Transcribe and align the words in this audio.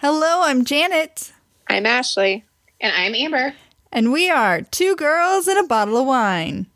Hello, 0.00 0.42
I'm 0.42 0.64
Janet, 0.64 1.30
I'm 1.68 1.84
Ashley. 1.86 2.44
And 2.80 2.92
I'm 2.96 3.14
Amber 3.14 3.54
and 3.92 4.12
we 4.12 4.30
are 4.30 4.62
two 4.62 4.94
girls 4.96 5.46
and 5.48 5.58
a 5.58 5.66
bottle 5.66 5.96
of 5.98 6.06
wine. 6.06 6.66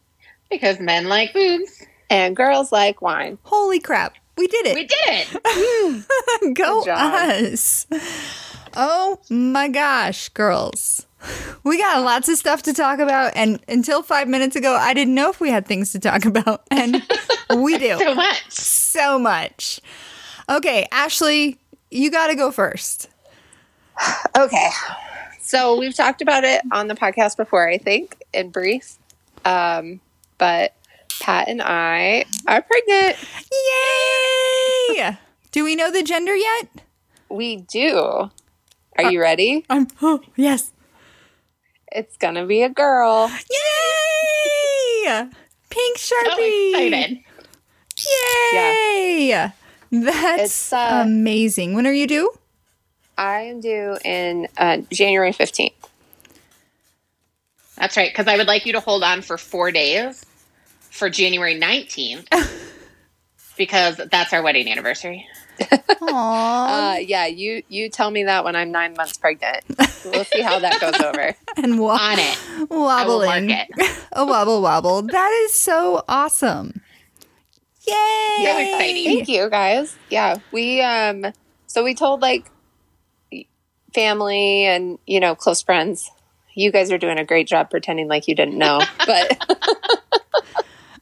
because 0.50 0.79
men 0.81 1.08
like 1.08 1.33
boobs. 1.33 1.84
And 2.10 2.37
girls 2.37 2.71
like 2.71 3.00
wine. 3.00 3.39
Holy 3.45 3.81
crap, 3.81 4.15
we 4.37 4.47
did 4.47 4.67
it! 4.67 4.75
We 4.75 4.84
did 4.87 6.07
it. 6.45 6.55
Go 6.55 6.84
us! 6.91 7.87
Oh 8.75 9.21
my 9.30 9.68
gosh, 9.68 10.29
girls. 10.30 11.06
We 11.62 11.79
got 11.79 12.02
lots 12.02 12.29
of 12.29 12.36
stuff 12.36 12.62
to 12.64 12.75
talk 12.75 12.98
about, 12.98 13.32
and 13.34 13.59
until 13.68 14.02
five 14.02 14.29
minutes 14.29 14.54
ago, 14.56 14.75
I 14.75 14.93
didn't 14.93 15.14
know 15.14 15.30
if 15.30 15.41
we 15.41 15.48
had 15.48 15.66
things 15.66 15.93
to 15.93 15.98
talk 15.98 16.27
about, 16.27 16.62
and 16.70 17.02
we 17.56 17.79
do 17.79 17.96
so 17.98 18.14
much. 18.14 18.50
so 18.50 19.18
much. 19.18 19.80
Okay, 20.50 20.86
Ashley, 20.93 21.59
you 21.91 22.11
got 22.11 22.27
to 22.27 22.34
go 22.34 22.50
first. 22.50 23.09
Okay. 24.37 24.71
So 25.41 25.77
we've 25.79 25.95
talked 25.95 26.23
about 26.23 26.43
it 26.43 26.62
on 26.73 26.89
the 26.89 26.95
podcast 26.95 27.37
before, 27.37 27.69
I 27.69 27.79
think, 27.79 28.16
in 28.33 28.51
brief. 28.51 28.98
Um, 29.45 30.01
but 30.39 30.75
Pat 31.21 31.48
and 31.48 31.62
I 31.62 32.25
are 32.49 32.62
pregnant. 32.62 33.16
Yay! 34.99 35.19
Do 35.52 35.62
we 35.65 35.77
know 35.77 35.91
the 35.93 36.02
gender 36.02 36.35
yet? 36.35 36.69
We 37.29 37.57
do. 37.57 38.30
Are 38.97 39.11
you 39.11 39.21
ready? 39.21 39.65
I'm. 39.71 39.87
Oh, 40.02 40.21
yes. 40.35 40.73
It's 41.93 42.16
gonna 42.16 42.47
be 42.47 42.63
a 42.63 42.69
girl. 42.69 43.30
Yay! 45.05 45.29
Pink 45.71 45.99
So 45.99 46.15
Sharpie. 46.16 46.71
excited. 46.71 47.21
Yay! 48.52 49.52
That's 49.93 50.73
uh, 50.73 51.02
amazing. 51.05 51.74
When 51.74 51.87
are 51.87 51.93
you 51.93 52.07
due? 52.07 52.33
I 53.16 53.42
am 53.42 53.60
due 53.60 53.96
in 54.04 54.48
uh, 54.59 54.78
January 54.91 55.32
15th. 55.32 55.73
That's 57.76 57.96
right. 57.96 58.10
Because 58.12 58.26
I 58.29 58.37
would 58.37 58.46
like 58.46 58.66
you 58.66 58.73
to 58.73 58.80
hold 58.80 59.02
on 59.02 59.23
for 59.23 59.37
four 59.37 59.71
days 59.71 60.24
for 60.80 61.10
January 61.10 61.59
19th 61.59 62.26
because 63.56 64.00
that's 64.10 64.32
our 64.32 64.42
wedding 64.42 64.68
anniversary. 64.70 65.26
Aww. 65.60 66.96
Uh, 66.96 66.98
yeah, 66.98 67.26
you 67.26 67.62
you 67.68 67.88
tell 67.88 68.10
me 68.10 68.24
that 68.24 68.44
when 68.44 68.56
I'm 68.56 68.72
nine 68.72 68.94
months 68.96 69.16
pregnant. 69.16 69.62
We'll 70.04 70.24
see 70.24 70.40
how 70.42 70.58
that 70.58 70.80
goes 70.80 71.00
over. 71.00 71.34
and 71.56 71.78
wo- 71.78 71.90
On 71.90 72.18
it. 72.18 72.38
I 72.70 73.06
will 73.06 73.18
mark 73.24 73.42
wobbling. 73.42 73.50
it. 73.50 73.68
a 74.12 74.26
wobble 74.26 74.60
wobble. 74.62 75.02
That 75.02 75.30
is 75.44 75.52
so 75.52 76.02
awesome. 76.08 76.80
Yay! 77.86 77.94
So 78.44 78.58
exciting. 78.58 79.04
Thank 79.04 79.28
you 79.28 79.48
guys. 79.50 79.96
Yeah, 80.10 80.36
we 80.52 80.80
um 80.80 81.26
so 81.66 81.84
we 81.84 81.94
told 81.94 82.20
like 82.20 82.50
family 83.94 84.64
and 84.64 84.98
you 85.06 85.20
know 85.20 85.34
close 85.34 85.62
friends. 85.62 86.10
You 86.54 86.70
guys 86.70 86.92
are 86.92 86.98
doing 86.98 87.18
a 87.18 87.24
great 87.24 87.46
job 87.48 87.70
pretending 87.70 88.08
like 88.08 88.28
you 88.28 88.34
didn't 88.34 88.58
know, 88.58 88.80
but 89.06 89.38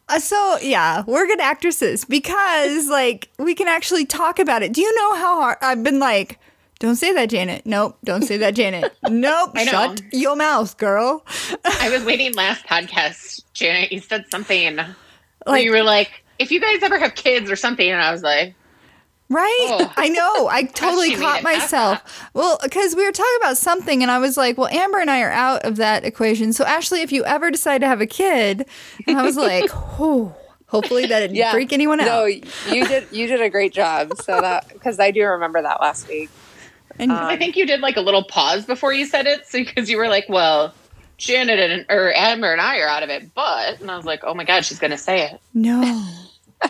Uh, 0.09 0.19
so 0.19 0.59
yeah, 0.61 1.03
we're 1.07 1.27
good 1.27 1.41
actresses 1.41 2.05
because 2.05 2.89
like 2.89 3.31
we 3.39 3.55
can 3.55 3.67
actually 3.69 4.05
talk 4.05 4.39
about 4.39 4.63
it. 4.63 4.73
Do 4.73 4.83
you 4.83 4.95
know 4.95 5.15
how 5.15 5.41
hard 5.41 5.59
I've 5.63 5.83
been 5.83 5.99
like? 5.99 6.39
Don't 6.81 6.97
say 6.97 7.13
that, 7.15 7.31
Janet. 7.31 7.65
Nope. 7.65 7.97
Don't 8.05 8.23
say 8.23 8.37
that, 8.39 8.55
Janet. 8.55 8.93
Nope. 9.09 9.53
I. 9.55 9.65
Shut 9.65 10.03
your 10.13 10.35
mouth, 10.37 10.77
girl. 10.79 11.25
I 11.65 11.89
was 11.91 12.05
waiting 12.05 12.35
last 12.35 12.67
podcast, 12.67 13.45
Janet. 13.55 13.93
You 13.93 14.01
said 14.01 14.25
something 14.31 14.77
where 14.77 14.97
Like, 15.47 15.65
you 15.65 15.71
were 15.71 15.85
like, 15.85 16.25
if 16.41 16.51
you 16.51 16.61
guys 16.61 16.83
ever 16.83 16.99
have 16.99 17.15
kids 17.15 17.51
or 17.51 17.57
something. 17.57 17.89
And 17.89 18.03
I 18.03 18.11
was 18.11 18.23
like, 18.25 18.55
right? 19.35 19.67
Oh. 19.71 19.93
I 19.97 20.09
know. 20.09 20.49
I 20.49 20.65
totally 20.65 21.17
caught 21.17 21.43
myself. 21.43 22.29
Well, 22.35 22.59
because 22.63 22.95
we 22.95 23.05
were 23.05 23.13
talking 23.13 23.39
about 23.41 23.57
something, 23.57 24.03
and 24.03 24.11
I 24.11 24.19
was 24.19 24.37
like, 24.37 24.59
"Well, 24.59 24.69
Amber 24.69 24.99
and 24.99 25.11
I 25.11 25.23
are 25.23 25.31
out 25.31 25.65
of 25.65 25.77
that 25.77 26.05
equation." 26.05 26.53
So, 26.53 26.65
Ashley, 26.65 27.03
if 27.03 27.13
you 27.13 27.25
ever 27.25 27.51
decide 27.51 27.81
to 27.83 27.87
have 27.87 28.01
a 28.01 28.07
kid, 28.07 28.67
and 29.07 29.19
I 29.19 29.23
was 29.23 29.37
like, 29.37 29.71
"Oh, 29.73 30.35
hopefully 30.67 31.07
that 31.07 31.21
didn't 31.21 31.37
yeah, 31.37 31.53
freak 31.53 31.73
anyone 31.73 32.01
out. 32.01 32.07
No, 32.07 32.25
you 32.25 32.87
did 32.87 33.07
you 33.13 33.27
did 33.27 33.41
a 33.41 33.51
great 33.51 33.73
job. 33.73 34.17
So 34.19 34.41
that 34.41 34.69
because 34.69 34.99
I 34.99 35.11
do 35.11 35.25
remember 35.25 35.63
that 35.63 35.81
last 35.81 36.09
week. 36.09 36.31
And 36.99 37.11
um, 37.11 37.19
I 37.19 37.37
think 37.37 37.57
you 37.57 37.67
did 37.67 37.81
like 37.81 37.97
a 37.97 38.01
little 38.01 38.25
pause 38.25 38.67
before 38.67 38.93
you 38.93 39.07
said 39.07 39.27
it. 39.27 39.47
So, 39.47 39.59
because 39.59 39.89
you 39.89 39.97
were 39.97 40.09
like, 40.09 40.29
well, 40.29 40.75
Janet 41.17 41.59
and, 41.59 41.87
or 41.89 42.13
Amber 42.15 42.53
and 42.53 42.61
I 42.61 42.79
are 42.81 42.89
out 42.89 43.03
of 43.03 43.09
it, 43.09 43.35
but, 43.35 43.81
and 43.81 43.91
I 43.91 43.97
was 43.97 44.05
like, 44.05 44.25
oh 44.25 44.35
my 44.35 44.45
God, 44.45 44.65
she's 44.65 44.79
going 44.79 44.91
to 44.91 44.99
say 44.99 45.31
it. 45.31 45.41
No. 45.55 46.07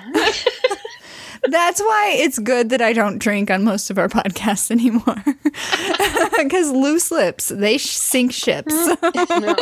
That's 1.44 1.80
why 1.80 2.14
it's 2.18 2.38
good 2.38 2.70
that 2.70 2.80
I 2.80 2.92
don't 2.92 3.18
drink 3.18 3.50
on 3.50 3.64
most 3.64 3.90
of 3.90 3.98
our 3.98 4.08
podcasts 4.08 4.70
anymore. 4.70 5.22
Because 6.42 6.70
loose 6.72 7.10
lips, 7.10 7.48
they 7.48 7.78
sh- 7.78 7.90
sink 7.90 8.32
ships. 8.32 8.72
Mm. 8.74 9.56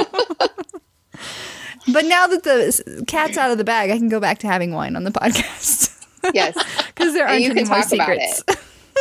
but 1.92 2.04
now 2.06 2.26
that 2.26 2.42
the 2.42 3.04
cat's 3.06 3.36
out 3.36 3.50
of 3.50 3.58
the 3.58 3.64
bag, 3.64 3.90
I 3.90 3.98
can 3.98 4.08
go 4.08 4.18
back 4.20 4.38
to 4.40 4.46
having 4.46 4.72
wine 4.72 4.96
on 4.96 5.04
the 5.04 5.10
podcast. 5.10 5.88
Yes, 6.34 6.54
Because 6.88 7.12
there 7.14 7.26
aren't 7.26 7.40
you 7.42 7.50
any 7.50 7.60
can 7.60 7.68
more 7.68 7.80
talk 7.82 7.92
about 7.92 8.08
secrets. 8.08 8.42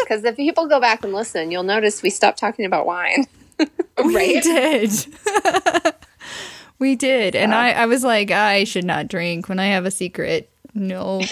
because 0.01 0.23
if 0.23 0.35
people 0.35 0.67
go 0.67 0.79
back 0.81 1.03
and 1.03 1.13
listen, 1.13 1.51
you'll 1.51 1.63
notice 1.63 2.01
we 2.01 2.09
stopped 2.09 2.37
talking 2.39 2.65
about 2.65 2.85
wine. 2.85 3.25
We 4.03 4.15
Right? 4.15 4.43
did. 4.43 4.91
we 6.79 6.95
did. 6.95 7.35
And 7.35 7.53
I, 7.53 7.71
I 7.71 7.85
was 7.85 8.03
like, 8.03 8.31
I 8.31 8.63
should 8.63 8.85
not 8.85 9.07
drink 9.09 9.47
when 9.49 9.59
I 9.59 9.67
have 9.67 9.85
a 9.85 9.91
secret. 9.91 10.51
No. 10.73 11.21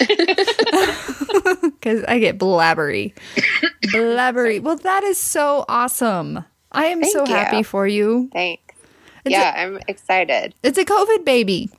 Because 1.80 2.04
I 2.04 2.18
get 2.18 2.38
blabbery. 2.38 3.14
blabbery. 3.86 4.60
Well, 4.60 4.76
that 4.76 5.04
is 5.04 5.18
so 5.18 5.64
awesome. 5.68 6.44
I 6.72 6.86
am 6.86 7.00
Thank 7.00 7.12
so 7.12 7.24
you. 7.24 7.34
happy 7.34 7.62
for 7.62 7.86
you. 7.86 8.28
Thanks. 8.32 8.74
It's 9.24 9.32
yeah, 9.32 9.54
i 9.56 9.62
I'm 9.62 9.78
excited. 9.88 10.54
It's 10.62 10.78
a 10.78 10.84
COVID 10.84 11.24
baby. 11.24 11.70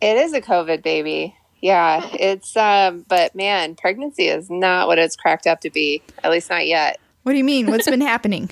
It 0.00 0.16
is 0.16 0.32
a 0.32 0.40
COVID 0.40 0.82
baby. 0.82 1.36
Yeah, 1.60 2.08
it's 2.14 2.56
um 2.56 3.04
but 3.08 3.34
man, 3.34 3.76
pregnancy 3.76 4.26
is 4.26 4.50
not 4.50 4.88
what 4.88 4.98
it's 4.98 5.16
cracked 5.16 5.46
up 5.46 5.60
to 5.60 5.70
be. 5.70 6.02
At 6.24 6.30
least 6.30 6.50
not 6.50 6.66
yet. 6.66 6.98
What 7.22 7.32
do 7.32 7.38
you 7.38 7.44
mean? 7.44 7.70
What's 7.70 7.88
been 7.88 8.00
happening? 8.00 8.50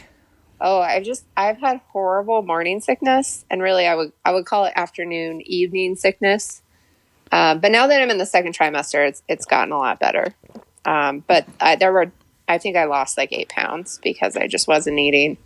Oh, 0.61 0.81
I've 0.81 1.05
just 1.05 1.25
I've 1.37 1.59
had 1.59 1.81
horrible 1.89 2.43
morning 2.43 2.81
sickness 2.81 3.45
and 3.51 3.63
really 3.63 3.87
I 3.87 3.95
would 3.95 4.13
I 4.25 4.33
would 4.33 4.47
call 4.47 4.67
it 4.67 4.75
afternoon 4.77 5.41
evening 5.43 5.97
sickness. 5.97 6.63
Um, 7.33 7.61
but 7.61 7.71
now 7.71 7.87
that 7.87 8.01
I'm 8.01 8.11
in 8.11 8.19
the 8.19 8.27
second 8.27 8.57
trimester, 8.57 9.07
it's 9.09 9.23
it's 9.29 9.45
gotten 9.45 9.73
a 9.73 9.79
lot 9.79 10.01
better. 10.01 10.35
Um, 10.85 11.25
but 11.27 11.47
I, 11.61 11.77
there 11.77 11.93
were 11.93 12.11
I 12.49 12.59
think 12.59 12.77
I 12.77 12.85
lost 12.85 13.17
like 13.17 13.33
eight 13.33 13.49
pounds 13.49 14.01
because 14.03 14.37
I 14.37 14.47
just 14.47 14.67
wasn't 14.67 14.99
eating. 14.99 15.39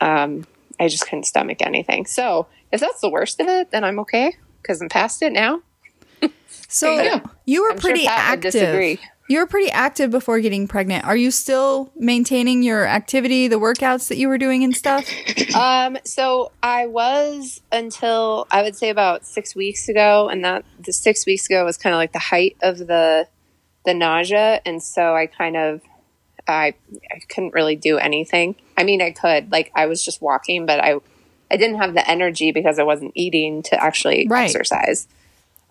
Um, 0.00 0.46
I 0.80 0.88
just 0.88 1.04
couldn't 1.04 1.24
stomach 1.24 1.58
anything. 1.60 2.06
So 2.06 2.48
if 2.72 2.80
that's 2.80 3.00
the 3.00 3.08
worst 3.08 3.40
of 3.40 3.46
it, 3.46 3.70
then 3.70 3.84
I'm 3.84 4.00
okay 4.00 4.36
because 4.60 4.80
I'm 4.80 4.88
past 4.88 5.22
it 5.22 5.32
now. 5.32 5.62
So 6.68 6.96
There 6.96 7.14
you 7.14 7.22
you 7.44 7.62
were 7.62 7.72
I'm 7.72 7.78
pretty 7.78 8.06
Pat 8.06 8.38
would 8.38 8.46
active. 8.46 8.98
You 9.26 9.38
were 9.38 9.46
pretty 9.46 9.70
active 9.70 10.10
before 10.10 10.38
getting 10.40 10.68
pregnant. 10.68 11.04
Are 11.06 11.16
you 11.16 11.30
still 11.30 11.90
maintaining 11.96 12.62
your 12.62 12.86
activity, 12.86 13.48
the 13.48 13.56
workouts 13.56 14.08
that 14.08 14.18
you 14.18 14.28
were 14.28 14.36
doing 14.36 14.64
and 14.64 14.76
stuff? 14.76 15.10
Um, 15.54 15.96
so 16.04 16.52
I 16.62 16.86
was 16.86 17.62
until 17.72 18.46
I 18.50 18.62
would 18.62 18.76
say 18.76 18.90
about 18.90 19.24
six 19.24 19.54
weeks 19.54 19.88
ago, 19.88 20.28
and 20.28 20.44
that 20.44 20.64
the 20.78 20.92
six 20.92 21.24
weeks 21.26 21.46
ago 21.46 21.64
was 21.64 21.76
kind 21.78 21.94
of 21.94 21.98
like 21.98 22.12
the 22.12 22.18
height 22.18 22.56
of 22.62 22.78
the 22.78 23.28
the 23.86 23.94
nausea, 23.94 24.60
and 24.66 24.82
so 24.82 25.14
I 25.14 25.26
kind 25.26 25.56
of 25.56 25.80
I 26.46 26.74
I 27.10 27.20
couldn't 27.28 27.54
really 27.54 27.76
do 27.76 27.96
anything. 27.98 28.56
I 28.76 28.84
mean, 28.84 29.00
I 29.00 29.10
could 29.12 29.50
like 29.52 29.70
I 29.74 29.86
was 29.86 30.04
just 30.04 30.20
walking, 30.20 30.66
but 30.66 30.80
I 30.80 30.96
I 31.50 31.56
didn't 31.56 31.76
have 31.76 31.94
the 31.94 32.08
energy 32.10 32.52
because 32.52 32.78
I 32.78 32.82
wasn't 32.82 33.12
eating 33.14 33.62
to 33.64 33.82
actually 33.82 34.26
Right. 34.28 34.44
exercise. 34.46 35.06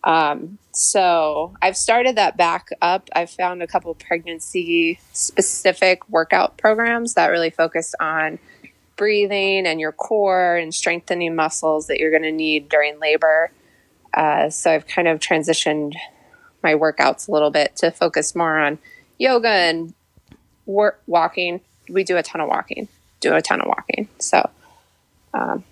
Um, 0.04 0.58
so 0.74 1.54
I've 1.62 1.78
started 1.78 2.16
that 2.16 2.36
back 2.36 2.70
up. 2.82 3.10
I've 3.16 3.30
found 3.30 3.62
a 3.62 3.68
couple 3.68 3.94
pregnancy 3.94 5.00
specific 5.14 6.08
workout 6.10 6.58
programs 6.58 7.14
that 7.14 7.28
really 7.28 7.52
focus 7.52 7.94
on 8.00 8.40
breathing 8.96 9.68
and 9.68 9.80
your 9.80 9.92
core 9.92 10.56
and 10.56 10.74
strengthening 10.74 11.36
muscles 11.36 11.88
that 11.88 12.00
you're 12.00 12.12
going 12.12 12.24
to 12.24 12.32
need 12.32 12.70
during 12.70 13.00
labor. 13.00 13.52
Uh, 14.14 14.50
so 14.50 14.72
I've 14.72 14.88
kind 14.88 15.08
of 15.08 15.20
transitioned 15.20 15.94
my 16.64 16.74
workouts 16.74 17.28
a 17.28 17.32
little 17.32 17.52
bit 17.52 17.76
to 17.78 17.92
focus 17.92 18.36
more 18.36 18.60
on 18.60 18.80
yoga 19.20 19.50
and 19.50 19.94
wor- 20.66 20.98
walking. 21.06 21.62
We 21.88 22.04
do 22.04 22.18
a 22.18 22.24
ton 22.24 22.42
of 22.42 22.50
walking, 22.50 22.88
do 23.20 23.36
a 23.36 23.42
ton 23.42 23.62
of 23.62 23.68
walking. 23.68 24.08
So, 24.20 24.50
um, 25.36 25.64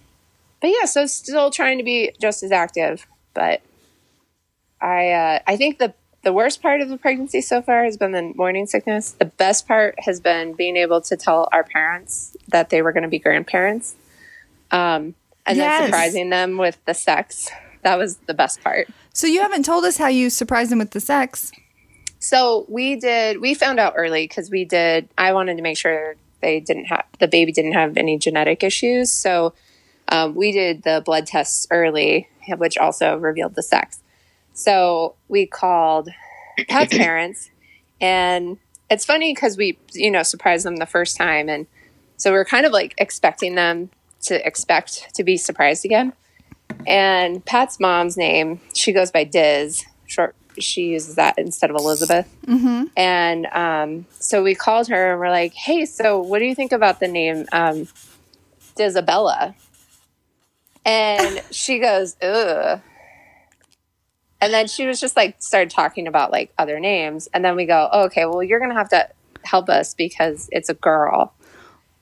but 0.61 0.67
yeah, 0.67 0.85
so 0.85 1.07
still 1.07 1.49
trying 1.49 1.79
to 1.79 1.83
be 1.83 2.11
just 2.19 2.43
as 2.43 2.51
active, 2.51 3.07
but 3.33 3.61
I, 4.81 5.11
uh, 5.11 5.39
I 5.47 5.57
think 5.57 5.77
the, 5.79 5.93
the 6.23 6.33
worst 6.33 6.61
part 6.61 6.81
of 6.81 6.89
the 6.89 6.97
pregnancy 6.97 7.41
so 7.41 7.61
far 7.61 7.83
has 7.83 7.97
been 7.97 8.11
the 8.11 8.33
morning 8.35 8.65
sickness. 8.65 9.11
The 9.11 9.25
best 9.25 9.67
part 9.67 9.95
has 9.99 10.19
been 10.19 10.53
being 10.53 10.77
able 10.77 11.01
to 11.01 11.15
tell 11.17 11.47
our 11.51 11.63
parents 11.63 12.35
that 12.47 12.69
they 12.69 12.81
were 12.81 12.91
going 12.91 13.03
to 13.03 13.09
be 13.09 13.19
grandparents. 13.19 13.95
Um, 14.71 15.15
and 15.45 15.57
Yes. 15.57 15.79
then 15.79 15.87
surprising 15.87 16.29
them 16.29 16.57
with 16.57 16.77
the 16.85 16.93
sex. 16.93 17.49
That 17.83 17.97
was 17.97 18.17
the 18.27 18.33
best 18.33 18.61
part. 18.63 18.87
So 19.13 19.27
you 19.27 19.41
haven't 19.41 19.65
told 19.65 19.83
us 19.85 19.97
how 19.97 20.07
you 20.07 20.29
surprised 20.29 20.71
them 20.71 20.79
with 20.79 20.91
the 20.91 20.99
sex. 20.99 21.51
So 22.19 22.65
we 22.69 22.97
did, 22.97 23.41
we 23.41 23.55
found 23.55 23.79
out 23.79 23.93
early 23.97 24.23
because 24.25 24.51
we 24.51 24.65
did, 24.65 25.09
I 25.17 25.33
wanted 25.33 25.57
to 25.57 25.63
make 25.63 25.77
sure 25.77 26.15
they 26.41 26.59
didn't 26.59 26.85
have 26.85 27.05
the 27.19 27.27
baby 27.27 27.51
didn't 27.51 27.73
have 27.73 27.97
any 27.97 28.17
genetic 28.17 28.63
issues. 28.63 29.11
So 29.11 29.53
um, 30.09 30.35
we 30.35 30.51
did 30.51 30.83
the 30.83 31.01
blood 31.03 31.25
tests 31.25 31.67
early, 31.71 32.27
which 32.57 32.77
also 32.77 33.17
revealed 33.17 33.55
the 33.55 33.63
sex. 33.63 34.00
So 34.53 35.15
we 35.27 35.45
called 35.45 36.09
Pat's 36.67 36.97
parents, 36.97 37.49
and 37.99 38.57
it's 38.89 39.05
funny 39.05 39.33
because 39.33 39.57
we, 39.57 39.77
you 39.93 40.11
know, 40.11 40.23
surprised 40.23 40.65
them 40.65 40.77
the 40.77 40.85
first 40.85 41.17
time, 41.17 41.49
and 41.49 41.67
so 42.17 42.31
we're 42.31 42.45
kind 42.45 42.65
of 42.65 42.71
like 42.71 42.93
expecting 42.97 43.55
them 43.55 43.89
to 44.23 44.45
expect 44.45 45.15
to 45.15 45.23
be 45.23 45.37
surprised 45.37 45.85
again. 45.85 46.13
And 46.85 47.43
Pat's 47.45 47.79
mom's 47.79 48.17
name, 48.17 48.59
she 48.73 48.91
goes 48.91 49.11
by 49.11 49.23
Diz, 49.23 49.85
short. 50.05 50.35
She 50.59 50.87
uses 50.87 51.15
that 51.15 51.37
instead 51.37 51.69
of 51.69 51.77
Elizabeth. 51.77 52.27
Mm-hmm. 52.45 52.83
And 52.97 53.45
um, 53.47 54.05
so 54.19 54.43
we 54.43 54.53
called 54.53 54.89
her 54.89 55.11
and 55.11 55.19
we're 55.19 55.29
like, 55.29 55.53
"Hey, 55.53 55.85
so 55.85 56.19
what 56.19 56.39
do 56.39 56.45
you 56.45 56.55
think 56.55 56.73
about 56.73 56.99
the 56.99 57.07
name 57.07 57.45
um, 57.53 57.87
Dizabella?" 58.75 59.55
And 60.85 61.41
she 61.51 61.79
goes, 61.79 62.17
"Ugh." 62.21 62.81
And 64.41 64.51
then 64.51 64.67
she 64.67 64.87
was 64.87 64.99
just 64.99 65.15
like 65.15 65.35
started 65.39 65.69
talking 65.69 66.07
about 66.07 66.31
like 66.31 66.51
other 66.57 66.79
names, 66.79 67.29
and 67.33 67.45
then 67.45 67.55
we 67.55 67.65
go, 67.65 67.87
oh, 67.91 68.05
"Okay, 68.05 68.25
well, 68.25 68.41
you're 68.41 68.59
gonna 68.59 68.73
have 68.73 68.89
to 68.89 69.07
help 69.43 69.69
us 69.69 69.93
because 69.93 70.49
it's 70.51 70.67
a 70.69 70.73
girl." 70.73 71.33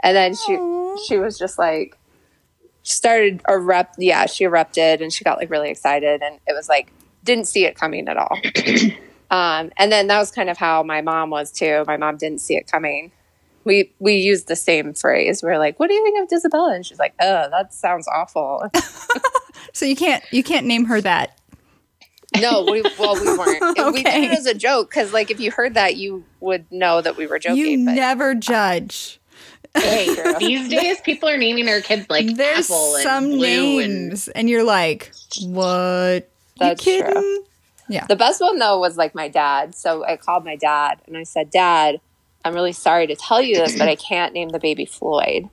And 0.02 0.16
then 0.16 0.34
she 0.34 0.54
Aw. 0.56 0.98
she 1.08 1.18
was 1.18 1.38
just 1.38 1.60
like 1.60 1.98
started 2.84 3.42
erupt. 3.48 3.96
Yeah, 3.98 4.26
she 4.26 4.46
erupted 4.46 5.02
and 5.02 5.12
she 5.12 5.24
got 5.24 5.38
like 5.38 5.50
really 5.50 5.70
excited, 5.70 6.22
and 6.22 6.40
it 6.48 6.54
was 6.54 6.70
like 6.70 6.92
didn't 7.24 7.48
see 7.48 7.66
it 7.66 7.76
coming 7.76 8.08
at 8.08 8.16
all. 8.16 8.40
um, 9.30 9.72
and 9.78 9.92
then 9.92 10.08
that 10.08 10.20
was 10.20 10.32
kind 10.32 10.50
of 10.50 10.58
how 10.58 10.82
my 10.82 11.02
mom 11.02 11.30
was 11.30 11.52
too. 11.52 11.84
My 11.88 11.98
mom 11.98 12.18
didn't 12.18 12.40
see 12.40 12.56
it 12.56 12.72
coming. 12.72 13.12
We 13.66 13.92
we 14.00 14.16
used 14.16 14.48
the 14.48 14.56
same 14.56 14.94
phrase. 14.94 15.44
We 15.44 15.50
are 15.50 15.60
like, 15.60 15.78
"What 15.78 15.90
do 15.90 15.94
you 15.94 16.04
think 16.04 16.24
of 16.24 16.34
Isabella?" 16.36 16.74
And 16.74 16.86
she's 16.86 17.00
like, 17.00 17.14
"Oh, 17.20 17.50
that 17.52 17.74
sounds 17.74 18.08
awful." 18.08 18.72
So 19.74 19.86
you 19.86 19.96
can't 19.96 20.24
you 20.32 20.44
can't 20.44 20.66
name 20.66 20.86
her 20.86 21.02
that. 21.02 21.39
No, 22.38 22.64
we 22.64 22.82
well 23.00 23.16
we 23.16 23.26
weren't. 23.38 23.94
We 23.94 24.04
did 24.04 24.24
it 24.24 24.32
as 24.32 24.46
a 24.46 24.54
joke 24.54 24.90
because 24.90 25.14
like 25.14 25.32
if 25.32 25.40
you 25.40 25.52
heard 25.52 25.74
that, 25.74 25.96
you 25.96 26.24
would 26.40 26.72
know 26.72 27.02
that 27.02 27.18
we 27.18 27.28
were 27.28 27.40
joking. 27.40 27.58
you 27.58 27.86
but 27.86 27.94
never 27.94 28.36
judge. 28.36 29.20
Hey, 29.76 30.16
these 30.40 30.68
days 30.70 31.00
people 31.02 31.30
are 31.30 31.38
naming 31.38 31.66
their 31.66 31.82
kids 31.82 32.08
like 32.10 32.36
There's 32.36 32.70
apple 32.70 32.96
and 32.96 33.04
some 33.04 33.30
blue 33.30 33.80
and 33.80 34.08
names, 34.08 34.28
and, 34.30 34.50
you're 34.50 34.64
like, 34.64 35.12
what? 35.44 36.30
That's 36.58 36.86
you 36.86 37.04
true. 37.04 37.14
kidding? 37.14 37.44
Yeah. 37.88 38.06
The 38.06 38.16
best 38.16 38.42
one 38.42 38.60
though 38.60 38.80
was 38.80 38.98
like 38.98 39.16
my 39.16 39.28
dad. 39.28 39.76
So 39.76 40.06
I 40.06 40.18
called 40.18 40.46
my 40.46 40.56
dad 40.56 41.02
and 41.08 41.18
I 41.18 41.24
said, 41.24 41.50
Dad, 41.50 42.00
I'm 42.46 42.54
really 42.54 42.72
sorry 42.72 43.08
to 43.08 43.16
tell 43.16 43.42
you 43.42 43.56
this, 43.56 43.78
but 43.78 43.90
I 43.90 43.96
can't 43.96 44.34
name 44.34 44.50
the 44.50 44.60
baby 44.60 44.86
Floyd. 44.86 45.50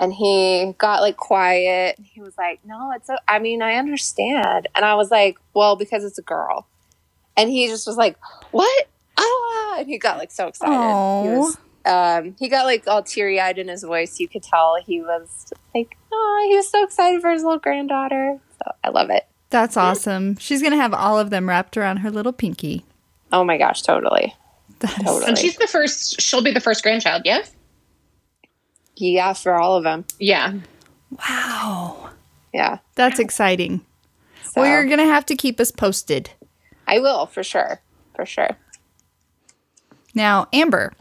And 0.00 0.12
he 0.14 0.74
got 0.78 1.02
like 1.02 1.16
quiet. 1.18 1.96
He 2.02 2.20
was 2.22 2.36
like, 2.38 2.58
No, 2.64 2.90
it's, 2.96 3.08
a, 3.08 3.18
I 3.28 3.38
mean, 3.38 3.60
I 3.62 3.74
understand. 3.74 4.66
And 4.74 4.84
I 4.84 4.94
was 4.94 5.10
like, 5.10 5.38
Well, 5.54 5.76
because 5.76 6.04
it's 6.04 6.18
a 6.18 6.22
girl. 6.22 6.66
And 7.36 7.50
he 7.50 7.68
just 7.68 7.86
was 7.86 7.96
like, 7.96 8.16
What? 8.50 8.88
Ah! 9.18 9.76
And 9.78 9.86
he 9.88 9.98
got 9.98 10.16
like 10.18 10.32
so 10.32 10.46
excited. 10.48 10.72
He 10.74 11.36
was, 11.36 11.56
um, 11.84 12.34
he 12.38 12.48
got 12.48 12.64
like 12.64 12.88
all 12.88 13.02
teary 13.02 13.38
eyed 13.40 13.58
in 13.58 13.68
his 13.68 13.82
voice. 13.84 14.18
You 14.18 14.26
could 14.26 14.42
tell 14.42 14.76
he 14.84 15.00
was 15.02 15.52
like, 15.74 15.96
Oh, 16.12 16.46
he 16.50 16.56
was 16.56 16.70
so 16.70 16.82
excited 16.82 17.20
for 17.20 17.30
his 17.30 17.42
little 17.44 17.58
granddaughter. 17.58 18.38
So 18.58 18.72
I 18.82 18.88
love 18.88 19.10
it. 19.10 19.26
That's 19.50 19.76
awesome. 19.76 20.36
She's 20.38 20.62
gonna 20.62 20.76
have 20.76 20.94
all 20.94 21.18
of 21.18 21.28
them 21.30 21.48
wrapped 21.48 21.76
around 21.76 21.98
her 21.98 22.10
little 22.10 22.32
pinky. 22.32 22.84
Oh 23.32 23.44
my 23.44 23.58
gosh, 23.58 23.82
totally. 23.82 24.34
That 24.78 24.98
is- 24.98 25.04
Totally. 25.04 25.24
and 25.26 25.38
she's 25.38 25.56
the 25.56 25.66
first. 25.66 26.20
She'll 26.20 26.42
be 26.42 26.52
the 26.52 26.60
first 26.60 26.82
grandchild. 26.82 27.22
Yes. 27.26 27.52
Yeah, 29.00 29.32
for 29.32 29.54
all 29.54 29.76
of 29.76 29.84
them. 29.84 30.04
Yeah. 30.18 30.54
wow. 31.28 32.10
Yeah. 32.52 32.78
That's 32.94 33.18
exciting. 33.18 33.80
So 34.44 34.60
Well, 34.60 34.70
you're 34.70 34.86
gonna 34.86 35.06
have 35.06 35.24
to 35.26 35.36
keep 35.36 35.58
us 35.60 35.70
posted. 35.70 36.30
I 36.86 36.98
will 36.98 37.26
for 37.26 37.42
sure. 37.42 37.80
For 38.14 38.26
sure. 38.26 38.50
Now, 40.14 40.48
Amber, 40.52 40.92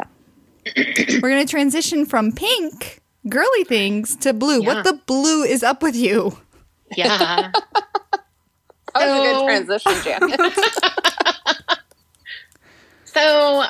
we're 0.76 1.30
gonna 1.30 1.46
transition 1.46 2.06
from 2.06 2.32
pink 2.32 3.02
girly 3.28 3.64
things 3.66 4.16
to 4.18 4.34
blue. 4.34 4.62
Yeah. 4.62 4.76
What 4.76 4.84
the 4.86 4.94
blue 5.06 5.44
is 5.44 5.64
up 5.64 5.84
with 5.84 5.96
you? 5.96 6.38
Yeah. 6.96 7.52
That 8.96 9.08
was 9.08 9.20
a 9.20 9.32
good 9.32 9.46
transition, 9.46 9.94
Janet. 10.04 10.40
So 13.14 13.64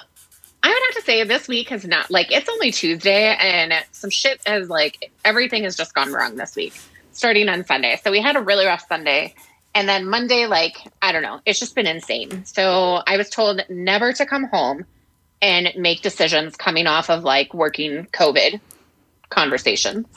I 0.61 0.67
would 0.69 0.81
have 0.87 0.95
to 0.95 1.01
say 1.03 1.23
this 1.23 1.47
week 1.47 1.69
has 1.69 1.85
not 1.85 2.11
like 2.11 2.31
it's 2.31 2.49
only 2.49 2.71
Tuesday 2.71 3.35
and 3.39 3.73
some 3.91 4.09
shit 4.09 4.41
has 4.45 4.69
like 4.69 5.11
everything 5.23 5.63
has 5.63 5.75
just 5.75 5.93
gone 5.93 6.11
wrong 6.11 6.35
this 6.35 6.55
week, 6.55 6.73
starting 7.13 7.47
on 7.49 7.65
Sunday. 7.65 7.99
So 8.03 8.11
we 8.11 8.21
had 8.21 8.35
a 8.35 8.41
really 8.41 8.65
rough 8.65 8.85
Sunday. 8.87 9.33
And 9.75 9.87
then 9.87 10.09
Monday, 10.09 10.47
like, 10.47 10.77
I 11.01 11.11
don't 11.11 11.21
know, 11.21 11.39
it's 11.45 11.59
just 11.59 11.75
been 11.75 11.85
insane. 11.87 12.43
So 12.45 13.01
I 13.05 13.17
was 13.17 13.29
told 13.29 13.61
never 13.69 14.11
to 14.13 14.25
come 14.25 14.45
home 14.45 14.85
and 15.41 15.69
make 15.77 16.01
decisions 16.01 16.55
coming 16.57 16.87
off 16.87 17.09
of 17.09 17.23
like 17.23 17.53
working 17.53 18.07
COVID 18.11 18.59
conversations. 19.29 20.07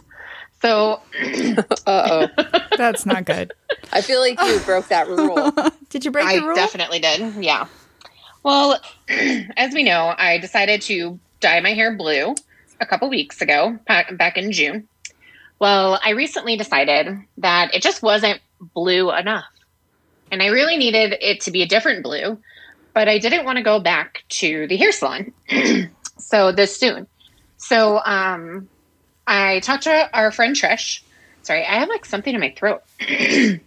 So 0.60 1.00
Uh 1.22 1.62
oh. 1.86 2.28
That's 2.76 3.04
not 3.06 3.24
good. 3.26 3.52
I 3.92 4.00
feel 4.00 4.20
like 4.20 4.40
you 4.42 4.58
broke 4.60 4.88
that 4.88 5.06
rule. 5.08 5.52
Did 5.90 6.04
you 6.04 6.10
break 6.10 6.26
I 6.26 6.36
the 6.38 6.46
rule? 6.46 6.54
definitely 6.54 6.98
did. 7.00 7.34
Yeah. 7.44 7.66
Well, 8.42 8.80
as 9.08 9.74
we 9.74 9.82
know, 9.82 10.14
I 10.16 10.38
decided 10.38 10.82
to 10.82 11.18
dye 11.40 11.60
my 11.60 11.74
hair 11.74 11.94
blue 11.94 12.34
a 12.80 12.86
couple 12.86 13.08
weeks 13.08 13.40
ago, 13.40 13.78
back 13.86 14.36
in 14.36 14.52
June. 14.52 14.88
Well, 15.58 16.00
I 16.04 16.10
recently 16.10 16.56
decided 16.56 17.16
that 17.38 17.74
it 17.74 17.82
just 17.82 18.02
wasn't 18.02 18.40
blue 18.74 19.12
enough. 19.12 19.44
And 20.30 20.42
I 20.42 20.46
really 20.46 20.76
needed 20.76 21.16
it 21.20 21.42
to 21.42 21.50
be 21.50 21.62
a 21.62 21.66
different 21.66 22.02
blue, 22.02 22.38
but 22.94 23.08
I 23.08 23.18
didn't 23.18 23.44
want 23.44 23.58
to 23.58 23.62
go 23.62 23.78
back 23.78 24.24
to 24.30 24.66
the 24.66 24.76
hair 24.76 24.90
salon 24.90 25.32
so 26.18 26.50
this 26.50 26.76
soon. 26.76 27.06
So 27.58 28.00
um, 28.04 28.68
I 29.26 29.60
talked 29.60 29.84
to 29.84 30.10
our 30.12 30.32
friend 30.32 30.56
Trish. 30.56 31.02
Sorry, 31.42 31.64
I 31.64 31.78
have 31.78 31.88
like 31.88 32.04
something 32.04 32.34
in 32.34 32.40
my 32.40 32.54
throat. 32.56 32.82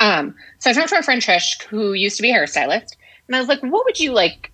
Um, 0.00 0.34
so 0.58 0.70
I 0.70 0.72
talked 0.72 0.90
to 0.90 0.96
our 0.96 1.02
friend 1.02 1.20
Trish, 1.20 1.62
who 1.64 1.92
used 1.92 2.16
to 2.16 2.22
be 2.22 2.30
a 2.30 2.34
hairstylist, 2.34 2.96
and 3.26 3.36
I 3.36 3.38
was 3.38 3.48
like, 3.48 3.60
"What 3.60 3.84
would 3.84 3.98
you 4.00 4.12
like 4.12 4.52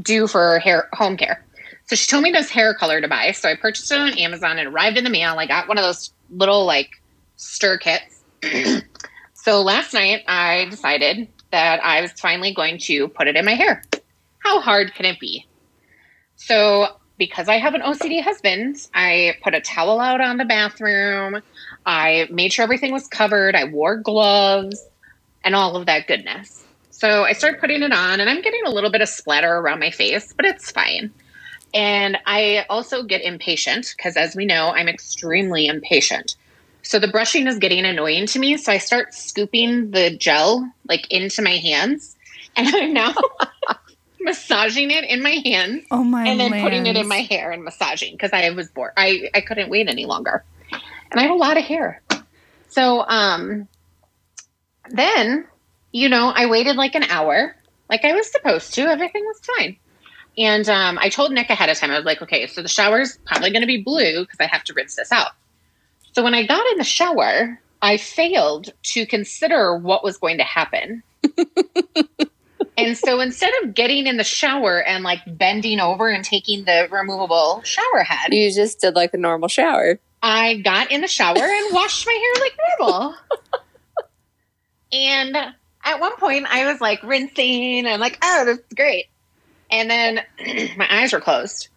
do 0.00 0.26
for 0.26 0.58
hair 0.58 0.88
home 0.92 1.16
care?" 1.16 1.44
So 1.86 1.94
she 1.94 2.08
told 2.08 2.24
me 2.24 2.32
this 2.32 2.50
hair 2.50 2.74
color 2.74 3.00
to 3.00 3.08
buy. 3.08 3.30
So 3.32 3.48
I 3.48 3.54
purchased 3.54 3.92
it 3.92 3.98
on 3.98 4.18
Amazon 4.18 4.58
and 4.58 4.68
arrived 4.68 4.98
in 4.98 5.04
the 5.04 5.10
mail. 5.10 5.38
I 5.38 5.46
got 5.46 5.68
one 5.68 5.78
of 5.78 5.84
those 5.84 6.12
little 6.30 6.64
like 6.64 6.90
stir 7.36 7.78
kits. 7.78 8.22
so 9.34 9.62
last 9.62 9.94
night 9.94 10.22
I 10.26 10.66
decided 10.68 11.28
that 11.52 11.82
I 11.84 12.00
was 12.00 12.12
finally 12.12 12.52
going 12.52 12.78
to 12.80 13.08
put 13.08 13.28
it 13.28 13.36
in 13.36 13.44
my 13.44 13.54
hair. 13.54 13.84
How 14.40 14.60
hard 14.60 14.94
can 14.94 15.06
it 15.06 15.20
be? 15.20 15.46
So 16.36 16.88
because 17.18 17.48
I 17.48 17.58
have 17.58 17.74
an 17.74 17.80
OCD 17.80 18.22
husband, 18.22 18.76
I 18.92 19.36
put 19.42 19.54
a 19.54 19.60
towel 19.60 20.00
out 20.00 20.20
on 20.20 20.36
the 20.36 20.44
bathroom. 20.44 21.40
I 21.86 22.28
made 22.30 22.52
sure 22.52 22.62
everything 22.62 22.92
was 22.92 23.06
covered. 23.06 23.54
I 23.54 23.64
wore 23.64 23.96
gloves 23.96 24.84
and 25.44 25.54
all 25.54 25.76
of 25.76 25.86
that 25.86 26.06
goodness. 26.06 26.65
So 26.98 27.24
I 27.24 27.34
started 27.34 27.60
putting 27.60 27.82
it 27.82 27.92
on, 27.92 28.20
and 28.20 28.30
I'm 28.30 28.40
getting 28.40 28.62
a 28.64 28.70
little 28.70 28.90
bit 28.90 29.02
of 29.02 29.08
splatter 29.10 29.54
around 29.54 29.80
my 29.80 29.90
face, 29.90 30.32
but 30.32 30.46
it's 30.46 30.70
fine. 30.70 31.12
And 31.74 32.16
I 32.24 32.64
also 32.70 33.02
get 33.02 33.20
impatient 33.20 33.92
because, 33.94 34.16
as 34.16 34.34
we 34.34 34.46
know, 34.46 34.70
I'm 34.70 34.88
extremely 34.88 35.66
impatient. 35.66 36.36
So 36.80 36.98
the 36.98 37.08
brushing 37.08 37.48
is 37.48 37.58
getting 37.58 37.84
annoying 37.84 38.24
to 38.28 38.38
me. 38.38 38.56
So 38.56 38.72
I 38.72 38.78
start 38.78 39.12
scooping 39.12 39.90
the 39.90 40.16
gel 40.16 40.72
like 40.88 41.06
into 41.10 41.42
my 41.42 41.58
hands, 41.58 42.16
and 42.56 42.66
I'm 42.66 42.94
now 42.94 43.12
massaging 44.20 44.90
it 44.90 45.04
in 45.04 45.22
my 45.22 45.42
hands 45.44 45.84
oh 45.90 46.02
my 46.02 46.26
and 46.26 46.40
then 46.40 46.62
putting 46.62 46.86
it 46.86 46.96
in 46.96 47.06
my 47.06 47.20
hair 47.20 47.50
and 47.50 47.62
massaging 47.62 48.12
because 48.12 48.30
I 48.32 48.48
was 48.50 48.70
bored. 48.70 48.94
I, 48.96 49.28
I 49.34 49.42
couldn't 49.42 49.68
wait 49.68 49.86
any 49.86 50.06
longer. 50.06 50.44
And 51.10 51.20
I 51.20 51.24
have 51.24 51.30
a 51.30 51.34
lot 51.34 51.58
of 51.58 51.64
hair. 51.64 52.00
So 52.70 53.04
um 53.06 53.68
then, 54.88 55.46
you 55.96 56.10
know, 56.10 56.28
I 56.28 56.44
waited 56.44 56.76
like 56.76 56.94
an 56.94 57.04
hour, 57.04 57.56
like 57.88 58.04
I 58.04 58.12
was 58.12 58.30
supposed 58.30 58.74
to. 58.74 58.82
Everything 58.82 59.24
was 59.24 59.40
fine. 59.56 59.78
And 60.36 60.68
um, 60.68 60.98
I 61.00 61.08
told 61.08 61.32
Nick 61.32 61.48
ahead 61.48 61.70
of 61.70 61.78
time, 61.78 61.90
I 61.90 61.96
was 61.96 62.04
like, 62.04 62.20
okay, 62.20 62.46
so 62.46 62.60
the 62.60 62.68
shower's 62.68 63.18
probably 63.24 63.50
going 63.50 63.62
to 63.62 63.66
be 63.66 63.82
blue 63.82 64.20
because 64.20 64.36
I 64.38 64.44
have 64.44 64.62
to 64.64 64.74
rinse 64.74 64.94
this 64.94 65.10
out. 65.10 65.30
So 66.12 66.22
when 66.22 66.34
I 66.34 66.46
got 66.46 66.66
in 66.72 66.76
the 66.76 66.84
shower, 66.84 67.58
I 67.80 67.96
failed 67.96 68.74
to 68.92 69.06
consider 69.06 69.74
what 69.74 70.04
was 70.04 70.18
going 70.18 70.36
to 70.36 70.44
happen. 70.44 71.02
and 72.76 72.98
so 72.98 73.20
instead 73.20 73.52
of 73.62 73.72
getting 73.72 74.06
in 74.06 74.18
the 74.18 74.24
shower 74.24 74.82
and 74.82 75.02
like 75.02 75.20
bending 75.26 75.80
over 75.80 76.10
and 76.10 76.22
taking 76.22 76.64
the 76.64 76.88
removable 76.90 77.62
shower 77.64 78.02
head, 78.02 78.34
You 78.34 78.52
just 78.52 78.82
did 78.82 78.94
like 78.94 79.14
a 79.14 79.18
normal 79.18 79.48
shower. 79.48 79.98
I 80.22 80.56
got 80.58 80.92
in 80.92 81.00
the 81.00 81.08
shower 81.08 81.38
and 81.38 81.74
washed 81.74 82.06
my 82.06 82.12
hair 82.12 82.42
like 82.44 82.58
normal. 82.78 83.14
and 84.92 85.54
at 85.86 86.00
one 86.00 86.14
point, 86.16 86.46
I 86.50 86.70
was 86.70 86.80
like 86.80 87.02
rinsing 87.02 87.86
and 87.86 88.00
like, 88.00 88.18
oh, 88.22 88.44
this 88.44 88.58
is 88.58 88.64
great. 88.74 89.06
And 89.70 89.88
then 89.90 90.20
my 90.76 90.86
eyes 90.90 91.12
were 91.12 91.20
closed. 91.20 91.68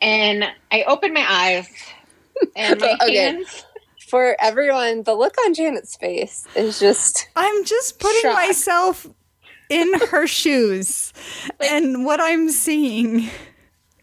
and 0.00 0.44
I 0.72 0.84
opened 0.84 1.12
my 1.14 1.26
eyes, 1.28 1.68
and 2.56 2.80
my 2.80 2.96
Okay. 3.02 3.14
hands. 3.14 3.64
For 4.08 4.36
everyone, 4.40 5.02
the 5.02 5.12
look 5.14 5.34
on 5.44 5.52
Janet's 5.52 5.96
face 5.96 6.46
is 6.56 6.78
just 6.80 7.28
I'm 7.36 7.64
just 7.64 7.98
putting 8.00 8.22
Shock. 8.22 8.32
myself 8.34 9.06
in 9.68 9.92
her 10.10 10.26
shoes 10.40 11.12
and 11.60 12.06
what 12.06 12.18
I'm 12.18 12.48
seeing. 12.48 13.28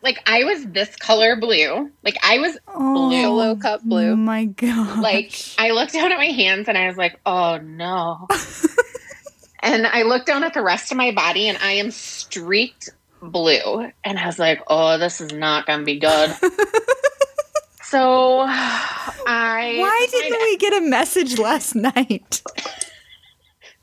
Like 0.04 0.22
I 0.28 0.44
was 0.44 0.64
this 0.68 0.96
color 0.98 1.36
blue. 1.38 1.90
Like 2.04 2.18
I 2.24 2.38
was 2.38 2.56
Oh, 2.68 3.10
Blue. 3.10 3.28
low 3.30 3.56
cup 3.56 3.82
blue. 3.84 4.12
Oh 4.12 4.16
my 4.16 4.46
god! 4.46 5.00
like 5.02 5.34
I 5.58 5.72
looked 5.72 5.94
down 5.94 6.12
at 6.12 6.20
my 6.20 6.26
hands 6.26 6.68
and 6.68 6.78
I 6.78 6.88
was 6.88 6.98
like, 6.98 7.20
oh 7.26 7.58
no. 7.58 8.28
and 9.66 9.86
I 9.88 10.04
looked 10.04 10.28
down 10.28 10.44
at 10.44 10.54
the 10.54 10.62
rest 10.62 10.92
of 10.92 10.98
my 10.98 11.12
body 11.12 11.48
and 11.50 11.58
I 11.62 11.72
am 11.74 11.92
streaked 11.92 12.90
blue. 13.22 13.92
And 14.04 14.20
I 14.20 14.26
was 14.28 14.38
like, 14.40 14.62
oh, 14.68 14.98
this 14.98 15.20
is 15.22 15.32
not 15.34 15.66
gonna 15.66 15.84
be 15.84 16.00
good. 16.00 16.32
so 17.82 18.40
I 18.42 19.76
why 19.80 20.08
didn't 20.12 20.40
we 20.42 20.58
get 20.58 20.74
a 20.74 20.82
message 20.86 21.38
last 21.40 21.76
night? 21.76 22.42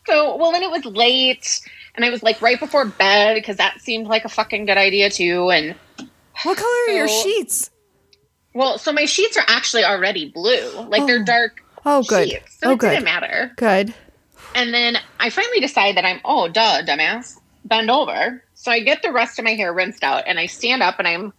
So 0.07 0.37
well 0.37 0.53
then 0.53 0.63
it 0.63 0.71
was 0.71 0.85
late 0.85 1.61
and 1.95 2.05
I 2.05 2.11
was 2.11 2.23
like 2.23 2.41
right 2.43 2.59
before 2.59 2.85
bed 2.85 3.35
because 3.35 3.57
that 3.59 3.81
seemed 3.81 4.07
like 4.07 4.25
a 4.25 4.29
fucking 4.29 4.67
good 4.67 4.77
idea 4.79 5.11
too. 5.11 5.51
And 5.51 5.75
What 6.45 6.59
color 6.59 6.71
are 6.89 6.93
your 6.97 7.09
sheets? 7.09 7.71
well, 8.55 8.77
so 8.79 8.93
my 8.93 9.05
sheets 9.07 9.37
are 9.37 9.45
actually 9.49 9.85
already 9.85 10.31
blue. 10.31 10.71
Like 10.89 11.03
Oh. 11.03 11.07
they're 11.07 11.25
dark 11.25 11.63
Oh, 11.85 12.03
good. 12.05 12.29
sheets. 12.29 12.59
So 12.61 12.71
oh, 12.71 12.73
it 12.73 12.81
didn't 12.81 12.97
good. 12.99 13.05
matter. 13.05 13.53
Good. 13.57 13.95
And 14.55 14.73
then 14.73 14.99
I 15.19 15.31
finally 15.31 15.61
decide 15.61 15.97
that 15.97 16.05
I'm, 16.05 16.21
oh, 16.25 16.49
duh, 16.49 16.83
dumbass, 16.83 17.39
bend 17.65 17.91
over. 17.91 18.43
So 18.55 18.71
I 18.71 18.81
get 18.81 19.03
the 19.03 19.13
rest 19.13 19.39
of 19.39 19.45
my 19.45 19.53
hair 19.55 19.73
rinsed 19.73 20.05
out, 20.05 20.25
and 20.27 20.39
I 20.39 20.47
stand 20.47 20.83
up, 20.83 20.99
and 20.99 21.09
I'm, 21.09 21.33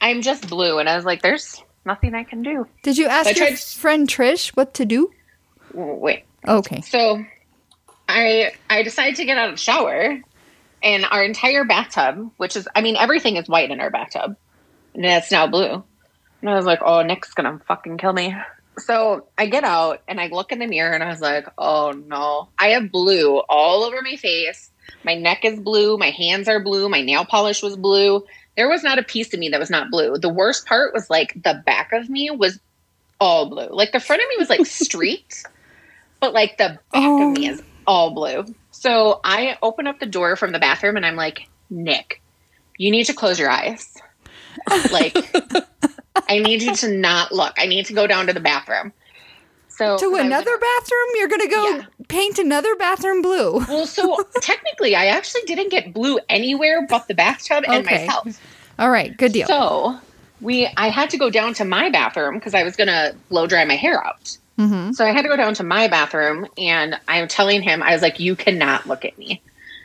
I'm 0.00 0.22
just 0.22 0.48
blue. 0.48 0.78
And 0.78 0.88
I 0.88 0.96
was 0.96 1.04
like, 1.04 1.22
"There's 1.22 1.62
nothing 1.84 2.14
I 2.14 2.24
can 2.24 2.42
do." 2.42 2.66
Did 2.82 2.98
you 2.98 3.06
ask 3.06 3.28
I 3.28 3.46
your 3.46 3.56
friend 3.56 4.08
Trish 4.08 4.48
what 4.56 4.74
to 4.74 4.84
do? 4.84 5.12
Wait. 5.72 6.24
Okay. 6.46 6.80
So 6.80 7.24
I, 8.08 8.52
I 8.68 8.82
decided 8.82 9.16
to 9.16 9.24
get 9.24 9.38
out 9.38 9.50
of 9.50 9.54
the 9.54 9.62
shower, 9.62 10.20
and 10.82 11.04
our 11.10 11.22
entire 11.22 11.64
bathtub, 11.64 12.30
which 12.36 12.56
is, 12.56 12.66
I 12.74 12.80
mean, 12.80 12.96
everything 12.96 13.36
is 13.36 13.48
white 13.48 13.70
in 13.70 13.80
our 13.80 13.90
bathtub, 13.90 14.36
and 14.94 15.04
it's 15.04 15.30
now 15.30 15.46
blue. 15.46 15.84
And 16.40 16.50
I 16.50 16.54
was 16.54 16.66
like, 16.66 16.80
"Oh, 16.82 17.02
Nick's 17.02 17.34
gonna 17.34 17.60
fucking 17.68 17.98
kill 17.98 18.12
me." 18.12 18.34
So 18.78 19.26
I 19.38 19.46
get 19.46 19.64
out 19.64 20.02
and 20.06 20.20
I 20.20 20.26
look 20.28 20.52
in 20.52 20.58
the 20.58 20.66
mirror 20.66 20.92
and 20.92 21.02
I 21.02 21.08
was 21.08 21.20
like, 21.20 21.46
oh 21.56 21.92
no. 21.92 22.48
I 22.58 22.68
have 22.68 22.92
blue 22.92 23.38
all 23.48 23.84
over 23.84 24.02
my 24.02 24.16
face. 24.16 24.70
My 25.04 25.14
neck 25.14 25.44
is 25.44 25.58
blue. 25.58 25.96
My 25.96 26.10
hands 26.10 26.48
are 26.48 26.60
blue. 26.60 26.88
My 26.88 27.02
nail 27.02 27.24
polish 27.24 27.62
was 27.62 27.76
blue. 27.76 28.24
There 28.56 28.68
was 28.68 28.82
not 28.82 28.98
a 28.98 29.02
piece 29.02 29.32
of 29.34 29.40
me 29.40 29.48
that 29.50 29.60
was 29.60 29.70
not 29.70 29.90
blue. 29.90 30.18
The 30.18 30.28
worst 30.28 30.66
part 30.66 30.92
was 30.92 31.08
like 31.10 31.32
the 31.34 31.62
back 31.66 31.92
of 31.92 32.08
me 32.08 32.30
was 32.30 32.58
all 33.20 33.48
blue. 33.48 33.68
Like 33.70 33.92
the 33.92 34.00
front 34.00 34.22
of 34.22 34.28
me 34.28 34.36
was 34.38 34.50
like 34.50 34.64
streaked, 34.66 35.44
but 36.20 36.32
like 36.34 36.58
the 36.58 36.68
back 36.68 36.80
Oh. 36.94 37.30
of 37.30 37.38
me 37.38 37.48
oh. 37.48 37.52
is 37.52 37.62
all 37.86 38.10
blue. 38.14 38.44
So 38.70 39.20
I 39.24 39.56
open 39.62 39.86
up 39.86 40.00
the 40.00 40.06
door 40.06 40.36
from 40.36 40.52
the 40.52 40.58
bathroom 40.58 40.96
and 40.96 41.06
I'm 41.06 41.16
like, 41.16 41.48
Nick, 41.70 42.20
you 42.76 42.90
need 42.90 43.04
to 43.04 43.14
close 43.14 43.38
your 43.38 43.50
eyes. 43.50 43.94
Like, 44.90 45.14
I 46.28 46.38
need 46.38 46.62
you 46.62 46.74
to 46.76 46.88
not 46.96 47.32
look. 47.32 47.54
I 47.58 47.66
need 47.66 47.86
to 47.86 47.92
go 47.92 48.06
down 48.06 48.26
to 48.26 48.32
the 48.32 48.40
bathroom. 48.40 48.92
So 49.68 49.98
To 49.98 50.14
another 50.16 50.58
bathroom? 50.58 51.08
You're 51.16 51.28
gonna 51.28 51.48
go 51.48 51.64
Yeah. 51.66 51.82
paint 52.08 52.38
another 52.38 52.74
bathroom 52.76 53.22
blue. 53.22 53.58
well, 53.68 53.86
so 53.86 54.16
technically, 54.40 54.94
I 54.96 55.06
actually 55.06 55.42
didn't 55.46 55.70
get 55.70 55.92
blue 55.92 56.18
anywhere 56.28 56.86
but 56.88 57.06
the 57.08 57.14
bathtub 57.14 57.64
and 57.66 57.84
Okay. 57.86 58.06
myself. 58.06 58.40
All 58.78 58.90
right, 58.90 59.16
good 59.16 59.32
deal. 59.32 59.46
So 59.46 59.98
we, 60.40 60.68
I 60.76 60.88
had 60.88 61.10
to 61.10 61.18
go 61.18 61.30
down 61.30 61.54
to 61.54 61.64
my 61.64 61.90
bathroom 61.90 62.34
because 62.34 62.54
I 62.54 62.62
was 62.62 62.76
gonna 62.76 63.12
blow 63.28 63.46
dry 63.46 63.64
my 63.64 63.76
hair 63.76 64.04
out. 64.04 64.36
hmm 64.58 64.92
So 64.92 65.04
I 65.04 65.12
had 65.12 65.22
to 65.22 65.28
go 65.28 65.36
down 65.36 65.54
to 65.54 65.62
my 65.62 65.88
bathroom 65.88 66.46
and 66.58 66.98
I'm 67.08 67.28
telling 67.28 67.62
him, 67.62 67.82
I 67.82 67.92
was 67.92 68.02
like, 68.02 68.18
you 68.20 68.34
cannot 68.36 68.86
look 68.86 69.04
at 69.04 69.16
me. 69.18 69.42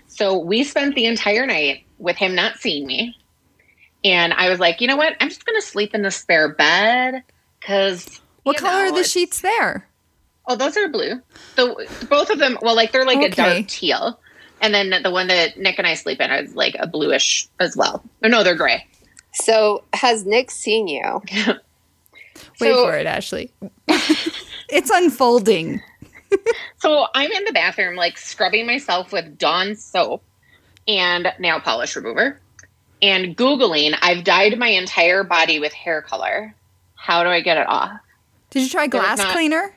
So 0.07 0.37
we 0.37 0.63
spent 0.63 0.95
the 0.95 1.05
entire 1.05 1.45
night 1.45 1.81
with 1.97 2.17
him 2.17 2.35
not 2.35 2.57
seeing 2.57 2.85
me. 2.85 3.15
And 4.03 4.33
I 4.33 4.49
was 4.49 4.59
like, 4.59 4.81
you 4.81 4.87
know 4.87 4.95
what? 4.97 5.15
I'm 5.19 5.29
just 5.29 5.45
going 5.45 5.59
to 5.59 5.65
sleep 5.65 5.93
in 5.93 6.01
the 6.01 6.11
spare 6.11 6.49
bed 6.49 7.23
because. 7.59 8.19
What 8.43 8.57
color 8.57 8.85
are 8.85 8.91
the 8.91 9.03
sheets 9.03 9.41
there? 9.41 9.87
Oh, 10.47 10.55
those 10.55 10.75
are 10.75 10.87
blue. 10.87 11.21
The 11.55 11.87
both 12.09 12.31
of 12.31 12.39
them, 12.39 12.57
well, 12.63 12.75
like 12.75 12.91
they're 12.91 13.05
like 13.05 13.21
a 13.21 13.29
dark 13.35 13.67
teal. 13.67 14.19
And 14.59 14.73
then 14.73 15.03
the 15.03 15.11
one 15.11 15.27
that 15.27 15.57
Nick 15.57 15.77
and 15.77 15.87
I 15.87 15.93
sleep 15.93 16.19
in 16.19 16.31
is 16.31 16.55
like 16.55 16.75
a 16.79 16.87
bluish 16.87 17.47
as 17.59 17.77
well. 17.77 18.03
Or 18.23 18.29
no, 18.29 18.43
they're 18.43 18.55
gray. 18.55 18.87
So 19.33 19.83
has 19.93 20.25
Nick 20.25 20.49
seen 20.51 20.87
you? 20.87 21.21
Wait 21.35 21.55
So- 22.57 22.85
for 22.85 22.95
it, 22.95 23.05
Ashley. 23.05 23.51
it's 23.87 24.89
unfolding. 24.89 25.81
So 26.77 27.07
I'm 27.13 27.29
in 27.29 27.43
the 27.43 27.51
bathroom, 27.51 27.95
like 27.97 28.17
scrubbing 28.17 28.65
myself 28.65 29.11
with 29.11 29.37
Dawn 29.37 29.75
soap 29.75 30.23
and 30.87 31.31
nail 31.39 31.59
polish 31.59 31.93
remover, 31.95 32.39
and 33.01 33.35
Googling, 33.35 33.95
I've 34.01 34.23
dyed 34.23 34.57
my 34.57 34.67
entire 34.67 35.23
body 35.23 35.59
with 35.59 35.73
hair 35.73 36.01
color. 36.01 36.53
How 36.95 37.23
do 37.23 37.29
I 37.29 37.41
get 37.41 37.57
it 37.57 37.67
off? 37.67 37.99
Did 38.51 38.63
you 38.63 38.69
try 38.69 38.87
glass 38.87 39.17
not- 39.17 39.33
cleaner? 39.33 39.73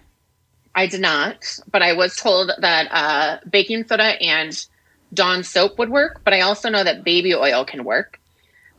I 0.74 0.88
did 0.88 1.00
not, 1.00 1.36
but 1.70 1.82
I 1.82 1.92
was 1.92 2.16
told 2.16 2.50
that 2.58 2.88
uh, 2.90 3.38
baking 3.48 3.86
soda 3.86 4.20
and 4.20 4.66
Dawn 5.12 5.44
soap 5.44 5.78
would 5.78 5.88
work, 5.88 6.22
but 6.24 6.34
I 6.34 6.40
also 6.40 6.68
know 6.68 6.82
that 6.82 7.04
baby 7.04 7.32
oil 7.32 7.64
can 7.64 7.84
work. 7.84 8.18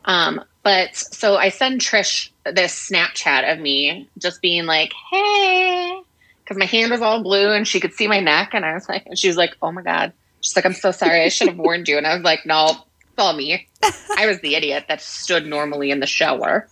Um, 0.04 0.44
but 0.62 0.94
so 0.94 1.36
I 1.36 1.48
send 1.48 1.80
Trish 1.80 2.30
this 2.44 2.90
Snapchat 2.90 3.50
of 3.50 3.60
me 3.60 4.08
just 4.18 4.42
being 4.42 4.66
like, 4.66 4.92
hey, 5.10 6.00
because 6.44 6.58
my 6.58 6.66
hand 6.66 6.90
was 6.90 7.00
all 7.00 7.22
blue 7.22 7.52
and 7.52 7.66
she 7.66 7.80
could 7.80 7.94
see 7.94 8.08
my 8.08 8.20
neck. 8.20 8.50
And 8.52 8.64
I 8.64 8.74
was 8.74 8.88
like, 8.88 9.06
and 9.06 9.18
she 9.18 9.28
was 9.28 9.36
like, 9.36 9.56
oh 9.62 9.72
my 9.72 9.82
God. 9.82 10.12
She's 10.42 10.54
like, 10.54 10.66
I'm 10.66 10.74
so 10.74 10.92
sorry. 10.92 11.22
I 11.22 11.28
should 11.28 11.48
have 11.48 11.56
warned 11.56 11.88
you. 11.88 11.96
And 11.96 12.06
I 12.06 12.14
was 12.14 12.22
like, 12.22 12.44
no, 12.44 12.76
all 13.18 13.32
me. 13.32 13.68
I 14.16 14.26
was 14.26 14.40
the 14.40 14.54
idiot 14.54 14.86
that 14.88 15.00
stood 15.00 15.46
normally 15.46 15.90
in 15.90 16.00
the 16.00 16.06
shower. 16.06 16.68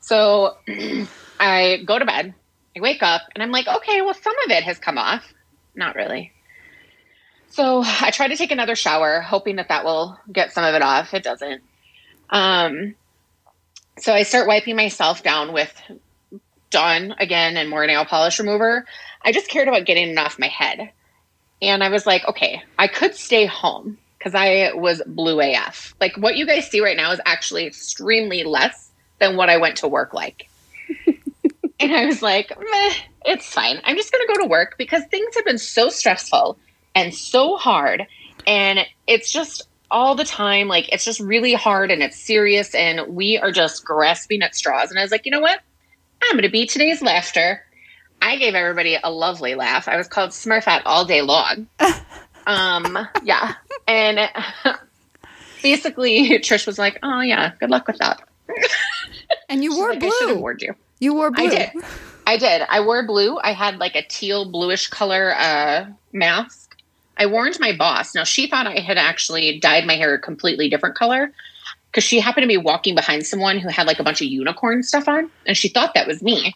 So 0.00 0.56
I 1.40 1.82
go 1.84 1.98
to 1.98 2.04
bed. 2.04 2.34
I 2.76 2.80
wake 2.80 3.02
up 3.02 3.22
and 3.34 3.42
I'm 3.42 3.50
like, 3.50 3.66
okay, 3.66 4.00
well, 4.02 4.14
some 4.14 4.34
of 4.44 4.50
it 4.50 4.62
has 4.62 4.78
come 4.78 4.98
off. 4.98 5.32
Not 5.74 5.96
really. 5.96 6.32
So 7.50 7.82
I 7.84 8.10
try 8.10 8.28
to 8.28 8.36
take 8.36 8.50
another 8.50 8.76
shower, 8.76 9.20
hoping 9.20 9.56
that 9.56 9.68
that 9.68 9.84
will 9.84 10.18
get 10.32 10.52
some 10.52 10.64
of 10.64 10.74
it 10.74 10.82
off. 10.82 11.14
It 11.14 11.22
doesn't. 11.22 11.62
Um, 12.30 12.94
so 13.98 14.12
I 14.12 14.22
start 14.22 14.46
wiping 14.46 14.76
myself 14.76 15.22
down 15.22 15.52
with 15.52 15.74
Dawn 16.70 17.14
again 17.18 17.56
and 17.56 17.70
more 17.70 17.86
nail 17.86 18.04
polish 18.04 18.38
remover. 18.38 18.84
I 19.22 19.32
just 19.32 19.48
cared 19.48 19.68
about 19.68 19.86
getting 19.86 20.10
it 20.10 20.18
off 20.18 20.38
my 20.38 20.48
head. 20.48 20.90
And 21.60 21.82
I 21.82 21.88
was 21.88 22.06
like, 22.06 22.26
okay, 22.28 22.62
I 22.78 22.86
could 22.86 23.14
stay 23.14 23.46
home 23.46 23.98
because 24.18 24.34
I 24.34 24.72
was 24.74 25.00
blue 25.06 25.40
AF. 25.40 25.94
Like 26.00 26.16
what 26.16 26.36
you 26.36 26.46
guys 26.46 26.68
see 26.68 26.80
right 26.80 26.96
now 26.96 27.12
is 27.12 27.20
actually 27.24 27.66
extremely 27.66 28.44
less 28.44 28.90
than 29.20 29.36
what 29.36 29.48
I 29.48 29.58
went 29.58 29.76
to 29.78 29.88
work 29.88 30.12
like. 30.12 30.48
and 31.80 31.94
I 31.94 32.06
was 32.06 32.22
like, 32.22 32.50
meh, 32.58 32.94
it's 33.24 33.52
fine. 33.52 33.80
I'm 33.84 33.96
just 33.96 34.12
going 34.12 34.26
to 34.26 34.34
go 34.34 34.42
to 34.42 34.48
work 34.48 34.76
because 34.78 35.04
things 35.04 35.34
have 35.36 35.44
been 35.44 35.58
so 35.58 35.88
stressful 35.88 36.58
and 36.94 37.14
so 37.14 37.56
hard. 37.56 38.06
And 38.46 38.80
it's 39.06 39.32
just 39.32 39.62
all 39.90 40.14
the 40.14 40.24
time. 40.24 40.68
Like, 40.68 40.92
it's 40.92 41.04
just 41.04 41.20
really 41.20 41.54
hard 41.54 41.90
and 41.90 42.02
it's 42.02 42.18
serious. 42.18 42.74
And 42.74 43.14
we 43.14 43.38
are 43.38 43.52
just 43.52 43.84
grasping 43.84 44.42
at 44.42 44.54
straws. 44.54 44.90
And 44.90 44.98
I 44.98 45.02
was 45.02 45.10
like, 45.10 45.26
you 45.26 45.32
know 45.32 45.40
what? 45.40 45.60
I'm 46.22 46.32
going 46.32 46.42
to 46.42 46.48
be 46.48 46.66
today's 46.66 47.02
laughter. 47.02 47.64
I 48.20 48.36
gave 48.36 48.54
everybody 48.54 48.98
a 49.02 49.10
lovely 49.10 49.54
laugh. 49.54 49.86
I 49.86 49.96
was 49.96 50.08
called 50.08 50.30
Smurfette 50.30 50.82
all 50.84 51.04
day 51.04 51.22
long. 51.22 51.68
um, 52.48 53.06
yeah. 53.22 53.54
And 53.86 54.18
basically, 55.62 56.30
Trish 56.40 56.66
was 56.66 56.78
like, 56.78 56.98
oh, 57.02 57.20
yeah, 57.20 57.52
good 57.60 57.70
luck 57.70 57.86
with 57.86 57.98
that. 57.98 58.22
And 59.48 59.62
you 59.62 59.76
wore 59.76 59.90
like, 59.90 60.02
I 60.02 60.08
should 60.08 60.28
have 60.28 60.36
blue. 60.36 60.40
warned 60.40 60.62
you. 60.62 60.74
You 60.98 61.14
wore 61.14 61.30
blue. 61.30 61.46
I 61.46 61.48
did. 61.48 61.70
I 62.26 62.36
did. 62.38 62.62
I 62.68 62.80
wore 62.80 63.06
blue. 63.06 63.38
I 63.38 63.52
had 63.52 63.78
like 63.78 63.94
a 63.94 64.02
teal 64.02 64.50
bluish 64.50 64.88
color 64.88 65.34
uh, 65.36 65.86
mask. 66.12 66.76
I 67.16 67.26
warned 67.26 67.58
my 67.60 67.76
boss. 67.76 68.14
Now 68.14 68.24
she 68.24 68.46
thought 68.46 68.66
I 68.66 68.80
had 68.80 68.96
actually 68.98 69.58
dyed 69.60 69.86
my 69.86 69.96
hair 69.96 70.14
a 70.14 70.18
completely 70.18 70.68
different 70.68 70.96
color 70.96 71.32
because 71.90 72.04
she 72.04 72.20
happened 72.20 72.44
to 72.44 72.48
be 72.48 72.56
walking 72.56 72.94
behind 72.94 73.26
someone 73.26 73.58
who 73.58 73.68
had 73.68 73.86
like 73.86 73.98
a 73.98 74.04
bunch 74.04 74.20
of 74.20 74.28
unicorn 74.28 74.82
stuff 74.82 75.08
on, 75.08 75.30
and 75.46 75.56
she 75.56 75.68
thought 75.68 75.94
that 75.94 76.06
was 76.06 76.22
me. 76.22 76.54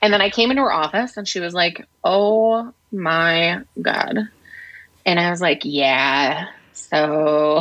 And 0.00 0.12
then 0.12 0.20
I 0.20 0.30
came 0.30 0.50
into 0.50 0.62
her 0.62 0.72
office, 0.72 1.16
and 1.16 1.28
she 1.28 1.40
was 1.40 1.54
like, 1.54 1.86
"Oh 2.02 2.72
my 2.90 3.62
god!" 3.80 4.28
And 5.04 5.18
I 5.18 5.30
was 5.30 5.40
like, 5.40 5.62
"Yeah." 5.64 6.46
So 6.72 7.60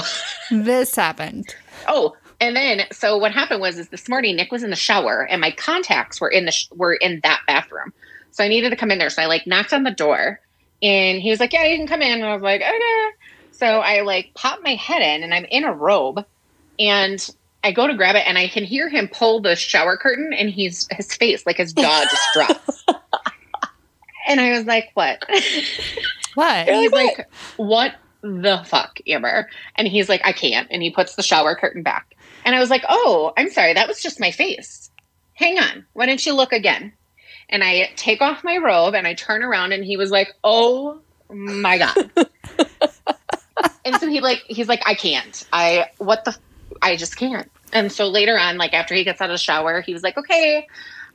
This 0.50 0.96
happened. 0.96 1.56
Oh, 1.88 2.16
and 2.40 2.56
then 2.56 2.82
so 2.92 3.18
what 3.18 3.32
happened 3.32 3.62
was 3.62 3.78
is 3.78 3.90
this 3.90 4.10
morning 4.10 4.36
Nick 4.36 4.52
was 4.52 4.64
in 4.64 4.70
the 4.70 4.76
shower 4.76 5.28
and 5.30 5.40
my 5.40 5.52
contacts 5.52 6.20
were 6.20 6.30
in 6.30 6.46
the 6.46 6.52
sh- 6.52 6.70
were 6.72 6.94
in 6.94 7.20
that 7.24 7.42
bathroom. 7.48 7.94
So 8.32 8.44
I 8.44 8.48
needed 8.48 8.72
to 8.72 8.76
come 8.76 8.92
in 8.92 8.98
there. 8.98 9.10
So 9.10 9.22
I 9.22 9.28
like 9.28 9.46
knocked 9.46 9.74
on 9.74 9.84
the 9.84 9.92
door 9.92 10.40
and 10.82 11.22
he 11.22 11.30
was 11.30 11.40
like, 11.40 11.54
"Yeah, 11.54 11.66
you 11.66 11.78
can 11.78 11.88
come 11.88 12.02
in." 12.02 12.14
And 12.14 12.26
I 12.26 12.34
was 12.34 12.42
like, 12.42 12.62
"Okay." 12.62 13.10
So 13.52 13.66
I 13.66 14.02
like 14.02 14.34
popped 14.34 14.64
my 14.64 14.76
head 14.76 15.02
in 15.02 15.24
and 15.24 15.34
I'm 15.34 15.46
in 15.46 15.64
a 15.64 15.74
robe 15.74 16.26
and 16.80 17.30
I 17.64 17.72
go 17.72 17.86
to 17.86 17.94
grab 17.94 18.16
it 18.16 18.26
and 18.26 18.38
I 18.38 18.48
can 18.48 18.64
hear 18.64 18.90
him 18.90 19.08
pull 19.08 19.42
the 19.42 19.56
shower 19.56 19.98
curtain 19.98 20.34
and 20.34 20.50
he's 20.50 20.88
his 20.92 21.14
face 21.14 21.46
like 21.46 21.58
his 21.58 21.74
jaw 21.74 22.04
just 22.10 22.34
drops. 22.34 22.86
and 24.28 24.42
I 24.42 24.52
was 24.58 24.66
like, 24.66 24.90
"What?" 24.96 25.24
What? 26.36 26.68
And 26.68 26.76
he's 26.78 26.92
like, 26.92 27.30
"What 27.58 27.96
the 28.22 28.64
fuck, 28.66 29.00
Amber?" 29.08 29.50
And 29.76 29.88
he's 29.88 30.10
like, 30.10 30.22
"I 30.24 30.32
can't." 30.32 30.68
And 30.72 30.82
he 30.82 30.90
puts 30.90 31.16
the 31.16 31.24
shower 31.24 31.56
curtain 31.56 31.84
back. 31.84 32.16
And 32.46 32.56
I 32.56 32.60
was 32.60 32.70
like, 32.70 32.84
"Oh, 32.90 33.34
I'm 33.38 33.50
sorry. 33.50 33.74
That 33.74 33.88
was 33.88 34.02
just 34.02 34.20
my 34.20 34.32
face. 34.32 34.90
Hang 35.34 35.60
on. 35.60 35.86
Why 35.94 36.06
don't 36.06 36.26
you 36.26 36.34
look 36.34 36.54
again?" 36.54 36.94
And 37.50 37.64
I 37.64 37.92
take 37.96 38.22
off 38.22 38.44
my 38.44 38.58
robe 38.58 38.96
and 38.96 39.06
I 39.06 39.14
turn 39.14 39.44
around 39.44 39.74
and 39.74 39.84
he 39.84 39.98
was 39.98 40.12
like, 40.12 40.34
"Oh 40.44 41.02
my 41.30 41.78
god." 41.78 42.12
and 43.86 43.96
so 44.00 44.08
he 44.08 44.22
like 44.22 44.44
he's 44.48 44.68
like, 44.68 44.82
"I 44.86 44.96
can't. 44.96 45.46
I 45.52 45.88
what 45.98 46.26
the 46.26 46.32
f- 46.32 46.40
I 46.82 46.96
just 46.96 47.18
can't." 47.18 47.52
And 47.74 47.92
so 47.92 48.08
later 48.08 48.38
on, 48.38 48.58
like 48.58 48.74
after 48.74 48.96
he 48.96 49.04
gets 49.04 49.22
out 49.22 49.30
of 49.30 49.34
the 49.34 49.38
shower, 49.38 49.82
he 49.82 49.94
was 49.94 50.04
like, 50.04 50.18
"Okay." 50.18 50.68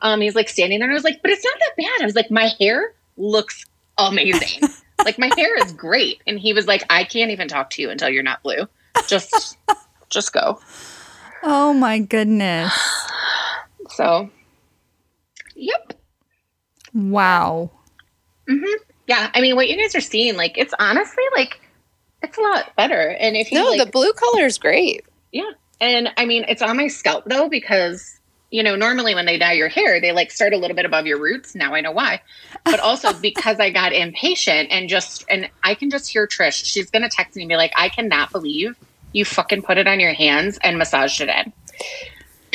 Um, 0.03 0.21
he's 0.21 0.35
like 0.35 0.49
standing 0.51 0.79
there, 0.79 0.89
and 0.89 0.93
I 0.93 0.95
was 0.95 1.05
like, 1.05 1.23
"But 1.23 1.31
it's 1.31 1.45
not 1.45 1.55
that 1.59 1.77
bad." 1.77 2.03
I 2.03 2.05
was 2.05 2.15
like, 2.15 2.31
"My 2.31 2.51
hair 2.61 2.93
looks 3.17 3.65
amazing. 3.99 4.69
like 5.05 5.19
my 5.19 5.31
hair 5.37 5.57
is 5.59 5.73
great." 5.73 6.21
And 6.27 6.39
he 6.39 6.53
was 6.53 6.67
like, 6.67 6.85
"I 6.91 7.05
can't 7.05 7.31
even 7.31 7.49
talk 7.49 7.71
to 7.71 7.83
you 7.83 7.91
until 7.91 8.09
you're 8.09 8.23
not 8.23 8.43
blue. 8.43 8.67
Just, 9.07 9.57
just 10.11 10.33
go." 10.33 10.61
Oh 11.43 11.73
my 11.73 11.99
goodness. 11.99 12.73
So, 13.91 14.31
yep. 15.55 15.93
Wow. 16.95 17.71
Mm-hmm. 18.49 18.83
Yeah, 19.07 19.31
I 19.35 19.41
mean, 19.41 19.55
what 19.55 19.69
you 19.69 19.77
guys 19.77 19.95
are 19.95 20.01
seeing, 20.01 20.37
like, 20.37 20.59
it's 20.59 20.75
honestly 20.79 21.23
like 21.37 21.61
it's 22.23 22.37
a 22.39 22.41
lot 22.41 22.75
better. 22.77 23.11
And 23.21 23.37
if 23.37 23.53
you 23.53 23.59
No, 23.59 23.67
like, 23.71 23.85
the 23.85 23.91
blue 23.91 24.13
color 24.15 24.45
is 24.47 24.59
great. 24.59 25.05
yeah, 25.33 25.51
and 25.81 26.09
I 26.17 26.25
mean, 26.25 26.45
it's 26.49 26.63
on 26.63 26.77
my 26.77 26.89
scalp 26.89 27.25
though 27.27 27.49
because 27.49 28.16
you 28.51 28.63
know 28.63 28.77
normally 28.77 29.15
when 29.15 29.27
they 29.27 29.39
dye 29.39 29.53
your 29.53 29.69
hair, 29.69 30.01
they 30.01 30.13
like 30.13 30.31
start 30.31 30.53
a 30.53 30.57
little 30.57 30.77
bit 30.77 30.85
above 30.85 31.07
your 31.07 31.19
roots. 31.19 31.55
Now 31.55 31.75
I 31.75 31.81
know 31.81 31.93
why, 31.93 32.21
but 32.65 32.81
also 32.81 33.13
because 33.21 33.61
I 33.61 33.71
got 33.71 33.93
impatient 33.93 34.71
and 34.71 34.89
just 34.89 35.25
and 35.29 35.51
I 35.63 35.75
can 35.75 35.91
just 35.91 36.11
hear 36.11 36.27
Trish. 36.27 36.65
She's 36.65 36.91
gonna 36.91 37.09
text 37.09 37.37
me 37.37 37.43
and 37.43 37.49
be 37.49 37.57
like, 37.57 37.73
"I 37.77 37.89
cannot 37.89 38.33
believe 38.33 38.77
you 39.13 39.25
fucking 39.25 39.63
put 39.63 39.79
it 39.79 39.87
on 39.87 40.01
your 40.01 40.13
hands 40.13 40.59
and 40.63 40.79
massaged 40.79 41.21
it 41.21 41.29
in." 41.29 41.53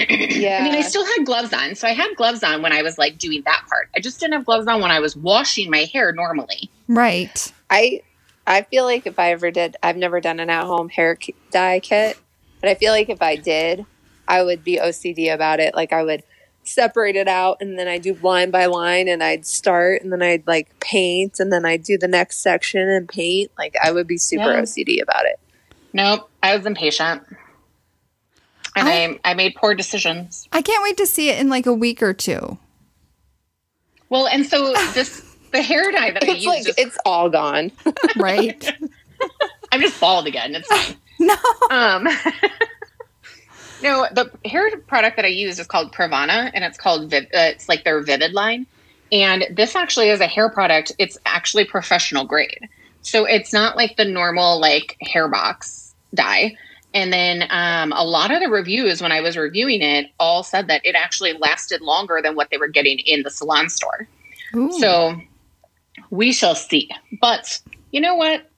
Yeah. 0.09 0.59
I 0.59 0.63
mean, 0.63 0.73
I 0.73 0.81
still 0.81 1.05
had 1.05 1.25
gloves 1.25 1.53
on, 1.53 1.75
so 1.75 1.87
I 1.87 1.93
had 1.93 2.15
gloves 2.15 2.43
on 2.43 2.61
when 2.61 2.71
I 2.71 2.81
was 2.81 2.97
like 2.97 3.17
doing 3.17 3.43
that 3.45 3.63
part. 3.69 3.89
I 3.95 3.99
just 3.99 4.19
didn't 4.19 4.33
have 4.33 4.45
gloves 4.45 4.67
on 4.67 4.81
when 4.81 4.89
I 4.89 4.99
was 4.99 5.15
washing 5.15 5.69
my 5.69 5.89
hair 5.91 6.11
normally. 6.11 6.69
Right. 6.87 7.51
I 7.69 8.01
I 8.47 8.63
feel 8.63 8.85
like 8.85 9.05
if 9.05 9.19
I 9.19 9.31
ever 9.31 9.51
did, 9.51 9.77
I've 9.83 9.97
never 9.97 10.19
done 10.19 10.39
an 10.39 10.49
at 10.49 10.63
home 10.63 10.89
hair 10.89 11.17
dye 11.51 11.79
kit, 11.79 12.17
but 12.59 12.69
I 12.69 12.75
feel 12.75 12.91
like 12.91 13.09
if 13.09 13.21
I 13.21 13.35
did, 13.35 13.85
I 14.31 14.41
would 14.43 14.63
be 14.63 14.77
OCD 14.77 15.33
about 15.33 15.59
it. 15.59 15.75
Like 15.75 15.91
I 15.91 16.03
would 16.03 16.23
separate 16.63 17.15
it 17.15 17.27
out 17.27 17.57
and 17.59 17.77
then 17.77 17.87
I 17.87 17.97
do 17.97 18.13
line 18.21 18.49
by 18.49 18.67
line 18.67 19.07
and 19.09 19.21
I'd 19.21 19.45
start 19.45 20.01
and 20.03 20.11
then 20.11 20.21
I'd 20.21 20.47
like 20.47 20.79
paint 20.79 21.39
and 21.39 21.51
then 21.51 21.65
I'd 21.65 21.83
do 21.83 21.97
the 21.97 22.07
next 22.07 22.37
section 22.37 22.87
and 22.87 23.09
paint. 23.09 23.51
Like 23.57 23.75
I 23.83 23.91
would 23.91 24.07
be 24.07 24.17
super 24.17 24.51
Yeah. 24.53 24.61
OCD 24.61 25.01
about 25.01 25.25
it. 25.25 25.37
Nope, 25.91 26.29
I 26.41 26.55
was 26.55 26.65
impatient. 26.65 27.23
And 28.73 28.87
I, 28.87 29.19
I, 29.25 29.33
made 29.33 29.55
poor 29.55 29.75
decisions. 29.75 30.47
I 30.53 30.61
can't 30.61 30.81
wait 30.81 30.95
to 30.97 31.05
see 31.05 31.29
it 31.29 31.37
in 31.39 31.49
like 31.49 31.65
a 31.65 31.73
week 31.73 32.01
or 32.01 32.13
two. 32.13 32.57
Well, 34.07 34.27
and 34.27 34.45
so 34.45 34.71
this 34.93 35.21
the 35.51 35.61
hair 35.61 35.91
dye 35.91 36.11
that 36.11 36.23
I 36.23 36.27
It's 36.27 36.35
use, 36.37 36.45
like 36.45 36.65
just, 36.65 36.79
it's 36.79 36.97
all 37.05 37.29
gone. 37.29 37.73
Right? 38.15 38.71
I'm 39.73 39.81
just 39.81 39.99
bald 39.99 40.25
again. 40.27 40.55
It's 40.55 40.67
fine. 40.69 40.95
no. 41.19 41.35
Um, 41.69 42.07
no, 43.81 44.07
the 44.11 44.31
hair 44.45 44.69
product 44.87 45.15
that 45.15 45.25
I 45.25 45.29
use 45.29 45.59
is 45.59 45.67
called 45.67 45.93
Pravana, 45.93 46.51
and 46.53 46.63
it's 46.63 46.77
called 46.77 47.09
Viv- 47.09 47.25
uh, 47.25 47.51
it's 47.53 47.69
like 47.69 47.83
their 47.83 48.01
Vivid 48.01 48.33
line. 48.33 48.65
And 49.11 49.45
this 49.51 49.75
actually 49.75 50.09
is 50.09 50.21
a 50.21 50.27
hair 50.27 50.49
product. 50.49 50.93
It's 50.97 51.17
actually 51.25 51.65
professional 51.65 52.25
grade, 52.25 52.69
so 53.01 53.25
it's 53.25 53.53
not 53.53 53.75
like 53.75 53.97
the 53.97 54.05
normal 54.05 54.59
like 54.59 54.97
hair 55.01 55.27
box 55.27 55.93
dye. 56.13 56.55
And 56.93 57.13
then 57.13 57.45
um, 57.49 57.93
a 57.93 58.03
lot 58.03 58.31
of 58.31 58.41
the 58.41 58.49
reviews 58.49 59.01
when 59.01 59.13
I 59.13 59.21
was 59.21 59.37
reviewing 59.37 59.81
it 59.81 60.07
all 60.19 60.43
said 60.43 60.67
that 60.67 60.85
it 60.85 60.95
actually 60.95 61.33
lasted 61.33 61.81
longer 61.81 62.19
than 62.21 62.35
what 62.35 62.49
they 62.49 62.57
were 62.57 62.67
getting 62.67 62.99
in 62.99 63.23
the 63.23 63.29
salon 63.29 63.69
store. 63.69 64.07
Ooh. 64.55 64.71
So 64.73 65.15
we 66.09 66.33
shall 66.33 66.55
see. 66.55 66.89
But 67.21 67.61
you 67.91 68.01
know 68.01 68.15
what? 68.15 68.49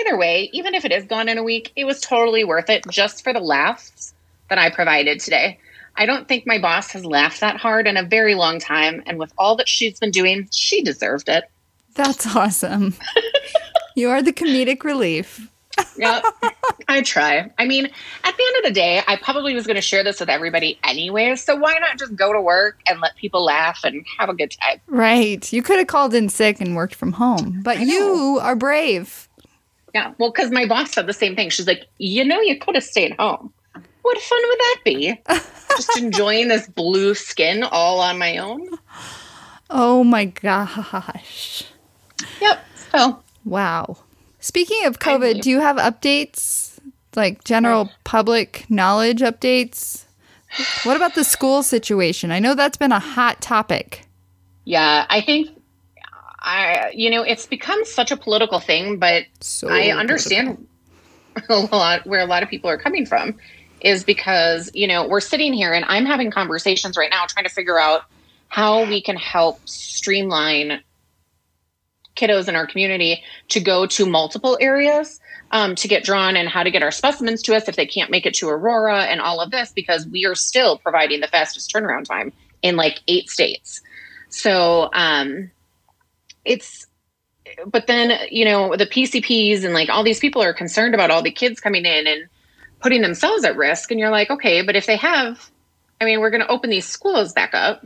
Either 0.00 0.16
way, 0.16 0.48
even 0.52 0.74
if 0.74 0.84
it 0.84 0.92
is 0.92 1.04
gone 1.04 1.28
in 1.28 1.38
a 1.38 1.42
week, 1.42 1.72
it 1.76 1.84
was 1.84 2.00
totally 2.00 2.42
worth 2.42 2.70
it 2.70 2.84
just 2.88 3.22
for 3.22 3.32
the 3.32 3.40
laughs 3.40 4.13
that 4.48 4.58
I 4.58 4.70
provided 4.70 5.20
today. 5.20 5.58
I 5.96 6.06
don't 6.06 6.26
think 6.26 6.46
my 6.46 6.58
boss 6.58 6.90
has 6.90 7.04
laughed 7.04 7.40
that 7.40 7.56
hard 7.56 7.86
in 7.86 7.96
a 7.96 8.02
very 8.02 8.34
long 8.34 8.58
time. 8.58 9.02
And 9.06 9.18
with 9.18 9.32
all 9.38 9.56
that 9.56 9.68
she's 9.68 10.00
been 10.00 10.10
doing, 10.10 10.48
she 10.50 10.82
deserved 10.82 11.28
it. 11.28 11.44
That's 11.94 12.34
awesome. 12.34 12.94
you 13.94 14.10
are 14.10 14.22
the 14.22 14.32
comedic 14.32 14.82
relief. 14.82 15.48
Yeah, 15.96 16.20
I 16.88 17.02
try. 17.02 17.50
I 17.58 17.66
mean, 17.66 17.86
at 17.86 18.36
the 18.36 18.44
end 18.46 18.56
of 18.58 18.64
the 18.64 18.72
day, 18.72 19.02
I 19.06 19.16
probably 19.16 19.54
was 19.54 19.66
going 19.66 19.76
to 19.76 19.82
share 19.82 20.04
this 20.04 20.20
with 20.20 20.28
everybody 20.28 20.78
anyway. 20.84 21.34
So 21.36 21.56
why 21.56 21.78
not 21.80 21.98
just 21.98 22.14
go 22.14 22.32
to 22.32 22.40
work 22.40 22.80
and 22.86 23.00
let 23.00 23.16
people 23.16 23.44
laugh 23.44 23.80
and 23.84 24.04
have 24.18 24.28
a 24.28 24.34
good 24.34 24.52
time? 24.62 24.80
Right. 24.86 25.52
You 25.52 25.62
could 25.62 25.78
have 25.78 25.86
called 25.86 26.14
in 26.14 26.28
sick 26.28 26.60
and 26.60 26.76
worked 26.76 26.94
from 26.94 27.12
home, 27.12 27.60
but 27.62 27.80
you 27.80 28.38
are 28.40 28.56
brave. 28.56 29.28
Yeah. 29.94 30.12
Well, 30.18 30.30
because 30.30 30.50
my 30.50 30.66
boss 30.66 30.92
said 30.92 31.06
the 31.06 31.12
same 31.12 31.36
thing. 31.36 31.50
She's 31.50 31.66
like, 31.66 31.86
you 31.98 32.24
know, 32.24 32.40
you 32.40 32.58
could 32.58 32.74
have 32.74 32.84
stayed 32.84 33.14
home. 33.18 33.52
What 34.04 34.18
fun 34.18 34.42
would 34.44 34.58
that 34.58 34.80
be? 34.84 35.18
Just 35.70 35.96
enjoying 35.96 36.48
this 36.48 36.68
blue 36.68 37.14
skin 37.14 37.62
all 37.62 38.00
on 38.00 38.18
my 38.18 38.36
own. 38.36 38.68
Oh 39.70 40.04
my 40.04 40.26
gosh. 40.26 41.64
Yep. 42.38 42.64
So 42.92 43.22
Wow. 43.46 43.96
Speaking 44.40 44.84
of 44.84 44.98
COVID, 44.98 45.40
do 45.40 45.48
you 45.48 45.60
have 45.60 45.76
updates? 45.76 46.78
Like 47.16 47.44
general 47.44 47.88
public 48.04 48.66
knowledge 48.68 49.20
updates? 49.20 50.04
What 50.82 50.98
about 50.98 51.14
the 51.14 51.24
school 51.24 51.62
situation? 51.62 52.30
I 52.30 52.40
know 52.40 52.54
that's 52.54 52.76
been 52.76 52.92
a 52.92 52.98
hot 53.00 53.40
topic. 53.40 54.04
yeah, 54.64 55.06
I 55.08 55.22
think 55.22 55.48
I, 56.40 56.90
you 56.92 57.08
know, 57.08 57.22
it's 57.22 57.46
become 57.46 57.86
such 57.86 58.10
a 58.10 58.18
political 58.18 58.60
thing, 58.60 58.98
but 58.98 59.24
So 59.40 59.70
I 59.70 59.92
understand 59.92 60.68
a 61.48 61.56
lot 61.56 62.06
where 62.06 62.20
a 62.20 62.26
lot 62.26 62.42
of 62.42 62.50
people 62.50 62.68
are 62.68 62.76
coming 62.76 63.06
from 63.06 63.38
is 63.84 64.02
because, 64.02 64.70
you 64.74 64.88
know, 64.88 65.06
we're 65.06 65.20
sitting 65.20 65.52
here 65.52 65.72
and 65.72 65.84
I'm 65.86 66.06
having 66.06 66.30
conversations 66.30 66.96
right 66.96 67.10
now 67.10 67.26
trying 67.26 67.44
to 67.44 67.52
figure 67.52 67.78
out 67.78 68.02
how 68.48 68.88
we 68.88 69.02
can 69.02 69.16
help 69.16 69.60
streamline 69.68 70.82
kiddos 72.16 72.48
in 72.48 72.56
our 72.56 72.66
community 72.66 73.22
to 73.48 73.60
go 73.60 73.86
to 73.86 74.06
multiple 74.06 74.56
areas 74.60 75.20
um, 75.50 75.74
to 75.74 75.86
get 75.86 76.02
drawn 76.02 76.34
and 76.34 76.48
how 76.48 76.62
to 76.62 76.70
get 76.70 76.82
our 76.82 76.90
specimens 76.90 77.42
to 77.42 77.54
us 77.54 77.68
if 77.68 77.76
they 77.76 77.84
can't 77.84 78.10
make 78.10 78.24
it 78.24 78.34
to 78.34 78.48
Aurora 78.48 79.02
and 79.02 79.20
all 79.20 79.40
of 79.40 79.50
this 79.50 79.70
because 79.72 80.06
we 80.06 80.24
are 80.24 80.34
still 80.34 80.78
providing 80.78 81.20
the 81.20 81.28
fastest 81.28 81.70
turnaround 81.70 82.04
time 82.04 82.32
in 82.62 82.76
like 82.76 83.00
eight 83.06 83.28
states. 83.28 83.82
So 84.30 84.88
um, 84.94 85.50
it's 86.44 86.86
but 87.66 87.86
then 87.86 88.18
you 88.30 88.44
know 88.44 88.76
the 88.76 88.86
PCPs 88.86 89.64
and 89.64 89.74
like 89.74 89.90
all 89.90 90.02
these 90.02 90.20
people 90.20 90.42
are 90.42 90.54
concerned 90.54 90.94
about 90.94 91.10
all 91.10 91.22
the 91.22 91.30
kids 91.30 91.60
coming 91.60 91.84
in 91.84 92.06
and 92.06 92.28
putting 92.84 93.00
themselves 93.00 93.44
at 93.44 93.56
risk. 93.56 93.90
And 93.90 93.98
you're 93.98 94.10
like 94.10 94.30
okay 94.30 94.60
but 94.60 94.76
if 94.76 94.84
they 94.84 94.96
have 94.96 95.50
I 96.00 96.04
mean 96.04 96.20
we're 96.20 96.30
going 96.30 96.42
to 96.42 96.48
open 96.48 96.68
these 96.68 96.86
schools 96.86 97.32
back 97.32 97.54
up. 97.54 97.84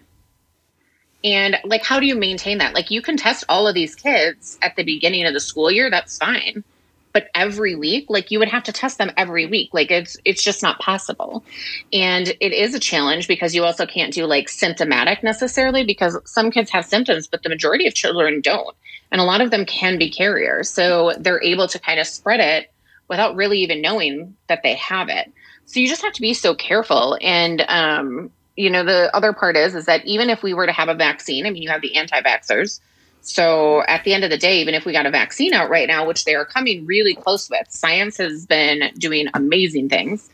And 1.23 1.57
like 1.65 1.85
how 1.85 2.01
do 2.01 2.07
you 2.07 2.17
maintain 2.17 2.59
that? 2.59 2.75
Like 2.75 2.91
you 2.91 3.01
can 3.01 3.17
test 3.17 3.45
all 3.49 3.69
of 3.69 3.75
these 3.75 3.95
kids 3.95 4.59
at 4.61 4.75
the 4.75 4.83
beginning 4.83 5.25
of 5.25 5.35
the 5.35 5.41
school 5.41 5.71
year 5.71 5.89
that's 5.89 6.19
fine. 6.19 6.65
But 7.13 7.29
every 7.33 7.77
week 7.77 8.07
like 8.09 8.33
you 8.33 8.41
would 8.41 8.49
have 8.49 8.65
to 8.65 8.73
test 8.73 8.99
them 8.99 9.13
every 9.17 9.47
week. 9.47 9.71
Like 9.73 9.93
it's 9.93 10.17
it's 10.25 10.43
just 10.43 10.65
not 10.65 10.81
possible. 10.81 11.45
And 11.93 12.27
it 12.41 12.53
is 12.53 12.75
a 12.75 12.81
challenge 12.81 13.29
because 13.29 13.55
you 13.55 13.63
also 13.63 13.87
can't 13.87 14.13
do 14.13 14.27
like 14.27 14.49
symptomatic 14.49 15.23
necessarily 15.23 15.85
because 15.85 16.19
some 16.25 16.51
kids 16.51 16.73
have 16.73 16.85
symptoms 16.85 17.29
but 17.29 17.45
the 17.45 17.49
majority 17.49 17.87
of 17.87 17.95
children 17.95 18.41
don't. 18.41 18.77
And 19.13 19.21
a 19.21 19.25
lot 19.25 19.43
of 19.43 19.53
them 19.53 19.65
can 19.65 19.97
be 19.97 20.11
carriers. 20.11 20.69
So 20.69 21.13
they're 21.21 21.43
able 21.43 21.69
to 21.69 21.79
kind 21.79 22.01
of 22.01 22.07
spread 22.09 22.41
it 22.41 22.73
without 23.09 23.37
really 23.37 23.59
even 23.61 23.81
knowing 23.81 24.37
that 24.49 24.63
they 24.63 24.75
have 24.75 25.09
it. 25.09 25.33
So 25.67 25.81
you 25.81 25.89
just 25.89 26.03
have 26.03 26.13
to 26.15 26.21
be 26.21 26.35
so 26.35 26.55
careful. 26.55 27.19
And 27.21 27.65
um 27.69 28.31
you 28.57 28.71
know 28.71 28.85
the 28.85 29.15
other 29.15 29.33
part 29.33 29.57
is 29.57 29.75
is 29.75 29.87
that 29.87 30.05
even 30.05 30.31
if 30.31 30.43
we 30.43 30.55
were 30.55 30.67
to 30.67 30.73
have 30.73 30.89
a 30.89 30.95
vaccine 30.95 31.47
i 31.47 31.51
mean 31.51 31.63
you 31.63 31.71
have 31.71 31.83
the 31.83 31.97
anti-vaxxers. 31.97 32.81
So 33.21 33.83
at 33.87 34.05
the 34.05 34.15
end 34.15 34.25
of 34.25 34.31
the 34.31 34.39
day 34.39 34.61
even 34.61 34.75
if 34.75 34.85
we 34.85 34.93
got 34.93 35.07
a 35.07 35.11
vaccine 35.11 35.55
out 35.55 35.71
right 35.71 35.89
now 35.89 36.07
which 36.07 36.25
they 36.25 36.35
are 36.35 36.45
coming 36.45 36.87
really 36.87 37.15
close 37.15 37.49
with 37.51 37.67
science 37.71 38.17
has 38.19 38.47
been 38.47 38.91
doing 38.99 39.29
amazing 39.35 39.89
things. 39.89 40.29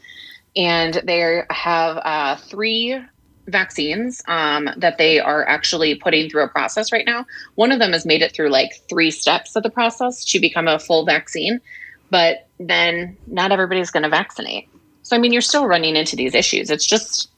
And 0.57 0.95
they 1.05 1.43
have 1.51 1.97
uh, 1.97 2.37
three 2.37 2.97
vaccines 3.49 4.23
um, 4.29 4.71
that 4.77 4.99
they 4.99 5.21
are 5.21 5.47
actually 5.47 5.95
putting 5.95 6.31
through 6.31 6.45
a 6.45 6.49
process 6.49 6.93
right 6.93 7.05
now. 7.07 7.27
One 7.57 7.73
of 7.73 7.79
them 7.79 7.93
has 7.93 8.07
made 8.07 8.23
it 8.23 8.35
through 8.35 8.49
like 8.49 8.71
three 8.89 9.11
steps 9.11 9.57
of 9.57 9.63
the 9.63 9.71
process 9.71 10.25
to 10.27 10.41
become 10.41 10.69
a 10.69 10.79
full 10.79 11.05
vaccine. 11.05 11.61
But 12.11 12.49
then 12.69 13.17
not 13.27 13.53
everybody's 13.53 13.91
going 13.91 14.03
to 14.05 14.09
vaccinate 14.09 14.69
So 15.03 15.17
I 15.17 15.19
mean, 15.19 15.33
you're 15.33 15.43
still 15.43 15.67
running 15.67 15.97
into 15.97 16.17
these 16.17 16.35
issues. 16.35 16.71
It's 16.71 16.87
just 16.87 17.29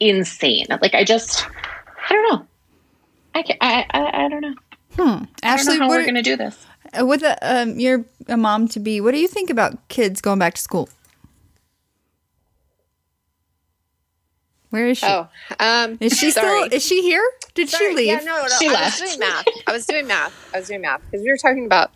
insane. 0.00 0.66
Like 0.82 0.94
I 0.94 1.04
just, 1.04 1.46
I 2.08 2.12
don't 2.12 2.32
know. 2.32 2.46
I 3.34 3.42
can, 3.42 3.56
I, 3.60 3.86
I, 3.90 4.24
I 4.24 4.28
don't 4.28 4.40
know. 4.40 4.54
Hmm. 4.96 5.00
I 5.02 5.06
don't 5.08 5.28
Ashley, 5.42 5.74
know 5.78 5.84
how 5.84 5.88
what 5.88 5.96
we're 5.98 6.02
going 6.04 6.14
to 6.14 6.22
do 6.22 6.36
this. 6.36 6.56
uh, 7.00 7.04
with 7.04 7.22
a, 7.22 7.36
um, 7.42 7.78
you're 7.80 8.04
a 8.28 8.36
mom 8.36 8.68
to 8.68 8.80
be. 8.80 9.00
What 9.00 9.12
do 9.12 9.18
you 9.18 9.26
think 9.28 9.50
about 9.50 9.88
kids 9.88 10.20
going 10.20 10.38
back 10.38 10.54
to 10.54 10.60
school? 10.60 10.88
Where 14.70 14.88
is 14.88 14.98
she? 14.98 15.06
Oh, 15.06 15.28
um, 15.60 15.98
is 16.00 16.18
she 16.18 16.30
sorry. 16.32 16.64
still? 16.66 16.76
Is 16.76 16.84
she 16.84 17.02
here? 17.02 17.24
Did 17.54 17.68
Sorry, 17.68 17.90
she 17.90 17.96
leave? 17.96 18.06
Yeah, 18.08 18.16
no, 18.18 18.36
no, 18.36 18.42
no. 18.42 18.48
She 18.58 18.68
I 18.68 18.72
left. 18.72 19.00
was 19.00 19.08
doing 19.10 19.20
math. 19.20 19.44
I 19.68 19.72
was 19.72 19.86
doing 19.86 20.06
math. 20.08 20.50
I 20.52 20.58
was 20.58 20.68
doing 20.68 20.80
math 20.80 21.02
because 21.08 21.22
we 21.24 21.30
were 21.30 21.36
talking 21.36 21.64
about 21.66 21.92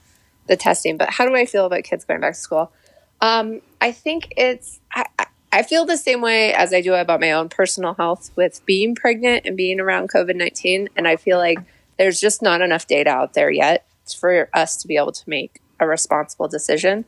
the 0.48 0.56
testing. 0.56 0.96
But 0.96 1.10
how 1.10 1.26
do 1.26 1.34
I 1.36 1.46
feel 1.46 1.66
about 1.66 1.84
kids 1.84 2.04
going 2.04 2.20
back 2.20 2.34
to 2.34 2.38
school? 2.40 2.72
Um, 3.20 3.60
I 3.80 3.92
think 3.92 4.32
it's. 4.36 4.80
I, 4.92 5.06
I- 5.18 5.62
feel 5.62 5.84
the 5.86 5.96
same 5.96 6.20
way 6.20 6.52
as 6.54 6.72
I 6.72 6.80
do 6.82 6.94
about 6.94 7.20
my 7.20 7.32
own 7.32 7.48
personal 7.48 7.94
health 7.94 8.30
with 8.36 8.64
being 8.66 8.94
pregnant 8.94 9.44
and 9.44 9.56
being 9.56 9.80
around 9.80 10.10
COVID 10.10 10.36
nineteen. 10.36 10.88
And 10.96 11.08
I 11.08 11.16
feel 11.16 11.38
like 11.38 11.58
there's 11.98 12.20
just 12.20 12.42
not 12.42 12.60
enough 12.60 12.86
data 12.86 13.10
out 13.10 13.34
there 13.34 13.50
yet 13.50 13.86
for 14.20 14.48
us 14.54 14.76
to 14.76 14.88
be 14.88 14.96
able 14.96 15.12
to 15.12 15.28
make 15.28 15.60
a 15.80 15.86
responsible 15.86 16.48
decision. 16.48 17.04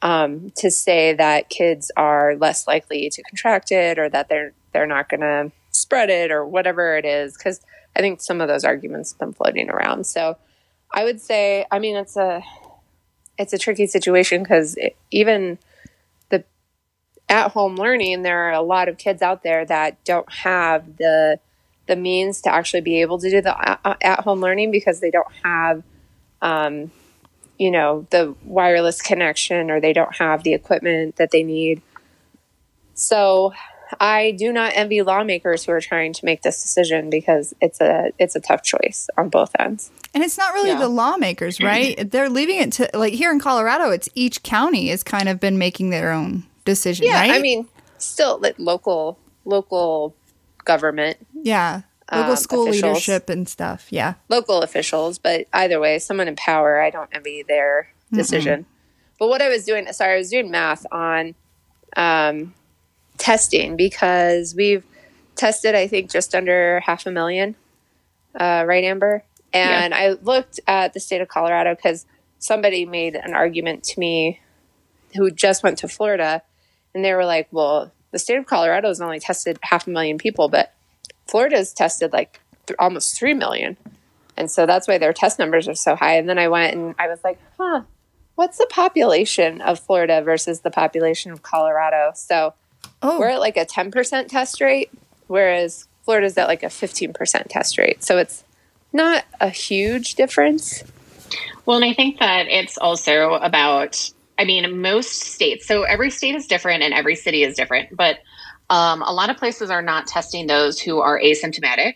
Um, 0.00 0.50
to 0.56 0.70
say 0.70 1.12
that 1.14 1.48
kids 1.48 1.92
are 1.96 2.34
less 2.36 2.66
likely 2.66 3.08
to 3.10 3.22
contract 3.22 3.70
it 3.70 3.98
or 4.00 4.08
that 4.08 4.28
they're 4.28 4.52
they're 4.72 4.86
not 4.86 5.08
going 5.08 5.20
to 5.20 5.52
spread 5.70 6.10
it 6.10 6.32
or 6.32 6.44
whatever 6.46 6.96
it 6.96 7.04
is 7.04 7.36
because 7.36 7.60
I 7.94 8.00
think 8.00 8.20
some 8.20 8.40
of 8.40 8.48
those 8.48 8.64
arguments 8.64 9.12
have 9.12 9.18
been 9.20 9.32
floating 9.32 9.70
around. 9.70 10.06
So 10.06 10.38
I 10.90 11.04
would 11.04 11.20
say, 11.20 11.66
I 11.70 11.78
mean, 11.78 11.96
it's 11.96 12.16
a 12.16 12.42
it's 13.38 13.52
a 13.52 13.58
tricky 13.58 13.86
situation 13.86 14.42
because 14.42 14.76
even 15.10 15.58
the 16.28 16.44
at 17.28 17.50
home 17.52 17.76
learning, 17.76 18.22
there 18.22 18.48
are 18.48 18.52
a 18.52 18.60
lot 18.60 18.88
of 18.88 18.98
kids 18.98 19.22
out 19.22 19.42
there 19.42 19.64
that 19.66 20.02
don't 20.04 20.30
have 20.32 20.96
the 20.96 21.38
the 21.86 21.96
means 21.96 22.40
to 22.42 22.52
actually 22.52 22.80
be 22.80 23.00
able 23.00 23.18
to 23.18 23.30
do 23.30 23.40
the 23.40 23.78
at 24.04 24.20
home 24.20 24.40
learning 24.40 24.70
because 24.70 25.00
they 25.00 25.10
don't 25.10 25.32
have 25.42 25.82
um, 26.40 26.90
you 27.58 27.70
know 27.70 28.06
the 28.10 28.34
wireless 28.44 29.00
connection 29.00 29.70
or 29.70 29.80
they 29.80 29.92
don't 29.92 30.16
have 30.16 30.42
the 30.42 30.54
equipment 30.54 31.16
that 31.16 31.30
they 31.30 31.42
need. 31.42 31.82
So 32.94 33.52
i 34.00 34.30
do 34.32 34.52
not 34.52 34.72
envy 34.74 35.02
lawmakers 35.02 35.64
who 35.64 35.72
are 35.72 35.80
trying 35.80 36.12
to 36.12 36.24
make 36.24 36.42
this 36.42 36.62
decision 36.62 37.10
because 37.10 37.54
it's 37.60 37.80
a 37.80 38.12
it's 38.18 38.34
a 38.36 38.40
tough 38.40 38.62
choice 38.62 39.08
on 39.16 39.28
both 39.28 39.50
ends 39.58 39.90
And 40.14 40.22
it's 40.22 40.36
not 40.38 40.52
really 40.54 40.70
Yeah. 40.70 40.78
the 40.78 40.88
lawmakers, 40.88 41.60
right? 41.60 41.96
They're 42.10 42.28
leaving 42.28 42.58
it 42.58 42.72
to 42.74 42.90
like 42.94 43.14
here 43.14 43.30
in 43.30 43.40
Colorado. 43.40 43.90
It's 43.90 44.08
each 44.14 44.42
county 44.42 44.88
has 44.88 45.02
kind 45.02 45.28
of 45.28 45.40
been 45.40 45.56
making 45.58 45.90
their 45.90 46.12
own 46.12 46.44
decision, 46.64 47.06
yeah 47.06 47.20
right? 47.20 47.32
i 47.32 47.38
mean 47.38 47.66
still 47.98 48.38
like 48.40 48.54
local 48.58 49.18
local 49.44 50.14
government 50.64 51.16
yeah, 51.42 51.82
local 52.12 52.30
um, 52.32 52.36
school 52.36 52.62
officials. 52.68 52.82
leadership 52.84 53.28
and 53.30 53.48
stuff. 53.48 53.86
Yeah, 53.90 54.14
local 54.28 54.62
officials, 54.62 55.18
but 55.18 55.46
either 55.52 55.80
way, 55.80 55.98
someone 55.98 56.28
in 56.28 56.36
power, 56.36 56.80
I 56.80 56.90
don't 56.90 57.08
envy 57.12 57.42
their 57.42 57.88
decision. 58.12 58.66
But 59.18 59.28
what 59.28 59.40
I 59.42 59.48
was 59.48 59.64
doing, 59.64 59.90
sorry, 59.92 60.14
I 60.14 60.18
was 60.18 60.30
doing 60.30 60.50
math 60.50 60.84
on 60.92 61.34
um, 61.96 62.54
testing 63.22 63.76
because 63.76 64.54
we've 64.54 64.84
tested, 65.36 65.74
I 65.74 65.86
think, 65.86 66.10
just 66.10 66.34
under 66.34 66.80
half 66.80 67.06
a 67.06 67.10
million, 67.10 67.54
uh, 68.34 68.64
right, 68.66 68.82
Amber? 68.82 69.22
And 69.52 69.94
I 69.94 70.16
looked 70.22 70.58
at 70.66 70.92
the 70.92 71.00
state 71.00 71.20
of 71.20 71.28
Colorado 71.28 71.74
because 71.74 72.04
somebody 72.38 72.84
made 72.84 73.14
an 73.14 73.32
argument 73.32 73.84
to 73.84 74.00
me 74.00 74.40
who 75.14 75.30
just 75.30 75.62
went 75.62 75.78
to 75.78 75.88
Florida, 75.88 76.42
and 76.94 77.04
they 77.04 77.14
were 77.14 77.24
like, 77.24 77.46
well, 77.52 77.92
the 78.10 78.18
state 78.18 78.38
of 78.38 78.46
Colorado 78.46 78.88
has 78.88 79.00
only 79.00 79.20
tested 79.20 79.58
half 79.62 79.86
a 79.86 79.90
million 79.90 80.18
people, 80.18 80.48
but 80.48 80.74
Florida's 81.28 81.72
tested 81.72 82.12
like 82.12 82.40
th- 82.66 82.76
almost 82.78 83.16
3 83.16 83.34
million. 83.34 83.76
And 84.36 84.50
so 84.50 84.66
that's 84.66 84.88
why 84.88 84.98
their 84.98 85.12
test 85.12 85.38
numbers 85.38 85.68
are 85.68 85.74
so 85.74 85.94
high. 85.94 86.16
And 86.16 86.28
then 86.28 86.38
I 86.38 86.48
went 86.48 86.74
and 86.74 86.94
I 86.98 87.08
was 87.08 87.20
like, 87.22 87.38
huh, 87.58 87.82
what's 88.34 88.58
the 88.58 88.66
population 88.70 89.60
of 89.60 89.78
Florida 89.78 90.22
versus 90.22 90.60
the 90.60 90.70
population 90.70 91.30
of 91.30 91.42
Colorado? 91.42 92.12
So 92.14 92.54
Oh, 93.02 93.18
we're 93.18 93.30
at 93.30 93.40
like 93.40 93.56
a 93.56 93.66
10% 93.66 94.28
test 94.28 94.60
rate, 94.60 94.90
whereas 95.26 95.88
Florida's 96.04 96.38
at 96.38 96.48
like 96.48 96.62
a 96.62 96.66
15% 96.66 97.48
test 97.48 97.78
rate. 97.78 98.02
So 98.02 98.18
it's 98.18 98.44
not 98.92 99.24
a 99.40 99.48
huge 99.48 100.14
difference. 100.14 100.84
Well, 101.66 101.76
and 101.76 101.84
I 101.84 101.94
think 101.94 102.18
that 102.18 102.46
it's 102.48 102.78
also 102.78 103.34
about, 103.34 104.10
I 104.38 104.44
mean, 104.44 104.80
most 104.80 105.20
states, 105.20 105.66
so 105.66 105.82
every 105.82 106.10
state 106.10 106.34
is 106.34 106.46
different 106.46 106.82
and 106.82 106.94
every 106.94 107.16
city 107.16 107.42
is 107.42 107.56
different, 107.56 107.96
but 107.96 108.18
um, 108.70 109.02
a 109.02 109.12
lot 109.12 109.30
of 109.30 109.36
places 109.36 109.70
are 109.70 109.82
not 109.82 110.06
testing 110.06 110.46
those 110.46 110.80
who 110.80 111.00
are 111.00 111.20
asymptomatic. 111.20 111.94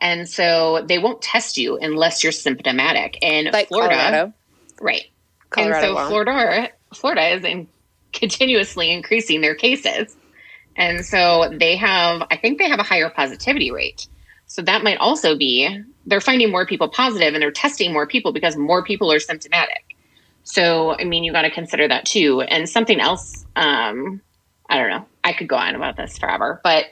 And 0.00 0.28
so 0.28 0.84
they 0.86 0.98
won't 0.98 1.22
test 1.22 1.56
you 1.56 1.76
unless 1.78 2.22
you're 2.22 2.32
symptomatic. 2.32 3.18
In 3.22 3.46
Like 3.52 3.68
Florida, 3.68 3.94
Colorado. 3.94 4.32
right. 4.80 5.06
Colorado 5.50 5.88
and 5.88 5.96
so. 5.98 6.08
Florida, 6.08 6.70
Florida 6.94 7.28
is 7.28 7.44
in, 7.44 7.68
continuously 8.12 8.90
increasing 8.90 9.40
their 9.40 9.54
cases. 9.54 10.16
And 10.78 11.04
so 11.04 11.52
they 11.52 11.76
have, 11.76 12.22
I 12.30 12.36
think 12.36 12.58
they 12.58 12.68
have 12.68 12.78
a 12.78 12.84
higher 12.84 13.10
positivity 13.10 13.70
rate. 13.70 14.06
So 14.46 14.62
that 14.62 14.82
might 14.82 14.96
also 14.98 15.36
be 15.36 15.82
they're 16.06 16.22
finding 16.22 16.50
more 16.50 16.64
people 16.64 16.88
positive 16.88 17.34
and 17.34 17.42
they're 17.42 17.50
testing 17.50 17.92
more 17.92 18.06
people 18.06 18.32
because 18.32 18.56
more 18.56 18.82
people 18.82 19.12
are 19.12 19.18
symptomatic. 19.18 19.84
So, 20.44 20.96
I 20.98 21.04
mean, 21.04 21.24
you 21.24 21.32
got 21.32 21.42
to 21.42 21.50
consider 21.50 21.88
that 21.88 22.06
too. 22.06 22.40
And 22.40 22.66
something 22.66 23.00
else, 23.00 23.44
um, 23.56 24.22
I 24.70 24.78
don't 24.78 24.88
know, 24.88 25.04
I 25.22 25.34
could 25.34 25.48
go 25.48 25.56
on 25.56 25.74
about 25.74 25.96
this 25.96 26.16
forever, 26.16 26.60
but 26.64 26.86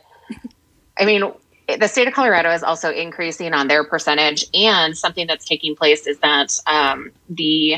I 0.98 1.06
mean, 1.06 1.32
the 1.78 1.88
state 1.88 2.08
of 2.08 2.14
Colorado 2.14 2.50
is 2.50 2.62
also 2.62 2.90
increasing 2.90 3.54
on 3.54 3.68
their 3.68 3.84
percentage. 3.84 4.44
And 4.52 4.96
something 4.96 5.26
that's 5.26 5.46
taking 5.46 5.76
place 5.76 6.06
is 6.06 6.18
that 6.18 6.58
um, 6.66 7.12
the 7.28 7.76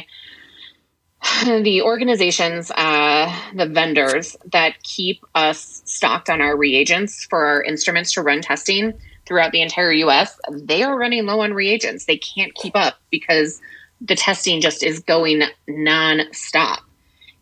the 1.44 1.82
organizations, 1.82 2.70
uh, 2.70 3.32
the 3.54 3.66
vendors 3.66 4.36
that 4.52 4.82
keep 4.82 5.24
us 5.34 5.82
stocked 5.84 6.30
on 6.30 6.40
our 6.40 6.56
reagents 6.56 7.24
for 7.24 7.44
our 7.44 7.62
instruments 7.62 8.12
to 8.12 8.22
run 8.22 8.40
testing 8.40 8.92
throughout 9.26 9.52
the 9.52 9.60
entire 9.60 9.92
US, 9.92 10.38
they 10.50 10.82
are 10.82 10.96
running 10.96 11.26
low 11.26 11.40
on 11.40 11.54
reagents. 11.54 12.06
They 12.06 12.16
can't 12.16 12.54
keep 12.54 12.74
up 12.76 12.98
because 13.10 13.60
the 14.00 14.16
testing 14.16 14.60
just 14.60 14.82
is 14.82 15.00
going 15.00 15.42
nonstop. 15.68 16.78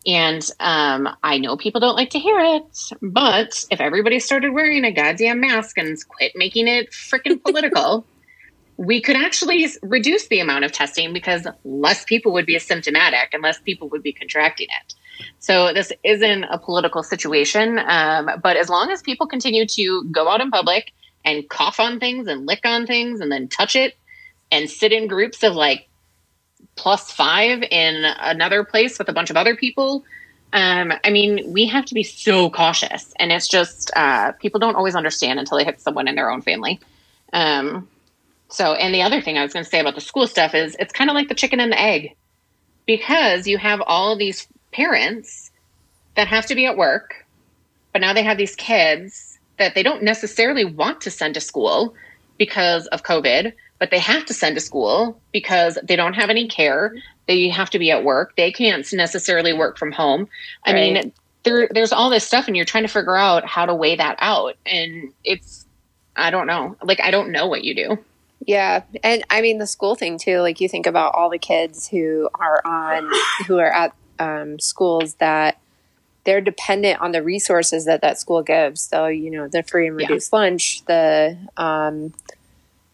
And 0.05 0.41
um, 0.59 1.09
I 1.21 1.37
know 1.37 1.57
people 1.57 1.81
don't 1.81 1.95
like 1.95 2.11
to 2.11 2.19
hear 2.19 2.39
it, 2.39 2.91
but 3.01 3.65
if 3.69 3.81
everybody 3.81 4.19
started 4.19 4.53
wearing 4.53 4.85
a 4.85 4.91
goddamn 4.91 5.41
mask 5.41 5.77
and 5.77 5.97
quit 6.07 6.31
making 6.35 6.67
it 6.67 6.91
freaking 6.91 7.43
political, 7.43 8.05
we 8.77 9.01
could 9.01 9.15
actually 9.15 9.67
reduce 9.81 10.27
the 10.27 10.39
amount 10.39 10.63
of 10.63 10.71
testing 10.71 11.11
because 11.11 11.47
less 11.65 12.05
people 12.05 12.31
would 12.31 12.45
be 12.45 12.55
asymptomatic 12.55 13.27
and 13.33 13.41
less 13.41 13.59
people 13.59 13.89
would 13.89 14.03
be 14.03 14.13
contracting 14.13 14.67
it. 14.69 14.93
So 15.39 15.73
this 15.73 15.91
isn't 16.03 16.43
a 16.43 16.59
political 16.59 17.01
situation, 17.01 17.79
um, 17.79 18.29
but 18.43 18.55
as 18.55 18.69
long 18.69 18.91
as 18.91 19.01
people 19.01 19.25
continue 19.25 19.65
to 19.65 20.03
go 20.11 20.29
out 20.29 20.41
in 20.41 20.51
public 20.51 20.91
and 21.25 21.47
cough 21.49 21.79
on 21.79 21.99
things 21.99 22.27
and 22.27 22.45
lick 22.45 22.61
on 22.65 22.85
things 22.85 23.19
and 23.19 23.31
then 23.31 23.47
touch 23.47 23.75
it 23.75 23.95
and 24.51 24.69
sit 24.69 24.93
in 24.93 25.07
groups 25.07 25.43
of 25.43 25.55
like 25.55 25.87
plus 26.75 27.11
five 27.11 27.63
in 27.63 28.05
another 28.19 28.63
place 28.63 28.99
with 28.99 29.09
a 29.09 29.13
bunch 29.13 29.31
of 29.31 29.37
other 29.37 29.55
people. 29.55 30.03
Um, 30.53 30.93
I 31.03 31.09
mean, 31.09 31.51
we 31.51 31.65
have 31.67 31.85
to 31.85 31.93
be 31.93 32.03
so 32.03 32.49
cautious, 32.49 33.11
and 33.19 33.31
it's 33.31 33.47
just 33.47 33.91
uh, 33.95 34.31
people 34.33 34.59
don't 34.59 34.75
always 34.75 34.95
understand 34.95 35.39
until 35.39 35.57
they 35.57 35.65
hit 35.65 35.81
someone 35.81 36.07
in 36.07 36.15
their 36.15 36.31
own 36.31 36.41
family. 36.41 36.79
Um, 37.33 37.89
so, 38.49 38.73
and 38.73 38.93
the 38.93 39.01
other 39.01 39.21
thing 39.21 39.37
I 39.37 39.43
was 39.43 39.53
going 39.53 39.63
to 39.65 39.69
say 39.69 39.79
about 39.79 39.95
the 39.95 40.01
school 40.01 40.27
stuff 40.27 40.55
is 40.55 40.75
it's 40.79 40.93
kind 40.93 41.09
of 41.09 41.15
like 41.15 41.27
the 41.27 41.35
chicken 41.35 41.59
and 41.59 41.71
the 41.71 41.81
egg 41.81 42.11
because 42.85 43.47
you 43.47 43.57
have 43.57 43.81
all 43.85 44.17
these 44.17 44.47
parents 44.73 45.51
that 46.15 46.27
have 46.27 46.45
to 46.47 46.55
be 46.55 46.65
at 46.65 46.77
work, 46.77 47.11
but 47.93 47.99
now 48.01 48.13
they 48.13 48.23
have 48.23 48.37
these 48.37 48.55
kids 48.55 49.37
that 49.59 49.75
they 49.75 49.83
don't 49.83 50.03
necessarily 50.03 50.65
want 50.65 51.01
to 51.01 51.11
send 51.11 51.33
to 51.33 51.41
school 51.41 51.93
because 52.37 52.87
of 52.87 53.03
COVID, 53.03 53.53
but 53.79 53.91
they 53.91 53.99
have 53.99 54.25
to 54.25 54.33
send 54.33 54.55
to 54.55 54.61
school 54.61 55.21
because 55.33 55.77
they 55.83 55.95
don't 55.95 56.13
have 56.13 56.29
any 56.29 56.47
care. 56.47 56.93
They 57.27 57.49
have 57.49 57.69
to 57.71 57.79
be 57.79 57.91
at 57.91 58.03
work. 58.03 58.33
They 58.37 58.51
can't 58.51 58.87
necessarily 58.93 59.53
work 59.53 59.77
from 59.77 59.91
home. 59.91 60.27
I 60.65 60.73
Right. 60.73 60.93
mean, 60.93 61.13
there, 61.43 61.67
there's 61.71 61.91
all 61.91 62.09
this 62.09 62.25
stuff, 62.25 62.47
and 62.47 62.55
you're 62.55 62.65
trying 62.65 62.83
to 62.83 62.89
figure 62.89 63.15
out 63.17 63.45
how 63.45 63.65
to 63.65 63.75
weigh 63.75 63.95
that 63.95 64.17
out. 64.19 64.55
And 64.65 65.13
it's, 65.23 65.65
I 66.15 66.29
don't 66.29 66.47
know. 66.47 66.75
Like, 66.83 67.01
I 67.01 67.11
don't 67.11 67.31
know 67.31 67.47
what 67.47 67.63
you 67.63 67.75
do. 67.75 67.97
Yeah, 68.47 68.83
and 69.03 69.23
I 69.29 69.41
mean 69.41 69.57
the 69.59 69.67
school 69.67 69.95
thing 69.95 70.17
too. 70.17 70.39
Like 70.39 70.59
you 70.61 70.69
think 70.69 70.87
about 70.87 71.13
all 71.13 71.29
the 71.29 71.37
kids 71.37 71.87
who 71.87 72.29
are 72.33 72.61
on, 72.65 73.11
who 73.45 73.59
are 73.59 73.71
at 73.71 73.93
um, 74.19 74.57
schools 74.59 75.15
that 75.15 75.59
they're 76.23 76.41
dependent 76.41 76.99
on 77.01 77.11
the 77.11 77.21
resources 77.21 77.85
that 77.85 78.01
that 78.01 78.17
school 78.17 78.41
gives. 78.41 78.81
So 78.81 79.07
you 79.07 79.29
know 79.31 79.47
the 79.49 79.63
free 79.63 79.87
and 79.87 79.99
Yeah. 79.99 80.07
reduced 80.07 80.31
lunch, 80.31 80.83
the 80.85 81.37
um, 81.57 82.13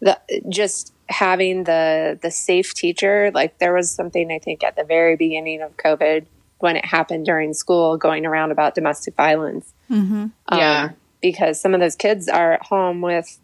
the 0.00 0.18
just 0.48 0.92
having 1.08 1.64
the 1.64 2.18
the 2.20 2.32
safe 2.32 2.74
teacher. 2.74 3.30
Like 3.32 3.58
there 3.58 3.72
was 3.72 3.90
something 3.92 4.32
I 4.32 4.40
think 4.40 4.64
at 4.64 4.74
the 4.74 4.84
very 4.84 5.16
beginning 5.16 5.62
of 5.62 5.76
COVID 5.76 6.26
when 6.58 6.76
it 6.76 6.84
happened 6.84 7.26
during 7.26 7.54
school, 7.54 7.96
going 7.96 8.26
around 8.26 8.50
about 8.50 8.74
domestic 8.74 9.14
violence. 9.14 9.72
Mm-hmm. 9.88 10.14
Um, 10.14 10.58
Yeah. 10.58 10.90
because 11.22 11.60
some 11.60 11.74
of 11.74 11.80
those 11.80 11.94
kids 11.94 12.28
are 12.28 12.54
at 12.54 12.62
home 12.62 13.02
with 13.02 13.38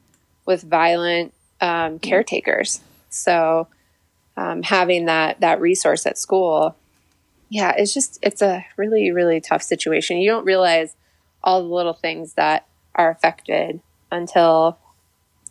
with 0.45 0.63
violent 0.63 1.33
um, 1.61 1.99
caretakers. 1.99 2.81
So 3.11 3.69
um, 4.37 4.63
having 4.63 5.07
that 5.07 5.41
that 5.41 5.61
resource 5.61 6.07
at 6.07 6.19
school, 6.19 6.77
yeah, 7.49 7.75
it's 7.77 7.93
just 7.93 8.19
it's 8.23 8.43
a 8.43 8.65
really 8.77 9.11
really 9.11 9.41
tough 9.41 9.63
situation. 9.63 10.19
You 10.19 10.31
don't 10.31 10.45
realize 10.45 10.95
all 11.43 11.63
the 11.63 11.75
little 11.75 11.95
things 11.95 12.35
that 12.35 12.67
are 12.95 13.11
affected 13.11 13.81
until 14.11 14.79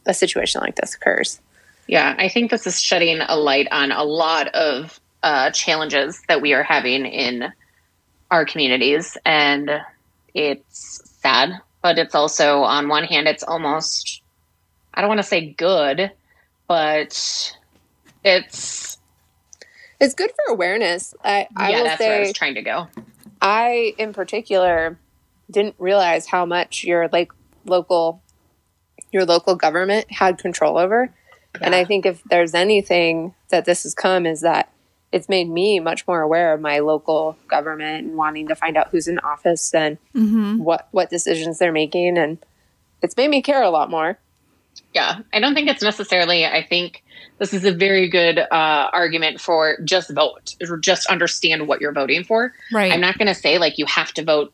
a 0.06 0.14
situation 0.14 0.62
like 0.62 0.76
this 0.76 0.96
occurs. 0.96 1.42
Yeah, 1.88 2.16
I 2.18 2.30
think 2.30 2.52
this 2.52 2.68
is 2.68 2.82
shedding 2.82 3.20
a 3.22 3.36
light 3.36 3.68
on 3.72 3.92
a 3.92 4.04
lot 4.04 4.50
of 4.50 5.00
uh, 5.24 5.50
challenges 5.52 6.22
that 6.28 6.42
we 6.42 6.54
are 6.54 6.64
having 6.64 7.06
in 7.06 7.52
our 8.30 8.46
communities. 8.46 9.18
And 9.26 9.72
it's 10.34 11.02
sad, 11.22 11.50
but 11.82 11.98
it's 11.98 12.14
also, 12.14 12.60
on 12.62 12.90
one 12.90 13.06
hand, 13.06 13.28
it's 13.28 13.44
almost, 13.44 14.22
I 14.94 15.02
don't 15.02 15.08
want 15.08 15.20
to 15.20 15.28
say 15.28 15.54
good, 15.58 16.12
but 16.68 17.56
it's, 18.24 18.98
It's 20.00 20.14
good 20.14 20.32
for 20.32 20.54
awareness. 20.54 21.14
I, 21.24 21.48
I 21.56 21.72
yeah, 21.72 21.78
will 21.78 21.84
that's 21.86 22.00
where 22.00 22.18
I 22.18 22.20
was 22.22 22.34
trying 22.34 22.56
to 22.56 22.62
go. 22.62 22.88
I, 23.42 23.94
in 23.98 24.14
particular, 24.14 24.98
didn't 25.50 25.76
realize 25.78 26.28
how 26.28 26.46
much 26.46 26.84
your 26.84 27.10
like 27.12 27.32
local 27.66 28.22
your 29.12 29.26
local 29.26 29.56
government 29.56 30.12
had 30.12 30.38
control 30.38 30.78
over. 30.78 31.14
And 31.62 31.74
I 31.74 31.84
think 31.84 32.06
if 32.06 32.22
there's 32.26 32.54
anything 32.54 33.34
that 33.50 33.66
this 33.66 33.82
has 33.84 33.96
come 33.96 34.26
is 34.28 34.42
that 34.42 34.72
it's 35.12 35.28
made 35.28 35.50
me 35.50 35.80
much 35.80 36.08
more 36.08 36.22
aware 36.22 36.54
of 36.54 36.62
my 36.62 36.80
local 36.80 37.36
government 37.48 38.06
and 38.06 38.16
wanting 38.16 38.48
to 38.50 38.56
find 38.56 38.78
out 38.78 38.90
who's 38.90 39.08
in 39.08 39.18
office 39.20 39.74
and 39.74 39.98
Mm-hmm. 40.16 40.60
what 40.60 40.88
what 40.92 41.10
decisions 41.10 41.58
they're 41.58 41.72
making 41.72 42.18
and 42.18 42.38
it's 43.02 43.18
made 43.18 43.30
me 43.30 43.42
care 43.42 43.64
a 43.64 43.70
lot 43.72 43.90
more. 43.90 44.20
Yeah, 44.94 45.20
I 45.34 45.40
don't 45.40 45.54
think 45.54 45.70
it's 45.70 45.84
necessarily. 45.84 46.46
I 46.46 46.66
think 46.68 47.04
this 47.38 47.54
is 47.54 47.66
a 47.66 47.72
very 47.72 48.10
good 48.10 48.40
uh, 48.40 48.46
argument 48.52 49.40
for 49.40 49.78
just 49.84 50.10
vote 50.12 50.56
or 50.68 50.78
just 50.78 51.08
understand 51.08 51.68
what 51.68 51.82
you're 51.82 51.94
voting 51.94 52.24
for. 52.24 52.54
Right. 52.72 52.92
I'm 52.92 53.02
not 53.02 53.18
going 53.18 53.28
to 53.28 53.36
say 53.36 53.58
like 53.58 53.78
you 53.78 53.86
have 53.86 54.12
to 54.14 54.24
vote 54.24 54.54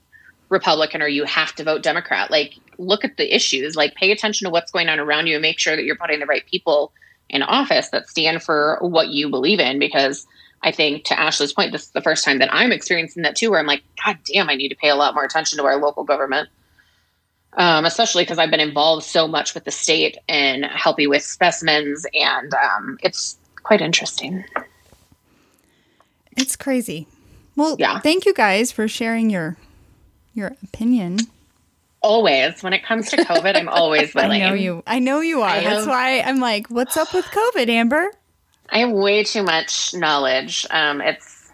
Republican 0.49 1.01
or 1.01 1.07
you 1.07 1.23
have 1.25 1.53
to 1.55 1.63
vote 1.63 1.83
Democrat. 1.83 2.31
Like, 2.31 2.55
look 2.77 3.03
at 3.03 3.17
the 3.17 3.35
issues, 3.35 3.75
like, 3.75 3.95
pay 3.95 4.11
attention 4.11 4.45
to 4.45 4.51
what's 4.51 4.71
going 4.71 4.89
on 4.89 4.99
around 4.99 5.27
you 5.27 5.35
and 5.35 5.41
make 5.41 5.59
sure 5.59 5.75
that 5.75 5.83
you're 5.83 5.95
putting 5.95 6.19
the 6.19 6.25
right 6.25 6.45
people 6.45 6.91
in 7.29 7.41
office 7.41 7.89
that 7.89 8.07
stand 8.07 8.43
for 8.43 8.77
what 8.81 9.09
you 9.09 9.29
believe 9.29 9.59
in. 9.59 9.79
Because 9.79 10.27
I 10.61 10.71
think, 10.71 11.05
to 11.05 11.19
Ashley's 11.19 11.53
point, 11.53 11.71
this 11.71 11.83
is 11.83 11.91
the 11.91 12.01
first 12.01 12.23
time 12.23 12.39
that 12.39 12.53
I'm 12.53 12.71
experiencing 12.71 13.23
that 13.23 13.35
too, 13.35 13.49
where 13.49 13.59
I'm 13.59 13.67
like, 13.67 13.83
God 14.05 14.17
damn, 14.31 14.49
I 14.49 14.55
need 14.55 14.69
to 14.69 14.75
pay 14.75 14.89
a 14.89 14.95
lot 14.95 15.13
more 15.13 15.23
attention 15.23 15.57
to 15.57 15.65
our 15.65 15.77
local 15.77 16.03
government. 16.03 16.49
Um, 17.57 17.85
especially 17.85 18.23
because 18.23 18.37
I've 18.37 18.51
been 18.51 18.59
involved 18.59 19.03
so 19.05 19.27
much 19.27 19.53
with 19.53 19.63
the 19.63 19.71
state 19.71 20.17
and 20.27 20.65
helping 20.65 21.09
with 21.09 21.23
specimens, 21.23 22.05
and 22.13 22.53
um, 22.53 22.97
it's 23.01 23.37
quite 23.63 23.79
interesting. 23.81 24.43
It's 26.35 26.55
crazy. 26.55 27.07
Well, 27.55 27.77
Yeah. 27.79 27.99
thank 27.99 28.25
you 28.25 28.33
guys 28.33 28.71
for 28.71 28.87
sharing 28.87 29.29
your 29.29 29.57
your 30.33 30.51
opinion. 30.63 31.19
Always, 32.01 32.61
when 32.61 32.73
it 32.73 32.83
comes 32.83 33.09
to 33.11 33.17
COVID, 33.17 33.55
I'm 33.55 33.69
always 33.69 34.13
I 34.15 34.37
know 34.37 34.53
you. 34.53 34.83
I 34.85 34.99
know 34.99 35.21
you 35.21 35.41
are. 35.41 35.49
I 35.49 35.63
That's 35.63 35.87
why 35.87 36.19
I'm 36.21 36.39
like, 36.39 36.67
what's 36.67 36.97
up 36.97 37.13
with 37.13 37.25
COVID, 37.25 37.69
Amber? 37.69 38.11
I 38.69 38.79
have 38.79 38.91
way 38.91 39.23
too 39.23 39.43
much 39.43 39.93
knowledge. 39.93 40.65
Um, 40.69 40.99
it's 41.01 41.49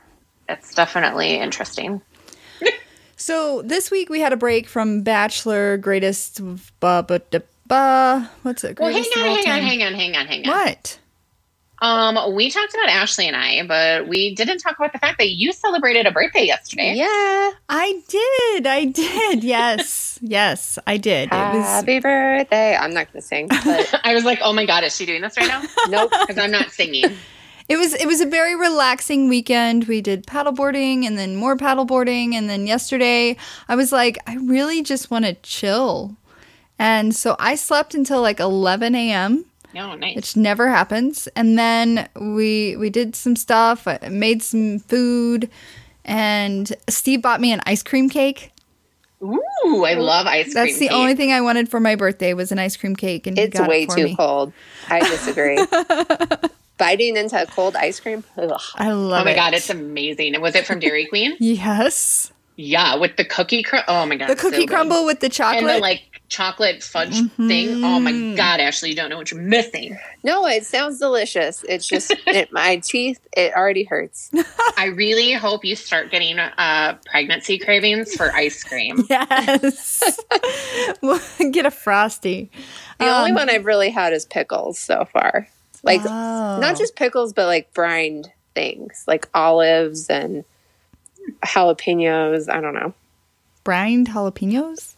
it's 0.49 0.73
definitely 0.73 1.35
interesting. 1.35 2.01
So 3.21 3.61
this 3.61 3.91
week 3.91 4.09
we 4.09 4.19
had 4.19 4.33
a 4.33 4.35
break 4.35 4.67
from 4.67 5.03
Bachelor 5.03 5.77
Greatest 5.77 6.41
ba 6.79 7.03
ba 7.07 7.19
da 7.29 7.39
ba. 7.67 8.31
What's 8.41 8.63
it? 8.63 8.79
Well, 8.79 8.91
hang 8.91 9.03
on, 9.15 9.23
hang 9.23 9.47
on, 9.47 9.61
hang 9.61 9.83
on, 9.83 9.93
hang 9.93 10.15
on, 10.15 10.25
hang 10.25 10.49
on. 10.49 10.51
What? 10.51 10.97
Um, 11.83 12.33
we 12.33 12.49
talked 12.49 12.73
about 12.73 12.89
Ashley 12.89 13.27
and 13.27 13.35
I, 13.35 13.63
but 13.67 14.07
we 14.07 14.33
didn't 14.33 14.57
talk 14.57 14.75
about 14.75 14.91
the 14.91 14.97
fact 14.97 15.19
that 15.19 15.29
you 15.29 15.53
celebrated 15.53 16.07
a 16.07 16.11
birthday 16.11 16.45
yesterday. 16.45 16.93
Yeah. 16.95 17.51
I 17.69 18.01
did. 18.07 18.67
I 18.67 18.85
did. 18.85 19.43
Yes. 19.51 20.17
yes, 20.21 20.79
I 20.87 20.97
did. 20.97 21.29
It 21.31 21.35
was 21.35 21.65
Happy 21.65 21.99
birthday. 21.99 22.75
I'm 22.75 22.93
not 22.93 23.11
going 23.11 23.21
to 23.21 23.27
sing, 23.27 23.47
but 23.49 23.99
I 24.03 24.15
was 24.15 24.25
like, 24.25 24.39
oh 24.41 24.53
my 24.53 24.65
god, 24.65 24.83
is 24.83 24.95
she 24.95 25.05
doing 25.05 25.21
this 25.21 25.37
right 25.37 25.47
now? 25.47 25.61
nope. 25.89 26.11
Because 26.11 26.39
I'm 26.39 26.51
not 26.51 26.71
singing. 26.71 27.15
It 27.71 27.77
was 27.77 27.93
it 27.93 28.05
was 28.05 28.19
a 28.19 28.25
very 28.25 28.53
relaxing 28.53 29.29
weekend. 29.29 29.85
We 29.85 30.01
did 30.01 30.27
paddleboarding 30.27 31.05
and 31.05 31.17
then 31.17 31.37
more 31.37 31.55
paddleboarding 31.55 32.33
and 32.33 32.49
then 32.49 32.67
yesterday 32.67 33.37
I 33.69 33.75
was 33.77 33.93
like 33.93 34.17
I 34.27 34.35
really 34.35 34.83
just 34.83 35.09
want 35.09 35.23
to 35.23 35.35
chill. 35.35 36.17
And 36.77 37.15
so 37.15 37.37
I 37.39 37.55
slept 37.55 37.95
until 37.95 38.21
like 38.21 38.41
11 38.41 38.93
a.m., 38.95 39.45
No, 39.73 39.91
oh, 39.91 39.95
nice. 39.95 40.15
which 40.17 40.35
never 40.35 40.67
happens. 40.67 41.29
And 41.35 41.57
then 41.57 42.09
we 42.19 42.75
we 42.75 42.89
did 42.89 43.15
some 43.15 43.37
stuff, 43.37 43.87
I 43.87 43.99
made 44.09 44.43
some 44.43 44.79
food, 44.79 45.49
and 46.03 46.73
Steve 46.89 47.21
bought 47.21 47.39
me 47.39 47.53
an 47.53 47.61
ice 47.65 47.83
cream 47.83 48.09
cake. 48.09 48.51
Ooh, 49.23 49.85
I 49.85 49.93
love 49.93 50.27
ice 50.27 50.45
cream. 50.45 50.53
That's 50.55 50.77
the 50.77 50.87
cake. 50.89 50.97
only 50.97 51.15
thing 51.15 51.31
I 51.31 51.39
wanted 51.39 51.69
for 51.69 51.79
my 51.79 51.95
birthday 51.95 52.33
was 52.33 52.51
an 52.51 52.59
ice 52.59 52.75
cream 52.75 52.97
cake, 52.97 53.27
and 53.27 53.37
he 53.37 53.43
It's 53.45 53.61
way 53.61 53.85
too 53.85 54.05
me. 54.05 54.15
cold. 54.17 54.51
I 54.89 54.99
disagree. 54.99 55.57
Biting 56.81 57.15
into 57.15 57.39
a 57.39 57.45
cold 57.45 57.75
ice 57.75 57.99
cream. 57.99 58.23
Ugh. 58.37 58.59
I 58.75 58.91
love 58.91 59.21
Oh 59.21 59.25
my 59.25 59.31
it. 59.31 59.35
god, 59.35 59.53
it's 59.53 59.69
amazing. 59.69 60.33
And 60.33 60.41
was 60.41 60.55
it 60.55 60.65
from 60.65 60.79
Dairy 60.79 61.05
Queen? 61.05 61.35
yes, 61.39 62.31
yeah, 62.55 62.95
with 62.95 63.15
the 63.17 63.25
cookie. 63.25 63.61
Cr- 63.63 63.77
oh 63.87 64.05
my 64.07 64.15
god, 64.15 64.29
the 64.29 64.35
so 64.37 64.49
cookie 64.49 64.65
good. 64.65 64.69
crumble 64.75 65.05
with 65.05 65.19
the 65.19 65.29
chocolate. 65.29 65.63
and 65.63 65.69
the 65.69 65.77
like 65.79 66.01
chocolate 66.27 66.81
fudge 66.81 67.15
thing. 67.37 67.83
Oh 67.83 67.99
my 67.99 68.35
god, 68.35 68.59
Ashley, 68.59 68.89
you 68.89 68.95
don't 68.95 69.09
know 69.09 69.17
what 69.17 69.29
you're 69.31 69.41
missing. 69.41 69.97
No, 70.23 70.47
it 70.47 70.65
sounds 70.65 70.97
delicious. 70.99 71.63
It's 71.69 71.87
just 71.87 72.11
it, 72.27 72.51
my 72.51 72.77
teeth. 72.77 73.19
It 73.37 73.53
already 73.55 73.83
hurts. 73.83 74.31
I 74.77 74.85
really 74.95 75.33
hope 75.33 75.63
you 75.65 75.75
start 75.75 76.09
getting 76.11 76.39
uh, 76.39 76.97
pregnancy 77.05 77.57
cravings 77.59 78.15
for 78.15 78.31
ice 78.33 78.63
cream. 78.63 79.05
Yes. 79.09 80.19
We'll 81.01 81.19
Get 81.51 81.65
a 81.65 81.71
frosty. 81.71 82.49
The 82.99 83.05
only 83.07 83.31
Um, 83.31 83.35
one 83.35 83.49
I've 83.49 83.65
really 83.65 83.89
had 83.91 84.13
is 84.13 84.25
pickles 84.25 84.77
so 84.79 85.05
far. 85.05 85.47
Like 85.83 86.01
Oh. 86.03 86.57
not 86.59 86.77
just 86.77 86.95
pickles, 86.95 87.33
but 87.33 87.45
like 87.47 87.73
brined 87.73 88.31
things, 88.53 89.03
like 89.07 89.27
olives 89.33 90.09
and 90.09 90.43
jalapenos. 91.45 92.49
I 92.49 92.61
don't 92.61 92.73
know. 92.73 92.93
brined 93.63 94.09
jalapenos. 94.09 94.95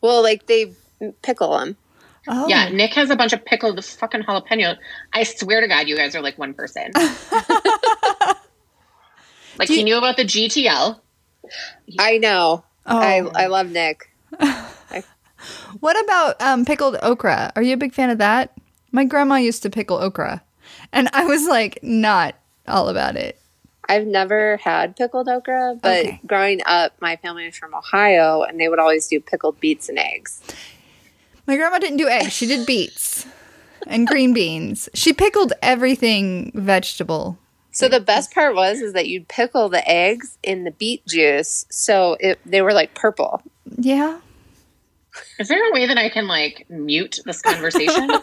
Well, 0.00 0.22
like 0.22 0.46
they 0.46 0.72
pickle 1.22 1.58
them. 1.58 1.76
Oh, 2.28 2.46
Yeah, 2.48 2.68
Nick 2.68 2.94
has 2.94 3.10
a 3.10 3.16
bunch 3.16 3.32
of 3.32 3.44
pickled 3.44 3.82
fucking 3.84 4.22
jalapeno. 4.22 4.76
I 5.12 5.22
swear 5.24 5.60
to 5.62 5.68
God, 5.68 5.88
you 5.88 5.96
guys 5.96 6.14
are 6.14 6.20
like 6.22 6.38
one 6.38 6.54
person. 6.54 6.90
like 9.58 9.68
you- 9.68 9.76
he 9.76 9.84
knew 9.84 9.96
about 9.98 10.16
the 10.16 10.24
GTL. 10.24 11.00
I 11.98 12.18
know. 12.18 12.64
Oh. 12.86 12.98
I 12.98 13.22
I 13.34 13.46
love 13.46 13.70
Nick. 13.70 14.10
What 15.80 15.98
about 16.04 16.38
um, 16.42 16.66
pickled 16.66 16.98
okra? 17.02 17.50
Are 17.56 17.62
you 17.62 17.72
a 17.72 17.76
big 17.78 17.94
fan 17.94 18.10
of 18.10 18.18
that? 18.18 18.52
My 18.92 19.04
grandma 19.04 19.36
used 19.36 19.62
to 19.62 19.70
pickle 19.70 19.96
okra, 19.98 20.42
and 20.92 21.08
I 21.12 21.24
was 21.24 21.46
like 21.46 21.78
not 21.82 22.34
all 22.66 22.88
about 22.88 23.16
it. 23.16 23.40
I've 23.88 24.06
never 24.06 24.56
had 24.58 24.96
pickled 24.96 25.28
okra, 25.28 25.76
but 25.82 25.98
Okay. 26.06 26.20
growing 26.26 26.60
up, 26.66 26.92
my 27.00 27.16
family 27.16 27.46
was 27.46 27.56
from 27.56 27.74
Ohio, 27.74 28.42
and 28.42 28.60
they 28.60 28.68
would 28.68 28.78
always 28.78 29.06
do 29.08 29.20
pickled 29.20 29.58
beets 29.60 29.88
and 29.88 29.98
eggs. 29.98 30.40
My 31.46 31.56
grandma 31.56 31.78
didn't 31.78 31.96
do 31.96 32.08
eggs; 32.08 32.32
she 32.32 32.46
did 32.46 32.66
beets 32.66 33.26
and 33.86 34.06
green 34.06 34.32
beans. 34.32 34.88
She 34.94 35.12
pickled 35.12 35.52
everything 35.62 36.52
vegetable. 36.54 37.38
So 37.72 37.88
the 37.88 38.00
best 38.00 38.32
part 38.32 38.54
was 38.54 38.80
is 38.80 38.92
that 38.94 39.06
you'd 39.08 39.28
pickle 39.28 39.68
the 39.68 39.88
eggs 39.88 40.36
in 40.42 40.64
the 40.64 40.70
beet 40.72 41.06
juice, 41.06 41.66
so 41.70 42.16
it 42.20 42.38
they 42.44 42.62
were 42.62 42.72
like 42.72 42.94
purple. 42.94 43.42
Yeah. 43.78 44.18
Is 45.38 45.48
there 45.48 45.68
a 45.68 45.72
way 45.72 45.86
that 45.86 45.98
I 45.98 46.08
can 46.08 46.26
like 46.26 46.66
mute 46.68 47.20
this 47.24 47.42
conversation? 47.42 48.10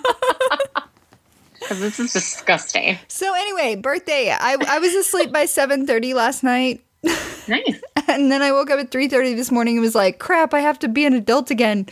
Because 1.60 1.82
this 1.82 2.00
is 2.00 2.14
disgusting. 2.14 2.98
So 3.10 3.34
anyway, 3.36 3.76
birthday. 3.76 4.30
I 4.32 4.56
I 4.70 4.80
was 4.80 4.94
asleep 4.96 5.34
by 5.34 5.46
seven 5.46 5.86
thirty 5.86 6.14
last 6.14 6.44
night. 6.44 6.84
Nice. 7.50 7.82
And 8.10 8.30
then 8.30 8.42
I 8.42 8.52
woke 8.52 8.70
up 8.70 8.78
at 8.78 8.92
3:30 8.92 9.34
this 9.38 9.52
morning 9.52 9.78
and 9.78 9.82
was 9.82 9.96
like, 9.96 10.20
"Crap, 10.20 10.54
I 10.54 10.60
have 10.60 10.78
to 10.80 10.90
be 10.90 11.06
an 11.06 11.14
adult 11.14 11.50
again." 11.50 11.88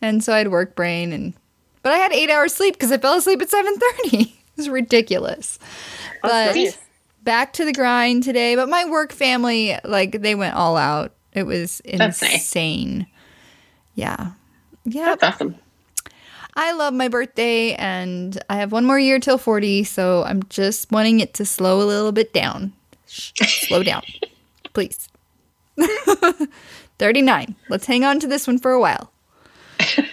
And 0.00 0.22
so 0.22 0.32
I 0.32 0.38
had 0.38 0.52
work 0.52 0.76
brain 0.76 1.12
and 1.12 1.34
but 1.82 1.92
I 1.92 1.96
had 1.96 2.12
8 2.12 2.30
hours 2.30 2.54
sleep 2.54 2.78
cuz 2.78 2.92
I 2.92 2.98
fell 2.98 3.14
asleep 3.14 3.42
at 3.42 3.48
7:30. 3.50 4.32
It 4.52 4.56
was 4.56 4.68
ridiculous. 4.68 5.58
But 6.22 6.54
nice. 6.54 6.78
back 7.24 7.52
to 7.54 7.64
the 7.64 7.72
grind 7.72 8.22
today, 8.22 8.54
but 8.54 8.68
my 8.68 8.84
work 8.84 9.10
family 9.12 9.76
like 9.82 10.20
they 10.20 10.34
went 10.36 10.54
all 10.54 10.76
out. 10.76 11.12
It 11.32 11.44
was 11.44 11.80
That's 11.84 12.22
nice. 12.22 12.48
Insane. 13.96 14.34
Yeah. 14.84 15.04
That's 15.16 15.22
awesome. 15.22 15.56
I 16.54 16.72
love 16.72 16.92
my 16.92 17.08
birthday 17.08 17.72
and 17.74 18.38
I 18.50 18.56
have 18.56 18.72
one 18.72 18.84
more 18.84 18.98
year 18.98 19.18
till 19.18 19.38
40, 19.38 19.84
so 19.84 20.22
I'm 20.24 20.42
just 20.50 20.92
wanting 20.92 21.20
it 21.20 21.32
to 21.34 21.46
slow 21.46 21.80
a 21.80 21.86
little 21.86 22.12
bit 22.12 22.32
down. 22.34 22.72
Shh, 23.06 23.32
slow 23.68 23.82
down. 23.82 24.02
Please. 24.74 25.08
39. 26.98 27.54
Let's 27.68 27.86
hang 27.86 28.04
on 28.04 28.20
to 28.20 28.26
this 28.26 28.46
one 28.46 28.58
for 28.58 28.70
a 28.72 28.80
while. 28.80 29.10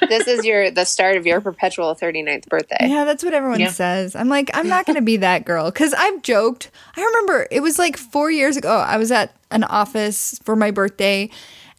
this 0.08 0.28
is 0.28 0.46
your 0.46 0.72
the 0.72 0.84
start 0.86 1.16
of 1.18 1.28
your 1.28 1.42
perpetual 1.42 1.94
39th 1.94 2.48
birthday. 2.48 2.78
Yeah, 2.82 3.04
that's 3.06 3.24
what 3.24 3.34
everyone 3.34 3.60
Yeah. 3.60 3.70
says. 3.70 4.16
I'm 4.16 4.28
like, 4.30 4.50
I'm 4.56 4.68
not 4.68 4.86
going 4.86 4.96
to 4.96 5.02
be 5.02 5.18
that 5.18 5.46
girl 5.46 5.66
because 5.66 5.94
I've 5.94 6.22
joked. 6.24 6.72
I 6.98 7.02
remember 7.04 7.48
it 7.52 7.60
was 7.60 7.78
like 7.78 7.96
four 7.98 8.32
years 8.32 8.58
ago. 8.58 8.78
I 8.78 8.98
was 8.98 9.12
at 9.12 9.36
an 9.52 9.64
office 9.66 10.40
for 10.44 10.56
my 10.56 10.72
birthday 10.72 11.30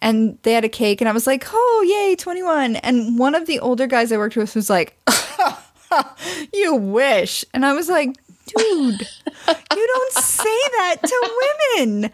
and 0.03 0.39
they 0.43 0.53
had 0.53 0.65
a 0.65 0.69
cake, 0.69 1.01
and 1.01 1.09
I 1.09 1.13
was 1.13 1.27
like, 1.27 1.45
oh, 1.53 1.85
yay, 1.87 2.17
21. 2.17 2.77
And 2.77 3.19
one 3.19 3.35
of 3.35 3.47
the 3.47 3.59
older 3.59 3.87
guys 3.87 4.13
I 4.13 4.17
worked 4.17 4.37
with 4.37 4.55
was 4.55 4.71
like, 4.71 4.97
you 6.53 6.75
wish. 6.75 7.45
And 7.53 7.67
I 7.67 7.73
was 7.75 7.89
like, 7.89 8.17
dude, 8.47 9.01
you 9.01 9.87
don't 9.87 10.13
say 10.13 10.45
that 10.45 10.97
to 11.03 11.31
women. 11.77 12.11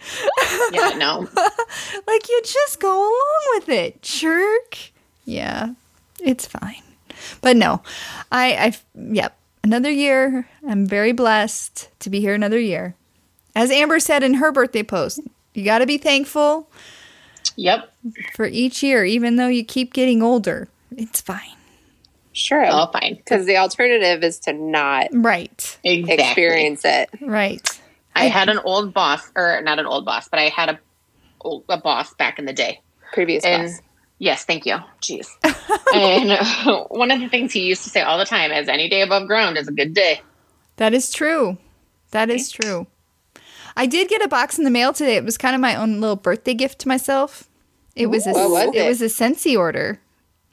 Yeah, 0.73 0.91
no. 0.97 1.29
like, 2.07 2.29
you 2.29 2.41
just 2.43 2.81
go 2.81 2.99
along 2.99 3.43
with 3.55 3.69
it, 3.69 4.03
jerk. 4.03 4.77
Yeah, 5.25 5.75
it's 6.21 6.47
fine. 6.47 6.83
But 7.41 7.57
no, 7.57 7.83
I, 8.33 8.53
I, 8.53 8.77
yep, 9.13 9.37
another 9.63 9.91
year. 9.91 10.49
I'm 10.67 10.87
very 10.87 11.13
blessed 11.13 11.89
to 12.01 12.11
be 12.11 12.21
here 12.21 12.35
another 12.35 12.59
year. 12.59 12.95
As 13.55 13.71
Amber 13.71 14.01
said 14.01 14.23
in 14.23 14.35
her 14.35 14.53
birthday 14.53 14.83
post, 14.83 15.21
you 15.55 15.65
got 15.65 15.79
to 15.79 15.87
be 15.87 15.99
thankful 15.99 16.69
Yep. 17.57 17.93
for 18.35 18.47
each 18.47 18.83
year, 18.83 19.05
even 19.05 19.37
though 19.37 19.49
you 19.49 19.65
keep 19.65 19.93
getting 19.93 20.23
older. 20.23 20.69
It's 20.97 21.21
fine. 21.21 21.41
Sure. 22.33 22.67
All 22.67 22.93
fine. 22.93 23.15
Because 23.15 23.47
the 23.47 23.57
alternative 23.57 24.23
is 24.23 24.39
to 24.41 24.53
not 24.53 25.07
Right, 25.13 25.79
Exactly. 25.85 26.25
experience 26.25 26.85
it. 26.85 27.09
right. 27.21 27.81
I 28.15 28.27
had 28.29 28.49
an 28.49 28.59
old 28.59 28.93
boss, 28.95 29.31
or 29.37 29.61
not 29.63 29.79
an 29.79 29.87
old 29.87 30.05
boss, 30.05 30.29
but 30.29 30.39
I 30.39 30.49
had 30.49 30.69
a 30.71 30.79
a 31.69 31.77
boss 31.79 32.13
back 32.15 32.39
in 32.39 32.45
the 32.45 32.53
day. 32.53 32.81
Previous 33.13 33.45
And 33.45 33.69
boss. 33.69 33.81
yes, 34.19 34.45
thank 34.45 34.67
you. 34.67 34.77
Jeez. 35.01 35.27
and 35.95 36.33
uh, 36.33 36.85
one 36.89 37.11
of 37.11 37.21
the 37.21 37.29
things 37.29 37.53
he 37.53 37.61
used 37.61 37.85
to 37.85 37.91
say 37.91 38.01
all 38.03 38.19
the 38.19 38.25
time 38.25 38.51
is, 38.53 38.69
"Any 38.69 38.89
day 38.89 39.03
above 39.03 39.27
ground 39.29 39.57
is 39.59 39.69
a 39.69 39.73
good 39.73 39.95
day." 39.95 40.21
That 40.77 40.93
is 40.95 41.11
true. 41.13 41.57
That 42.11 42.29
is 42.31 42.51
true. 42.51 42.87
I 43.77 43.87
did 43.87 44.09
get 44.09 44.23
a 44.23 44.29
box 44.29 44.59
in 44.59 44.65
the 44.65 44.71
mail 44.71 44.93
today. 44.93 45.17
It 45.17 45.25
was 45.25 45.37
kind 45.39 45.55
of 45.55 45.61
my 45.61 45.75
own 45.77 46.01
little 46.01 46.17
birthday 46.17 46.55
gift 46.55 46.79
to 46.81 46.89
myself. 46.89 47.49
It 47.95 48.07
was 48.07 48.27
a 48.27 48.31
What 48.33 48.51
was 48.51 48.75
it 48.75 48.75
it? 48.77 48.87
was 48.89 49.03
a 49.03 49.07
Scentsy 49.07 49.57
order. 49.59 50.01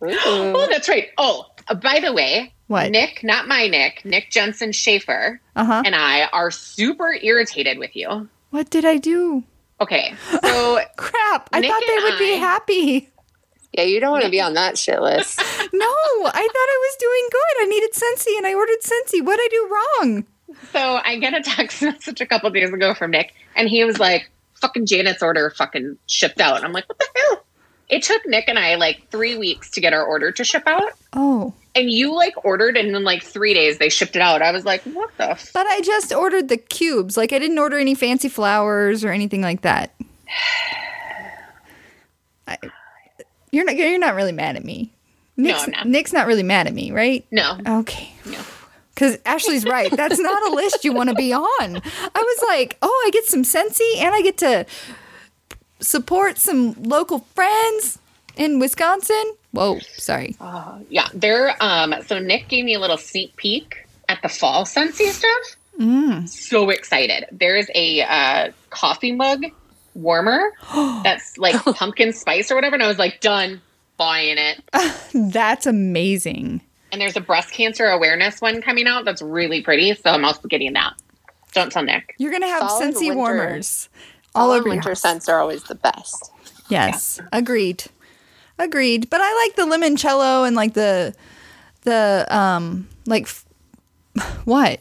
Oh, 0.02 0.68
that's 0.70 0.90
right. 0.90 1.08
Oh, 1.18 1.46
uh, 1.68 1.76
by 1.76 2.00
the 2.02 2.12
way, 2.14 2.54
What? 2.68 2.92
Nick, 2.92 3.24
not 3.24 3.48
my 3.48 3.68
Nick, 3.68 4.04
Nick 4.04 4.30
Jensen 4.30 4.72
Schaefer, 4.74 5.40
Uh 5.56 5.64
huh. 5.66 5.84
and 5.86 5.96
I 5.96 6.26
are 6.34 6.52
super 6.52 7.14
irritated 7.22 7.78
with 7.78 7.96
you. 7.96 8.28
What 8.50 8.70
did 8.70 8.84
I 8.86 8.98
do? 8.98 9.44
Okay, 9.80 10.14
so 10.44 10.80
Crap! 10.98 11.50
I 11.54 11.60
Nick 11.62 11.72
thought 11.72 11.84
they 11.88 11.96
and 11.96 12.04
would 12.04 12.20
be 12.20 12.36
happy. 12.38 13.10
Yeah, 13.74 13.84
you 13.86 14.00
don't 14.00 14.12
want 14.12 14.24
to 14.26 14.30
be 14.30 14.40
on 14.42 14.54
that 14.56 14.78
shit 14.78 15.02
list. 15.02 15.40
No, 15.76 15.88
I 15.88 16.32
thought 16.32 16.70
I 16.70 16.80
was 16.82 16.96
doing 17.00 17.30
good. 17.32 17.64
I 17.64 17.66
needed 17.68 17.94
Scentsy, 17.94 18.38
and 18.38 18.46
I 18.46 18.54
ordered 18.54 18.82
Scentsy. 18.84 19.26
What 19.26 19.38
did 19.38 19.46
I 19.46 19.50
do 19.50 19.70
wrong? 19.74 20.26
So 20.72 21.00
I 21.04 21.18
get 21.18 21.34
a 21.34 21.42
text 21.42 21.82
message 21.82 22.22
a 22.22 22.26
couple 22.26 22.50
days 22.52 22.72
ago 22.72 22.94
from 22.94 23.12
Nick, 23.12 23.34
and 23.56 23.70
he 23.70 23.84
was 23.84 24.00
like, 24.00 24.30
"Fucking 24.62 24.86
Janet's 24.86 25.24
order 25.24 25.50
fucking 25.50 25.98
shipped 26.08 26.42
out." 26.42 26.58
And 26.58 26.66
I'm 26.66 26.74
like, 26.74 26.88
"What 26.90 27.00
the 27.00 27.08
hell?" 27.16 27.44
It 27.90 28.04
took 28.04 28.26
Nick 28.26 28.46
and 28.48 28.58
I 28.58 28.76
like 28.76 29.10
three 29.12 29.38
weeks 29.38 29.70
to 29.72 29.82
get 29.82 29.94
our 29.94 30.04
order 30.04 30.32
to 30.32 30.44
ship 30.44 30.64
out, 30.66 30.92
Oh, 31.14 31.54
and 31.76 31.90
you 31.92 32.16
like 32.16 32.44
ordered, 32.46 32.76
and 32.78 32.96
in 32.96 33.04
like 33.04 33.24
three 33.24 33.54
days 33.54 33.78
they 33.78 33.90
shipped 33.90 34.16
it 34.16 34.22
out. 34.22 34.42
I 34.42 34.52
was 34.52 34.66
like, 34.66 34.82
"What 34.84 35.16
the?" 35.18 35.32
F-? 35.32 35.52
but 35.54 35.68
I 35.68 35.82
just 35.82 36.14
ordered 36.14 36.50
the 36.50 36.58
cubes. 36.58 37.18
Like 37.18 37.34
I 37.34 37.40
didn't 37.40 37.60
order 37.60 37.78
any 37.78 37.96
fancy 37.96 38.30
flowers 38.30 39.04
or 39.04 39.12
anything 39.12 39.42
like 39.42 39.62
that. 39.62 39.94
I, 42.48 42.58
you're 43.52 43.66
not. 43.66 43.76
You're 43.76 44.00
not 44.00 44.16
really 44.16 44.32
mad 44.32 44.56
at 44.56 44.66
me. 44.66 44.92
Nick's, 45.38 45.64
I'm 45.64 45.72
not. 45.72 45.88
Nick's 45.88 46.14
not 46.14 46.28
really 46.28 46.44
mad 46.44 46.68
at 46.68 46.74
me, 46.74 46.92
right? 46.92 47.26
No, 47.32 47.58
Okay. 47.66 48.12
No. 48.26 48.40
Because 48.94 49.18
Ashley's 49.26 49.66
right. 49.66 49.92
That's 49.92 50.20
not 50.20 50.52
a 50.52 50.56
list 50.56 50.84
you 50.86 50.94
want 50.94 51.10
to 51.10 51.16
be 51.16 51.34
on. 51.34 51.48
I 51.60 52.12
was 52.16 52.44
like, 52.48 52.78
oh, 52.82 53.04
I 53.08 53.10
get 53.12 53.26
some 53.26 53.44
Scentsy 53.44 53.98
and 53.98 54.14
I 54.14 54.22
get 54.22 54.38
to 54.40 54.66
support 55.80 56.38
some 56.38 56.74
local 56.84 57.20
friends 57.36 58.00
in 58.36 58.60
Wisconsin. 58.60 59.34
Whoa, 59.52 59.80
sorry. 59.98 60.36
yeah, 60.90 61.08
they're 61.14 61.56
um. 61.62 61.96
So 62.06 62.20
Nick 62.20 62.48
gave 62.48 62.66
me 62.66 62.74
a 62.74 62.80
little 62.80 62.98
sneak 62.98 63.36
peek 63.36 63.86
at 64.10 64.22
the 64.22 64.30
fall 64.30 64.66
Scentsy 64.66 65.10
stuff. 65.10 65.58
Mm. 65.80 66.28
So 66.28 66.70
excited! 66.70 67.26
There's 67.32 67.68
a 67.76 68.02
uh, 68.02 68.52
coffee 68.70 69.12
mug 69.12 69.44
warmer 69.96 70.52
that's 71.04 71.38
like 71.38 71.56
pumpkin 71.76 72.14
spice 72.14 72.52
or 72.52 72.56
whatever, 72.56 72.76
and 72.76 72.84
I 72.84 72.88
was 72.88 73.00
like, 73.00 73.22
done 73.22 73.62
buying 73.98 74.38
it. 74.38 74.64
That's 75.32 75.66
amazing. 75.66 76.62
And 76.94 77.02
there's 77.02 77.18
a 77.18 77.22
breast 77.22 77.52
cancer 77.52 77.88
awareness 77.88 78.40
one 78.40 78.62
coming 78.62 78.86
out 78.86 79.04
that's 79.04 79.22
really 79.24 79.64
pretty, 79.64 79.96
so 79.96 80.12
I'm 80.12 80.24
also 80.24 80.48
getting 80.48 80.74
that. 80.74 80.94
Don't 81.52 81.72
tell 81.72 81.82
Nick. 81.82 82.14
You're 82.20 82.32
gonna 82.32 82.48
have 82.48 82.62
Fall 82.62 82.80
Scentsy 82.82 83.14
warmers 83.14 83.90
all 84.36 84.50
Fall 84.50 84.52
over 84.52 84.58
and 84.58 84.66
your 84.66 84.72
winter 84.76 84.90
house. 84.90 85.02
scents 85.02 85.28
are 85.28 85.40
always 85.40 85.64
the 85.64 85.74
best. 85.74 86.32
Yes, 86.70 87.20
agreed, 87.32 87.86
agreed. 88.60 89.10
But 89.10 89.22
I 89.24 89.34
like 89.44 89.56
the 89.56 89.64
limoncello 89.64 90.46
and 90.48 90.56
like 90.56 90.76
the 90.76 91.16
the 91.82 92.28
um 92.30 92.88
like 93.08 93.24
f- 93.24 93.46
what? 94.46 94.80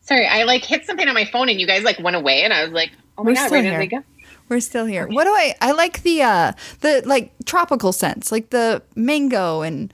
Sorry, 0.00 0.26
I 0.26 0.44
like 0.44 0.64
hit 0.64 0.86
something 0.86 1.06
on 1.06 1.14
my 1.14 1.26
phone 1.26 1.50
and 1.50 1.60
you 1.60 1.66
guys 1.66 1.82
like 1.82 1.98
went 1.98 2.16
away, 2.16 2.42
and 2.42 2.54
I 2.54 2.64
was 2.64 2.72
like, 2.72 2.90
oh 3.18 3.24
my 3.24 3.30
We're 3.30 3.34
god, 3.34 3.40
still 3.46 3.50
where 3.50 3.62
did 3.62 3.70
here. 3.70 3.78
they 3.80 3.86
go? 3.86 4.02
We're 4.48 4.60
still 4.60 4.86
here. 4.86 5.06
What 5.06 5.24
do 5.24 5.30
I? 5.30 5.54
I 5.60 5.72
like 5.72 6.02
the 6.04 6.22
uh 6.22 6.52
the 6.80 7.02
like 7.04 7.32
tropical 7.44 7.92
scents, 7.92 8.32
like 8.32 8.48
the 8.48 8.82
mango 8.96 9.60
and 9.60 9.92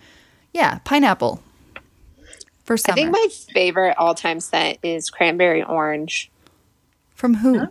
yeah, 0.55 0.79
pineapple. 0.85 1.43
For 2.65 2.79
summer. 2.79 2.93
I 2.95 2.97
think 2.97 3.11
my 3.13 3.29
favorite 3.53 3.95
all 3.99 4.15
time 4.15 4.41
scent 4.41 4.79
is 4.83 5.11
cranberry 5.11 5.63
orange 5.63 6.31
From 7.15 7.35
who? 7.35 7.69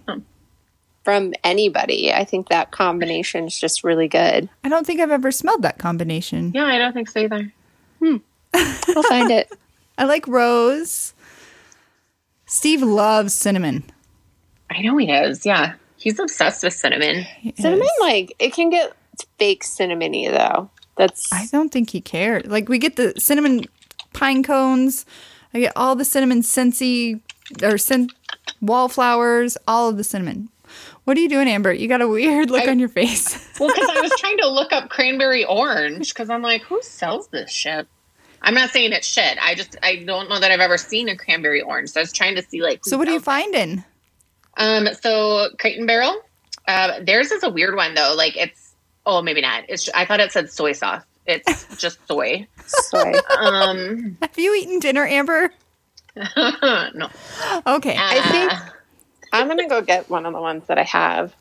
from 1.04 1.34
anybody. 1.44 2.14
I 2.14 2.24
think 2.26 2.50
that 2.50 2.70
combination 2.72 3.46
is 3.46 3.60
just 3.60 3.84
really 3.84 4.08
good. 4.08 4.50
I 4.64 4.70
don't 4.70 4.86
think 4.86 5.00
I've 5.02 5.10
ever 5.12 5.32
smelled 5.32 5.64
that 5.64 5.80
combination. 5.80 6.52
Yeah, 6.54 6.66
I 6.66 6.78
don't 6.78 6.94
think 6.94 7.10
so 7.10 7.22
either. 7.22 7.52
Hmm. 8.00 8.18
I'll 8.54 9.04
find 9.04 9.32
it. 9.32 9.52
I 9.98 10.06
like 10.06 10.28
rose. 10.28 11.14
Steve 12.46 12.84
loves 12.84 13.34
cinnamon. 13.34 13.84
I 14.70 14.82
know 14.82 14.96
he 14.98 15.08
does. 15.08 15.44
Yeah, 15.46 15.74
he's 15.98 16.20
obsessed 16.20 16.64
with 16.64 16.74
cinnamon. 16.74 17.24
He 17.40 17.54
Cinnamon, 17.58 17.84
is. 17.86 17.92
like, 18.00 18.36
it 18.40 18.54
can 18.54 18.70
get 18.70 18.94
fake 19.40 19.64
cinnamony 19.64 20.30
though. 20.30 20.70
That's 20.96 21.32
I 21.34 21.48
don't 21.52 21.70
think 21.70 21.90
he 21.90 22.02
cared. 22.02 22.48
Like 22.48 22.70
we 22.70 22.78
get 22.78 22.96
the 22.96 23.14
cinnamon 23.18 23.66
pine 24.14 24.44
cones. 24.44 25.06
I 25.54 25.60
get 25.60 25.74
all 25.76 25.96
the 25.96 26.06
cinnamon 26.06 26.42
scentsy 26.42 27.22
or 27.62 27.78
scent 27.78 28.12
wallflowers, 28.62 29.58
all 29.68 29.90
of 29.90 29.98
the 29.98 30.04
cinnamon. 30.04 30.50
What 31.04 31.18
are 31.18 31.20
you 31.20 31.30
doing, 31.30 31.48
Amber? 31.48 31.74
You 31.74 31.88
got 31.88 32.02
a 32.02 32.08
weird 32.08 32.50
look 32.50 32.64
I- 32.68 32.72
on 32.72 32.80
your 32.80 32.90
face. 32.90 33.42
Well, 33.60 33.70
because 33.72 33.88
I 33.88 34.02
was 34.02 34.12
trying 34.20 34.40
to 34.40 34.50
look 34.50 34.74
up 34.74 34.90
cranberry 34.90 35.46
orange 35.46 36.12
because 36.12 36.28
I'm 36.32 36.42
like, 36.42 36.64
who 36.64 36.82
sells 36.82 37.28
this 37.28 37.52
shit? 37.52 37.88
I'm 38.42 38.56
not 38.56 38.72
saying 38.72 38.94
it's 38.94 39.08
shit. 39.08 39.38
I 39.40 39.54
just 39.54 39.78
I 39.84 39.98
don't 39.98 40.28
know 40.28 40.40
that 40.40 40.52
I've 40.52 40.60
ever 40.60 40.78
seen 40.78 41.08
a 41.08 41.16
cranberry 41.16 41.62
orange. 41.62 41.90
So 41.90 42.00
I 42.00 42.04
was 42.04 42.12
trying 42.12 42.36
to 42.36 42.42
see 42.42 42.64
like. 42.64 42.84
so 42.84 42.98
what 42.98 43.08
are 43.08 43.12
you 43.12 43.20
finding? 43.20 43.84
Um. 44.58 44.88
So 45.02 45.50
Crate 45.60 45.78
and 45.78 45.86
Barrel. 45.86 46.20
Uh, 46.68 47.00
theirs 47.02 47.32
is 47.32 47.44
a 47.44 47.50
weird 47.50 47.76
one 47.76 47.94
though. 47.94 48.16
Like 48.18 48.36
it's 48.36 48.63
oh 49.06 49.22
maybe 49.22 49.42
not. 49.42 49.64
It's 49.70 49.90
I 49.94 50.06
thought 50.06 50.20
it 50.20 50.32
said 50.32 50.52
soy 50.52 50.72
sauce. 50.74 51.04
It's 51.26 51.78
just 51.78 52.06
soy. 52.08 52.48
soy. 52.66 53.14
Um. 53.40 54.18
Have 54.22 54.38
you 54.38 54.56
eaten 54.56 54.80
dinner, 54.80 55.06
Amber? 55.06 55.52
no. 56.16 57.10
Okay. 57.66 57.96
I 57.98 58.22
think- 58.32 58.52
Uh, 58.52 58.60
I'm 59.32 59.48
gonna 59.48 59.68
go 59.68 59.82
get 59.82 60.10
one 60.10 60.26
of 60.28 60.34
the 60.34 60.42
ones 60.42 60.68
that 60.68 60.78
I 60.78 60.84
have. 60.84 61.34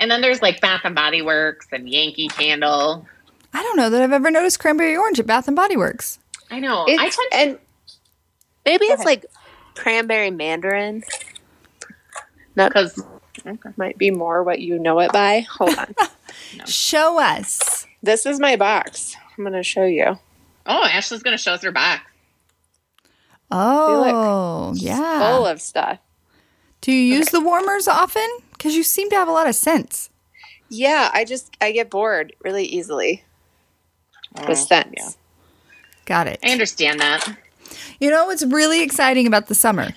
And 0.00 0.10
then 0.10 0.20
there's 0.22 0.42
like 0.42 0.60
Bath 0.60 0.80
and 0.84 0.94
Body 0.94 1.22
Works 1.22 1.68
and 1.70 1.88
Yankee 1.88 2.26
Candle. 2.28 3.06
I 3.54 3.62
don't 3.62 3.76
know 3.76 3.90
that 3.90 4.02
I've 4.02 4.12
ever 4.12 4.30
noticed 4.30 4.58
cranberry 4.58 4.96
orange 4.96 5.20
at 5.20 5.26
Bath 5.26 5.46
and 5.46 5.54
Body 5.54 5.76
Works. 5.76 6.18
I 6.50 6.58
know. 6.58 6.84
I 6.88 7.06
It's, 7.06 7.16
tend 7.16 7.30
to, 7.30 7.36
and 7.38 7.58
maybe 8.64 8.86
it's 8.86 8.94
ahead. 8.94 9.06
like 9.06 9.26
cranberry 9.76 10.30
mandarin. 10.32 11.04
That 12.56 12.70
because 12.70 13.00
might 13.76 13.98
be 13.98 14.10
more 14.10 14.42
what 14.42 14.58
you 14.60 14.78
know 14.78 14.98
it 15.00 15.12
by. 15.12 15.40
Hold 15.40 15.78
on. 15.78 15.94
Show 16.66 17.20
us. 17.20 17.86
this 18.02 18.26
is 18.26 18.38
my 18.40 18.56
box. 18.56 19.14
I'm 19.38 19.44
gonna 19.44 19.62
show 19.62 19.84
you. 19.84 20.18
oh, 20.66 20.84
Ashley's 20.84 21.22
gonna 21.22 21.38
show 21.38 21.52
us 21.52 21.62
her 21.62 21.72
box. 21.72 22.02
Oh, 23.50 24.72
yeah. 24.76 25.30
Full 25.36 25.46
of 25.46 25.60
stuff. 25.60 25.98
Do 26.80 26.90
you 26.92 27.16
use 27.16 27.28
the 27.28 27.40
warmers 27.40 27.86
often? 27.86 28.26
Because 28.52 28.74
you 28.74 28.82
seem 28.82 29.10
to 29.10 29.16
have 29.16 29.28
a 29.28 29.32
lot 29.32 29.46
of 29.48 29.54
scents. 29.54 30.10
Yeah, 30.68 31.10
I 31.12 31.24
just 31.24 31.54
I 31.60 31.72
get 31.72 31.90
bored 31.90 32.32
really 32.42 32.64
easily 32.64 33.22
Oh, 34.38 34.48
with 34.48 34.58
scents. 34.58 34.94
yeah. 34.96 35.10
Got 36.06 36.26
it. 36.28 36.40
I 36.42 36.50
understand 36.50 37.00
that. 37.00 37.36
You 38.00 38.10
know 38.10 38.26
what's 38.26 38.44
really 38.44 38.82
exciting 38.82 39.26
about 39.26 39.46
the 39.48 39.54
summer? 39.54 39.90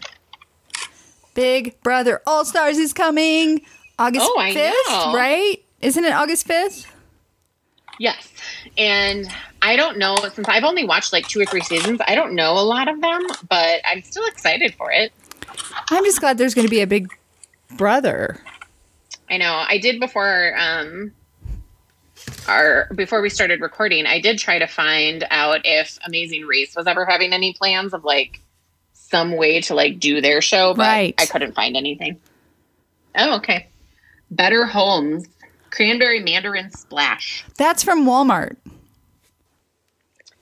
Big 1.34 1.82
Brother 1.82 2.22
All 2.28 2.46
Stars 2.46 2.78
is 2.78 2.94
coming. 2.94 3.62
August 3.98 4.26
Oh, 4.30 4.38
5th, 4.40 4.90
know. 4.90 5.14
right? 5.16 5.64
Isn't 5.86 6.04
it 6.04 6.12
August 6.14 6.48
5th? 6.48 6.88
Yes. 8.00 8.34
And 8.78 9.28
I 9.62 9.76
don't 9.76 9.98
know, 10.00 10.16
since 10.34 10.48
I've 10.50 10.64
only 10.64 10.84
watched 10.84 11.14
like 11.14 11.28
two 11.28 11.40
or 11.40 11.46
three 11.46 11.62
seasons, 11.62 12.02
I 12.08 12.16
don't 12.16 12.34
know 12.34 12.54
a 12.54 12.66
lot 12.66 12.88
of 12.88 13.00
them, 13.00 13.22
but 13.48 13.82
I'm 13.90 14.02
still 14.02 14.26
excited 14.26 14.74
for 14.74 14.92
it. 14.92 15.14
I'm 15.92 16.04
just 16.04 16.20
glad 16.20 16.38
there's 16.40 16.56
going 16.56 16.66
to 16.66 16.72
be 16.72 16.82
a 16.82 16.88
big 16.88 17.08
brother. 17.78 18.42
I 19.30 19.38
know. 19.38 19.64
I 19.68 19.78
did 19.78 20.00
before 20.00 20.56
um 20.58 21.12
our 22.48 22.88
before 22.96 23.22
we 23.22 23.30
started 23.30 23.62
recording, 23.62 24.06
I 24.08 24.20
did 24.20 24.40
try 24.40 24.60
to 24.60 24.68
find 24.68 25.24
out 25.30 25.62
if 25.66 25.98
Amazing 26.06 26.46
Race 26.46 26.76
was 26.76 26.88
ever 26.88 27.06
having 27.06 27.32
any 27.34 27.54
plans 27.54 27.94
of 27.94 28.04
like 28.04 28.40
some 28.94 29.36
way 29.38 29.62
to 29.62 29.76
like 29.76 30.00
do 30.00 30.20
their 30.20 30.42
show, 30.42 30.74
but 30.74 30.84
Right. 30.88 31.16
I 31.18 31.26
couldn't 31.28 31.54
find 31.54 31.78
anything. 31.78 32.20
Oh, 33.16 33.36
okay. 33.38 33.68
Better 34.32 34.66
Homes, 34.66 35.26
Cranberry 35.76 36.22
Mandarin 36.22 36.72
Splash. 36.72 37.44
That's 37.58 37.84
from 37.84 38.06
Walmart. 38.06 38.56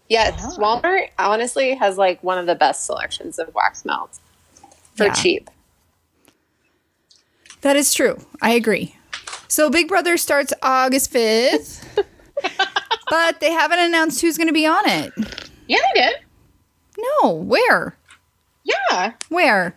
Yes, 0.10 0.58
Walmart 0.58 1.10
honestly 1.18 1.74
has 1.76 1.98
like 1.98 2.24
one 2.24 2.38
of 2.38 2.46
the 2.46 2.54
best 2.56 2.86
selections 2.86 3.40
of 3.40 3.54
wax 3.56 3.84
melts 3.84 4.20
for 4.96 5.06
Yeah. 5.06 5.14
cheap. 5.14 5.50
That 7.62 7.76
is 7.76 7.94
true. 7.94 8.18
I 8.42 8.52
agree. 8.52 8.96
So 9.48 9.70
Big 9.70 9.88
Brother 9.88 10.18
starts 10.18 10.54
August 10.62 11.12
5th, 11.12 11.84
but 13.10 13.40
they 13.40 13.52
haven't 13.52 13.80
announced 13.80 14.22
who's 14.22 14.38
going 14.38 14.48
to 14.48 14.54
be 14.54 14.68
on 14.68 14.88
it. 14.88 15.14
Yeah, 15.68 15.78
they 15.96 16.02
did. 16.02 16.16
No, 17.24 17.32
where? 17.34 17.96
Yeah. 18.64 19.14
Where? 19.30 19.76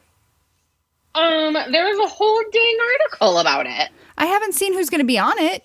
Um, 1.14 1.54
there 1.54 1.86
was 1.86 1.98
a 2.10 2.12
whole 2.12 2.42
dang 2.52 2.76
article 3.02 3.38
about 3.38 3.66
it. 3.66 3.88
I 4.18 4.26
haven't 4.26 4.54
seen 4.54 4.72
who's 4.74 4.90
going 4.90 5.00
to 5.00 5.04
be 5.06 5.18
on 5.18 5.38
it. 5.38 5.64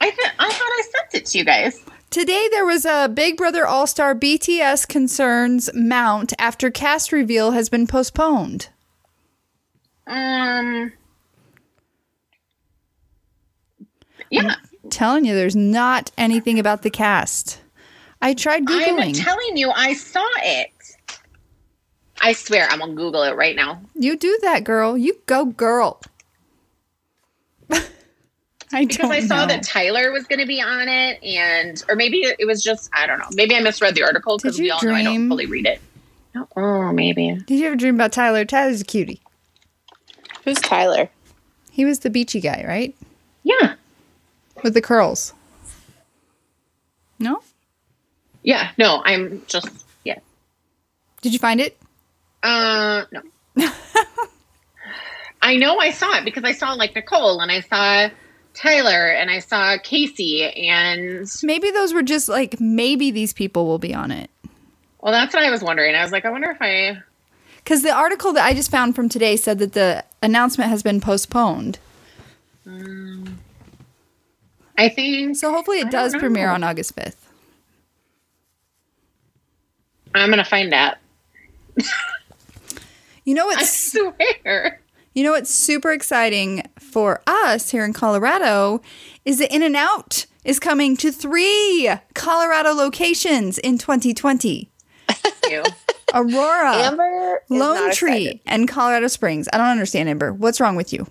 I 0.00 0.10
th- 0.10 0.32
I 0.38 0.50
thought 0.50 0.60
I 0.60 0.82
sent 0.90 1.22
it 1.22 1.26
to 1.26 1.38
you 1.38 1.44
guys. 1.44 1.80
Today 2.10 2.48
there 2.50 2.64
was 2.64 2.84
a 2.84 3.08
Big 3.08 3.36
Brother 3.36 3.66
All 3.66 3.86
Star 3.86 4.14
BTS 4.14 4.88
concerns 4.88 5.70
mount 5.74 6.32
after 6.38 6.70
cast 6.70 7.12
reveal 7.12 7.52
has 7.52 7.68
been 7.68 7.86
postponed. 7.86 8.68
Um. 10.06 10.92
Yeah, 14.30 14.56
Telling 14.90 15.24
you, 15.24 15.34
there's 15.34 15.56
not 15.56 16.10
anything 16.18 16.58
about 16.58 16.82
the 16.82 16.90
cast. 16.90 17.60
I 18.20 18.34
tried 18.34 18.64
googling. 18.64 19.00
I'm 19.00 19.12
telling 19.12 19.56
you, 19.56 19.70
I 19.70 19.94
saw 19.94 20.26
it. 20.38 20.70
I 22.20 22.32
swear, 22.32 22.66
I'm 22.70 22.80
gonna 22.80 22.94
Google 22.94 23.22
it 23.22 23.36
right 23.36 23.54
now 23.54 23.80
you 23.94 24.16
do 24.16 24.38
that, 24.42 24.64
girl. 24.64 24.98
You 24.98 25.18
go, 25.26 25.46
girl. 25.46 26.00
I 28.72 28.84
because 28.84 28.98
don't 28.98 29.12
I 29.12 29.20
saw 29.20 29.40
know. 29.42 29.46
that 29.46 29.62
Tyler 29.62 30.10
was 30.10 30.24
gonna 30.24 30.46
be 30.46 30.60
on 30.60 30.88
it, 30.88 31.22
and 31.22 31.82
or 31.88 31.96
maybe 31.96 32.18
it 32.18 32.46
was 32.46 32.62
just 32.62 32.90
I 32.92 33.06
don't 33.06 33.18
know. 33.18 33.28
Maybe 33.34 33.54
I 33.54 33.60
misread 33.60 33.94
the 33.94 34.02
article 34.02 34.38
because 34.38 34.58
we 34.58 34.70
all 34.70 34.82
know 34.82 34.94
I 34.94 35.02
don't 35.02 35.28
fully 35.28 35.46
read 35.46 35.66
it. 35.66 35.80
Oh, 36.56 36.90
maybe. 36.92 37.34
Did 37.46 37.58
you 37.60 37.66
ever 37.66 37.76
dream 37.76 37.94
about 37.94 38.12
Tyler? 38.12 38.44
Tyler's 38.44 38.80
a 38.80 38.84
cutie. 38.84 39.20
Who's 40.44 40.58
Tyler? 40.58 41.08
He 41.70 41.84
was 41.84 42.00
the 42.00 42.10
beachy 42.10 42.40
guy, 42.40 42.64
right? 42.66 42.94
Yeah, 43.44 43.74
With 44.62 44.74
the 44.74 44.80
curls. 44.82 45.32
No? 47.18 47.40
yeah. 48.42 48.70
No, 48.78 49.02
I'm 49.04 49.42
just 49.46 49.68
yeah. 50.04 50.18
Did 51.22 51.32
you 51.32 51.38
find 51.38 51.60
it? 51.60 51.78
Uh, 52.42 53.04
no. 53.12 53.22
I 55.42 55.56
know 55.56 55.78
I 55.78 55.90
saw 55.90 56.16
it 56.18 56.24
because 56.24 56.44
I 56.44 56.52
saw 56.52 56.72
like 56.72 56.94
Nicole 56.94 57.40
and 57.40 57.50
I 57.52 57.60
saw 57.60 58.08
Tyler 58.54 59.08
and 59.08 59.30
I 59.30 59.40
saw 59.40 59.76
Casey 59.82 60.44
and 60.44 61.28
Maybe 61.42 61.70
those 61.70 61.92
were 61.92 62.02
just 62.02 62.28
like, 62.28 62.60
maybe 62.60 63.10
these 63.10 63.32
people 63.32 63.66
will 63.66 63.78
be 63.78 63.92
on 63.94 64.10
it. 64.10 64.30
well, 65.00 65.12
that's 65.12 65.34
what 65.34 65.42
I 65.42 65.50
was 65.50 65.62
wondering. 65.62 65.94
I 65.94 66.02
was 66.02 66.12
like, 66.12 66.24
I 66.24 66.30
wonder 66.30 66.50
if 66.50 66.58
I. 66.60 66.98
Because 67.58 67.82
the 67.82 67.92
article 67.92 68.32
that 68.34 68.44
I 68.44 68.54
just 68.54 68.70
found 68.70 68.94
from 68.94 69.08
today 69.08 69.36
said 69.36 69.58
that 69.58 69.72
the 69.72 70.04
announcement 70.22 70.70
has 70.70 70.82
been 70.82 71.00
postponed. 71.00 71.78
Mm. 72.66 73.34
I 74.78 74.88
think 74.88 75.36
So 75.36 75.52
hopefully 75.52 75.78
it 75.78 75.90
don't 75.90 75.92
does 75.92 76.14
premiere 76.16 76.48
on 76.50 76.62
August 76.64 76.94
5th. 76.96 77.16
I'm 80.14 80.30
gonna 80.30 80.44
find 80.44 80.72
out. 80.72 80.96
You 83.24 83.34
know 83.34 83.46
what? 83.46 83.58
I 83.62 83.64
swear. 83.64 84.80
You 85.14 85.22
know 85.22 85.32
what's 85.32 85.50
super 85.50 85.92
exciting 85.92 86.62
for 86.78 87.22
us 87.26 87.70
here 87.70 87.84
in 87.84 87.92
Colorado 87.92 88.82
is 89.24 89.38
that 89.38 89.54
In 89.54 89.62
and 89.62 89.76
Out 89.76 90.26
is 90.44 90.58
coming 90.58 90.96
to 90.98 91.12
three 91.12 91.88
Colorado 92.14 92.72
locations 92.72 93.56
in 93.58 93.78
2020. 93.78 94.70
You. 95.48 95.62
Aurora, 96.14 96.74
Amber 96.74 97.42
Lone 97.48 97.92
Tree, 97.92 98.26
excited. 98.26 98.40
and 98.46 98.68
Colorado 98.68 99.08
Springs. 99.08 99.48
I 99.52 99.56
don't 99.56 99.66
understand, 99.66 100.08
Amber. 100.08 100.32
What's 100.32 100.60
wrong 100.60 100.76
with 100.76 100.92
you? 100.92 101.06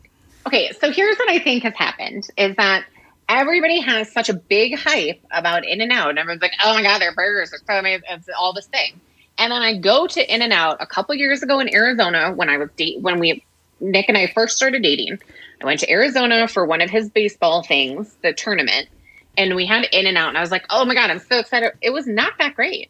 Okay, 0.47 0.71
so 0.79 0.91
here's 0.91 1.17
what 1.17 1.29
I 1.29 1.39
think 1.39 1.63
has 1.63 1.73
happened 1.75 2.27
is 2.37 2.55
that 2.55 2.85
everybody 3.27 3.79
has 3.79 4.11
such 4.11 4.29
a 4.29 4.33
big 4.33 4.77
hype 4.77 5.21
about 5.31 5.65
In 5.65 5.81
and 5.81 5.91
Out, 5.91 6.09
and 6.09 6.19
everyone's 6.19 6.41
like, 6.41 6.53
"Oh 6.63 6.73
my 6.73 6.83
god, 6.83 6.99
their 6.99 7.13
burgers 7.13 7.53
are 7.53 7.59
so 7.65 7.79
amazing!" 7.79 8.03
It's 8.09 8.29
all 8.37 8.53
this 8.53 8.67
thing. 8.67 8.99
And 9.37 9.51
then 9.51 9.61
I 9.61 9.77
go 9.77 10.07
to 10.07 10.33
In 10.33 10.41
and 10.41 10.53
Out 10.53 10.77
a 10.79 10.85
couple 10.85 11.15
years 11.15 11.43
ago 11.43 11.59
in 11.59 11.73
Arizona 11.73 12.31
when 12.33 12.49
I 12.49 12.57
was 12.57 12.69
date 12.77 13.01
when 13.01 13.19
we 13.19 13.43
Nick 13.83 14.05
and 14.07 14.17
I 14.17 14.27
first 14.27 14.55
started 14.55 14.81
dating. 14.81 15.19
I 15.61 15.65
went 15.65 15.79
to 15.81 15.89
Arizona 15.91 16.47
for 16.47 16.65
one 16.65 16.81
of 16.81 16.89
his 16.89 17.09
baseball 17.09 17.63
things, 17.63 18.15
the 18.21 18.33
tournament, 18.33 18.87
and 19.37 19.55
we 19.55 19.65
had 19.65 19.85
In 19.91 20.05
and 20.07 20.17
Out, 20.17 20.29
and 20.29 20.37
I 20.37 20.41
was 20.41 20.51
like, 20.51 20.65
"Oh 20.69 20.85
my 20.85 20.93
god, 20.95 21.09
I'm 21.09 21.19
so 21.19 21.39
excited!" 21.39 21.71
It 21.81 21.91
was 21.91 22.07
not 22.07 22.33
that 22.39 22.55
great. 22.55 22.89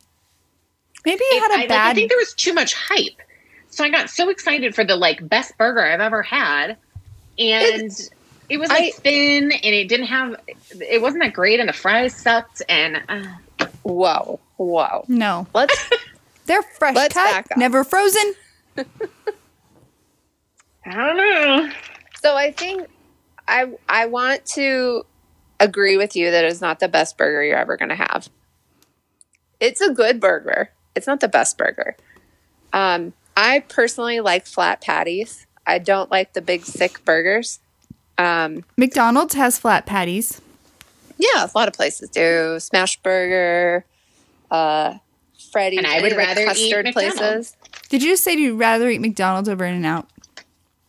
Maybe 1.05 1.21
you 1.31 1.37
It- 1.37 1.41
had 1.41 1.51
a 1.51 1.53
I, 1.53 1.57
like, 1.61 1.71
I 1.71 1.93
think 1.93 2.09
there 2.09 2.17
was 2.17 2.33
too 2.33 2.53
much 2.53 2.73
hype. 2.75 3.21
So 3.69 3.83
I 3.83 3.89
got 3.89 4.09
so 4.09 4.29
excited 4.29 4.75
for 4.75 4.83
the 4.83 4.95
like 4.95 5.27
best 5.27 5.57
burger 5.57 5.83
I've 5.83 5.99
ever 5.99 6.21
had. 6.21 6.77
And 7.39 7.91
it 8.49 8.57
was 8.59 8.69
like 8.69 8.83
I- 8.83 8.91
thin 8.91 9.51
and 9.51 9.63
it 9.75 9.87
didn't 9.89 10.05
have 10.07 10.35
it 10.79 11.01
wasn't 11.01 11.23
that 11.23 11.33
great 11.33 11.59
and 11.59 11.67
the 11.67 11.73
fries 11.73 12.15
sucked 12.15 12.61
and 12.69 13.01
uh, 13.09 13.65
Whoa, 13.81 14.39
whoa. 14.57 15.05
no, 15.07 15.47
Let's 15.53 15.89
they're 16.45 16.61
fresh 16.61 16.95
Let's 16.95 17.15
cut, 17.15 17.47
never 17.57 17.83
frozen. 17.83 18.33
I 20.85 20.93
don't 20.95 21.17
know. 21.17 21.69
So 22.21 22.35
I 22.35 22.51
think 22.51 22.87
I 23.47 23.71
I 23.87 24.05
want 24.07 24.45
to 24.55 25.05
agree 25.59 25.97
with 25.97 26.15
you 26.15 26.31
that 26.31 26.43
it's 26.45 26.61
not 26.61 26.79
the 26.79 26.87
best 26.87 27.17
burger 27.17 27.43
you're 27.43 27.57
ever 27.57 27.77
going 27.77 27.89
to 27.89 27.95
have. 27.95 28.29
It's 29.59 29.81
a 29.81 29.91
good 29.93 30.19
burger. 30.19 30.71
It's 30.95 31.07
not 31.07 31.19
the 31.21 31.27
best 31.27 31.57
burger. 31.57 31.95
Um, 32.73 33.13
I 33.37 33.59
personally 33.59 34.19
like 34.19 34.45
flat 34.45 34.81
patties. 34.81 35.45
I 35.65 35.79
don't 35.79 36.11
like 36.11 36.33
the 36.33 36.41
big 36.41 36.61
thick 36.63 37.03
burgers. 37.05 37.59
Um, 38.17 38.63
McDonald's 38.77 39.33
has 39.35 39.57
flat 39.57 39.85
patties. 39.85 40.41
yeah, 41.17 41.45
a 41.45 41.49
lot 41.55 41.67
of 41.67 41.73
places 41.73 42.09
do. 42.09 42.59
Smash 42.59 43.01
Burger, 43.01 43.85
uh, 44.51 44.95
Freddy's. 45.51 45.79
And 45.79 45.87
I 45.87 46.01
would 46.01 46.11
rather 46.15 46.41
eat 46.41 46.47
custard 46.47 46.85
McDonald's. 46.85 47.55
Did 47.89 48.03
you 48.03 48.11
just 48.11 48.23
say 48.23 48.33
you'd 48.35 48.59
rather 48.59 48.89
eat 48.89 49.01
McDonald's 49.01 49.47
over 49.49 49.63
In 49.65 49.75
and 49.75 49.85
Out? 49.85 50.09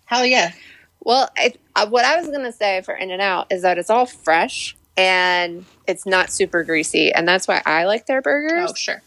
Hell 0.06 0.24
yeah. 0.26 0.52
Well, 1.00 1.28
I, 1.36 1.52
uh, 1.76 1.86
what 1.88 2.04
I 2.04 2.16
was 2.16 2.26
going 2.26 2.44
to 2.44 2.52
say 2.52 2.82
for 2.82 2.94
In 2.94 3.10
and 3.10 3.20
Out 3.20 3.48
is 3.50 3.62
that 3.62 3.78
it's 3.78 3.90
all 3.90 4.06
fresh 4.06 4.76
and 4.96 5.64
it's 5.86 6.06
not 6.06 6.30
super 6.30 6.62
greasy, 6.64 7.12
and 7.12 7.26
that's 7.26 7.48
why 7.48 7.60
I 7.66 7.84
like 7.84 8.06
their 8.06 8.22
burgers. 8.22 8.70
Oh 8.70 8.74
sure. 8.74 9.02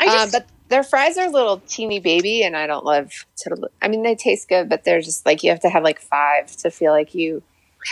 I 0.00 0.06
Uh, 0.06 0.10
just 0.12 0.32
but 0.32 0.46
their 0.68 0.82
fries 0.82 1.16
are 1.16 1.26
a 1.28 1.30
little 1.30 1.60
teeny 1.68 2.00
baby, 2.00 2.42
and 2.42 2.56
I 2.56 2.66
don't 2.66 2.84
love 2.84 3.12
to. 3.38 3.70
I 3.80 3.88
mean, 3.88 4.02
they 4.02 4.14
taste 4.16 4.48
good, 4.48 4.68
but 4.68 4.84
they're 4.84 5.00
just 5.00 5.24
like 5.24 5.42
you 5.44 5.50
have 5.50 5.60
to 5.60 5.68
have 5.70 5.84
like 5.84 6.00
five 6.00 6.54
to 6.58 6.70
feel 6.70 6.92
like 6.92 7.14
you 7.14 7.42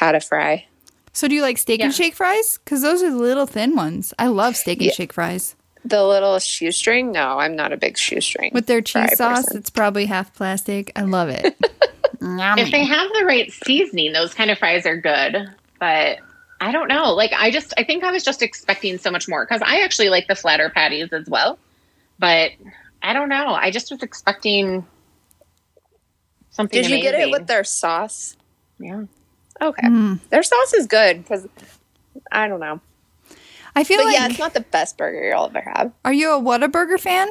had 0.00 0.14
a 0.16 0.20
fry. 0.20 0.66
So 1.12 1.28
do 1.28 1.36
you 1.36 1.42
like 1.42 1.56
steak 1.58 1.80
and 1.80 1.94
shake 1.94 2.14
fries? 2.14 2.58
Because 2.64 2.82
those 2.82 3.00
are 3.02 3.10
the 3.10 3.16
little 3.16 3.46
thin 3.46 3.76
ones. 3.76 4.12
I 4.18 4.26
love 4.26 4.56
steak 4.56 4.78
and 4.78 4.86
Yeah. 4.86 4.92
shake 4.92 5.12
fries. 5.12 5.54
The 5.84 6.02
little 6.02 6.38
shoestring? 6.38 7.12
No, 7.12 7.38
I'm 7.38 7.56
not 7.56 7.72
a 7.72 7.76
big 7.76 7.98
shoestring. 7.98 8.50
With 8.54 8.66
their 8.66 8.80
cheese 8.80 9.16
sauce, 9.16 9.44
person. 9.44 9.58
it's 9.58 9.70
probably 9.70 10.06
half 10.06 10.34
plastic. 10.34 10.90
I 10.96 11.02
love 11.02 11.28
it. 11.28 11.56
if 12.20 12.70
they 12.70 12.84
have 12.84 13.10
the 13.12 13.24
right 13.26 13.52
seasoning, 13.52 14.12
those 14.12 14.32
kind 14.32 14.50
of 14.50 14.58
fries 14.58 14.86
are 14.86 14.96
good. 14.96 15.48
But 15.78 16.18
I 16.60 16.72
don't 16.72 16.88
know. 16.88 17.12
Like 17.12 17.32
I 17.36 17.50
just 17.50 17.74
I 17.76 17.84
think 17.84 18.02
I 18.04 18.10
was 18.12 18.24
just 18.24 18.42
expecting 18.42 18.96
so 18.96 19.10
much 19.10 19.28
more 19.28 19.44
because 19.44 19.60
I 19.62 19.80
actually 19.82 20.08
like 20.08 20.26
the 20.28 20.34
flatter 20.34 20.70
patties 20.70 21.12
as 21.12 21.28
well. 21.28 21.58
But 22.18 22.52
I 23.02 23.12
don't 23.12 23.28
know. 23.28 23.48
I 23.48 23.70
just 23.70 23.90
was 23.90 24.02
expecting 24.02 24.86
something. 26.50 26.80
Did 26.82 26.90
you 26.90 27.02
get 27.02 27.14
it 27.14 27.30
with 27.30 27.46
their 27.46 27.64
sauce? 27.64 28.36
Yeah. 28.78 29.02
Okay, 29.60 29.86
Mm. 29.86 30.20
their 30.30 30.42
sauce 30.42 30.74
is 30.74 30.86
good 30.86 31.22
because 31.22 31.46
I 32.32 32.48
don't 32.48 32.60
know, 32.60 32.80
I 33.76 33.84
feel 33.84 33.98
but 33.98 34.06
like. 34.06 34.14
yeah, 34.14 34.26
it's 34.28 34.38
not 34.38 34.54
the 34.54 34.60
best 34.60 34.96
burger 34.96 35.28
you'll 35.28 35.46
ever 35.46 35.60
have. 35.60 35.92
are 36.04 36.12
you 36.12 36.32
a 36.32 36.40
Whataburger 36.40 36.98
fan? 37.00 37.28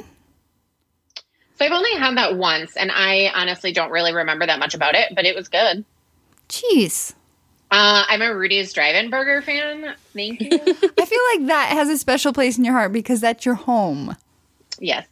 So 1.57 1.65
I've 1.65 1.71
only 1.71 1.93
had 1.93 2.17
that 2.17 2.35
once, 2.35 2.75
and 2.75 2.91
I 2.91 3.31
honestly 3.33 3.71
don't 3.71 3.91
really 3.91 4.13
remember 4.13 4.45
that 4.45 4.59
much 4.59 4.73
about 4.73 4.95
it, 4.95 5.13
but 5.15 5.25
it 5.25 5.35
was 5.35 5.47
good. 5.47 5.85
Jeez. 6.49 7.13
Uh, 7.71 8.03
I'm 8.07 8.21
a 8.21 8.33
Rudy's 8.35 8.73
Drive-In 8.73 9.09
Burger 9.09 9.41
fan. 9.41 9.95
Thank 10.13 10.41
you. 10.41 10.49
I 10.51 11.05
feel 11.05 11.21
like 11.35 11.47
that 11.47 11.69
has 11.71 11.89
a 11.89 11.97
special 11.97 12.33
place 12.33 12.57
in 12.57 12.63
your 12.65 12.73
heart 12.73 12.91
because 12.91 13.21
that's 13.21 13.45
your 13.45 13.55
home. 13.55 14.15
yes, 14.79 15.07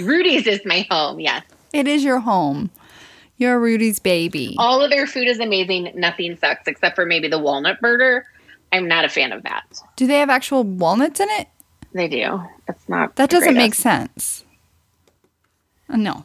Rudy's 0.00 0.46
is 0.46 0.60
my 0.64 0.86
home. 0.90 1.18
Yes, 1.20 1.44
It 1.72 1.86
is 1.88 2.04
your 2.04 2.20
home. 2.20 2.70
You're 3.36 3.58
Rudy's 3.60 4.00
baby. 4.00 4.56
all 4.58 4.82
of 4.82 4.90
their 4.90 5.06
food 5.06 5.28
is 5.28 5.38
amazing. 5.38 5.92
Nothing 5.94 6.36
sucks 6.36 6.66
except 6.66 6.96
for 6.96 7.06
maybe 7.06 7.28
the 7.28 7.38
walnut 7.38 7.80
burger. 7.80 8.26
I'm 8.72 8.86
not 8.88 9.04
a 9.04 9.08
fan 9.08 9.32
of 9.32 9.42
that. 9.44 9.64
Do 9.96 10.06
they 10.06 10.18
have 10.18 10.30
actual 10.30 10.62
walnuts 10.64 11.20
in 11.20 11.28
it? 11.30 11.48
They 11.92 12.08
do. 12.08 12.42
It's 12.68 12.88
not. 12.88 13.16
That 13.16 13.30
doesn't 13.30 13.54
make 13.54 13.72
greatest. 13.72 13.80
sense. 13.82 14.44
Uh, 15.88 15.96
no. 15.96 16.24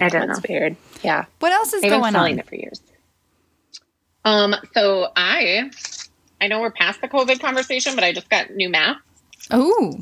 I 0.00 0.08
don't 0.08 0.28
know. 0.28 0.38
Weird. 0.48 0.76
Yeah. 1.02 1.24
What 1.40 1.52
else 1.52 1.72
is 1.74 1.82
They've 1.82 1.90
been 1.90 2.00
going 2.00 2.12
selling 2.12 2.34
on? 2.34 2.38
it 2.38 2.46
for 2.48 2.54
years. 2.54 2.80
Um. 4.24 4.54
So 4.74 5.08
I, 5.16 5.70
I 6.40 6.46
know 6.48 6.60
we're 6.60 6.70
past 6.70 7.00
the 7.00 7.08
COVID 7.08 7.40
conversation, 7.40 7.94
but 7.94 8.04
I 8.04 8.12
just 8.12 8.30
got 8.30 8.50
new 8.50 8.68
math. 8.68 8.98
Oh, 9.50 9.98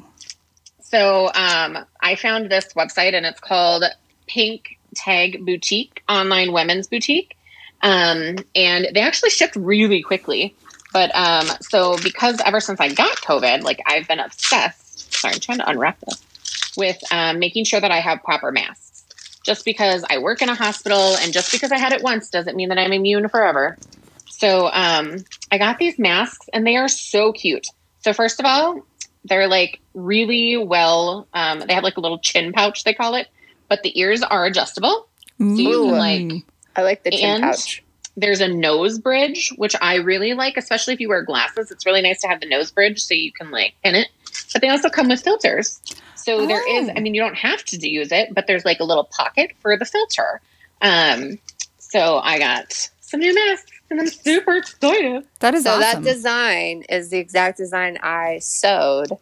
So 0.81 1.31
um, 1.35 1.79
I 2.01 2.15
found 2.17 2.51
this 2.51 2.73
website 2.75 3.15
and 3.15 3.25
it's 3.25 3.41
called 3.41 3.85
Pink 4.27 4.79
Tag 4.95 5.45
Boutique, 5.45 6.03
online 6.09 6.53
women's 6.53 6.87
boutique. 6.87 7.37
Um, 7.83 8.37
and 8.55 8.89
they 8.93 9.01
actually 9.01 9.31
shipped 9.31 9.57
really 9.57 10.03
quickly. 10.03 10.55
But 10.99 11.15
um, 11.15 11.47
so 11.61 11.97
because 12.03 12.41
ever 12.45 12.59
since 12.59 12.81
I 12.81 12.93
got 12.93 13.19
COVID, 13.19 13.63
like 13.63 13.81
I've 13.87 14.09
been 14.09 14.19
obsessed. 14.19 15.13
Sorry, 15.15 15.35
I'm 15.35 15.39
trying 15.39 15.59
to 15.59 15.71
unwrap 15.71 16.01
this 16.01 16.75
with 16.77 16.97
um, 17.13 17.39
making 17.39 17.67
sure 17.67 17.79
that 17.81 17.93
I 17.93 18.01
have 18.01 18.21
proper 18.25 18.51
masks. 18.51 19.05
Just 19.45 19.65
because 19.65 20.05
I 20.11 20.19
work 20.19 20.43
in 20.43 20.49
a 20.49 20.57
hospital 20.57 21.15
and 21.21 21.33
just 21.33 21.53
because 21.53 21.71
I 21.71 21.79
had 21.79 21.93
it 21.93 22.03
once 22.03 22.31
doesn't 22.31 22.57
mean 22.57 22.71
that 22.71 22.79
I'm 22.79 22.93
immune 22.93 23.29
forever. 23.29 23.79
So 24.27 24.69
um, 24.73 25.19
I 25.53 25.59
got 25.59 25.79
these 25.79 26.01
masks 26.01 26.49
and 26.53 26.67
they 26.67 26.75
are 26.75 26.89
so 26.89 27.31
cute. 27.33 27.69
So 28.01 28.13
first 28.13 28.41
of 28.41 28.47
all, 28.47 28.85
they're 29.25 29.47
like 29.47 29.79
really 29.95 30.57
well. 30.57 31.29
Um, 31.33 31.61
they 31.61 31.75
have 31.75 31.85
like 31.85 31.97
a 31.97 32.01
little 32.01 32.19
chin 32.19 32.53
pouch 32.53 32.83
they 32.83 32.93
call 32.93 33.15
it, 33.15 33.29
but 33.69 33.85
the 33.85 33.97
ears 34.01 34.25
are 34.25 34.47
adjustable. 34.47 35.09
you 35.39 35.71
can, 35.71 35.91
like- 35.93 36.45
I 36.75 36.83
like 36.83 37.05
the 37.05 37.13
chin 37.13 37.37
And- 37.37 37.43
pouch. 37.45 37.85
There's 38.21 38.41
a 38.41 38.49
nose 38.49 38.99
bridge, 38.99 39.53
which 39.57 39.77
I 39.81 39.97
really 39.97 40.35
like, 40.35 40.57
especially 40.57 40.95
if 40.95 41.01
you 41.01 41.09
wear 41.09 41.23
glasses. 41.23 41.71
It's 41.71 41.87
really 41.87 42.03
nice 42.03 42.21
to 42.23 42.29
have 42.29 42.41
the 42.41 42.49
nose 42.49 42.73
bridge 42.73 43.01
so 43.03 43.15
you 43.15 43.31
can 43.33 43.51
like 43.53 43.75
pin 43.85 43.95
it. 43.95 44.09
But 44.53 44.61
they 44.61 44.69
also 44.69 44.89
come 44.89 45.09
with 45.09 45.23
filters. 45.23 45.81
So 46.17 46.47
there 46.47 46.67
is, 46.81 46.89
Oh. 46.89 46.93
I 46.97 47.01
mean, 47.01 47.15
you 47.15 47.21
don't 47.23 47.37
have 47.37 47.63
to 47.67 47.89
use 47.89 48.11
it, 48.11 48.35
but 48.35 48.47
there's 48.49 48.65
like 48.65 48.81
a 48.81 48.85
little 48.85 49.05
pocket 49.05 49.53
for 49.61 49.77
the 49.77 49.85
filter. 49.85 50.41
Um, 50.83 51.39
so 51.79 52.19
I 52.19 52.39
got 52.41 52.91
some 53.01 53.21
new 53.21 53.33
masks 53.35 53.71
and 53.91 54.01
I'm 54.01 54.09
super 54.09 54.57
excited. 54.57 55.25
that 55.39 55.55
is 55.55 55.63
So 55.65 55.71
awesome. 55.71 56.03
that 56.03 56.13
design 56.13 56.83
is 56.89 57.11
the 57.11 57.19
exact 57.19 57.57
design 57.59 57.99
I 58.03 58.41
sewed. 58.41 59.13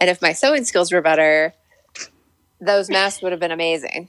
And 0.00 0.08
if 0.08 0.22
my 0.22 0.32
sewing 0.32 0.64
skills 0.64 0.92
were 0.92 1.02
better, 1.02 1.52
those 2.60 2.88
masks 2.88 3.20
would 3.22 3.32
have 3.32 3.40
been 3.40 3.50
amazing. 3.50 4.08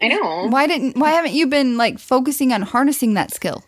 I 0.00 0.08
know. 0.08 0.46
why 0.48 0.66
didn't? 0.66 0.96
Why 0.96 1.10
haven't 1.10 1.32
you 1.32 1.46
been 1.46 1.76
like 1.76 1.98
focusing 1.98 2.52
on 2.52 2.62
harnessing 2.62 3.14
that 3.14 3.32
skill? 3.32 3.64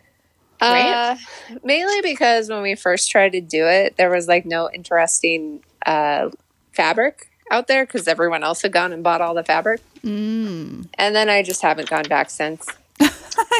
Right? 0.61 0.91
Uh, 1.13 1.15
mainly 1.63 2.01
because 2.01 2.49
when 2.49 2.61
we 2.61 2.75
first 2.75 3.09
tried 3.09 3.31
to 3.31 3.41
do 3.41 3.65
it, 3.65 3.95
there 3.97 4.09
was 4.09 4.27
like 4.27 4.45
no 4.45 4.69
interesting 4.71 5.63
uh, 5.85 6.29
fabric 6.73 7.29
out 7.49 7.67
there 7.67 7.85
because 7.85 8.07
everyone 8.07 8.43
else 8.43 8.61
had 8.61 8.71
gone 8.73 8.91
and 8.93 9.01
bought 9.03 9.21
all 9.21 9.33
the 9.33 9.43
fabric. 9.43 9.81
Mm. 10.03 10.87
And 10.95 11.15
then 11.15 11.29
I 11.29 11.43
just 11.43 11.61
haven't 11.61 11.89
gone 11.89 12.03
back 12.03 12.29
since. 12.29 12.67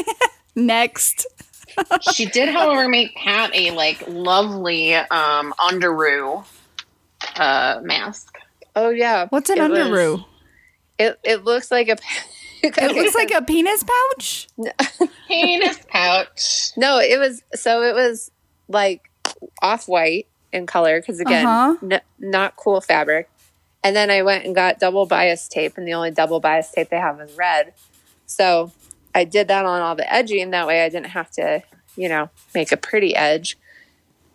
Next. 0.55 1.25
she 2.13 2.25
did, 2.25 2.49
however, 2.49 2.87
make 2.89 3.15
Pat 3.15 3.51
a 3.55 3.71
like 3.71 4.03
lovely 4.07 4.93
um 4.95 5.53
underoo 5.59 6.43
uh 7.37 7.79
mask. 7.81 8.35
Oh 8.75 8.89
yeah, 8.89 9.27
What's 9.29 9.49
an 9.49 9.59
It 9.59 9.69
was- 9.71 9.79
underoo? 9.79 10.25
It 10.97 11.17
it 11.23 11.43
looks 11.45 11.71
like 11.71 11.87
a. 11.87 11.97
It 12.63 12.95
looks 12.95 13.15
like 13.15 13.31
a 13.31 13.41
penis 13.41 13.83
pouch. 13.83 14.47
Penis 15.27 15.79
pouch. 15.87 16.71
no. 16.77 16.99
It 16.99 17.17
was 17.19 17.41
so 17.55 17.81
it 17.83 17.93
was 17.93 18.31
like 18.67 19.09
off 19.61 19.87
white 19.87 20.27
in 20.51 20.65
color 20.65 20.99
because 20.99 21.19
again, 21.19 21.45
Uh-huh. 21.45 21.75
n- 21.83 22.01
not 22.19 22.55
cool 22.55 22.81
fabric. 22.81 23.29
And 23.83 23.95
then 23.95 24.09
I 24.11 24.23
went 24.23 24.43
and 24.45 24.53
got 24.53 24.79
double 24.79 25.05
bias 25.05 25.47
tape, 25.47 25.77
and 25.77 25.87
the 25.87 25.93
only 25.93 26.11
double 26.11 26.39
bias 26.41 26.69
tape 26.71 26.89
they 26.89 26.97
have 26.97 27.19
is 27.21 27.35
red. 27.37 27.73
So 28.25 28.71
I 29.15 29.23
did 29.23 29.47
that 29.47 29.65
on 29.65 29.81
all 29.81 29.95
the 29.95 30.11
edging. 30.11 30.49
That 30.51 30.67
way, 30.67 30.83
I 30.83 30.89
didn't 30.89 31.07
have 31.11 31.31
to, 31.31 31.63
you 31.95 32.09
know, 32.09 32.29
make 32.53 32.71
a 32.73 32.77
pretty 32.77 33.15
edge. 33.15 33.57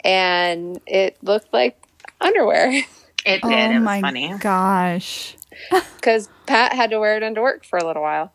And 0.03 0.81
it 0.87 1.17
looked 1.23 1.53
like 1.53 1.79
underwear 2.21 2.71
It 3.27 3.41
did. 3.41 3.45
Oh 3.45 3.49
it 3.51 3.75
was 3.75 3.83
my 3.83 4.01
funny. 4.03 4.35
gosh. 4.39 5.35
because 5.97 6.29
Pat 6.47 6.73
had 6.73 6.91
to 6.91 7.01
wear 7.01 7.17
it 7.17 7.23
into 7.23 7.41
work 7.43 7.65
for 7.65 7.79
a 7.79 7.85
little 7.85 8.03
while. 8.03 8.33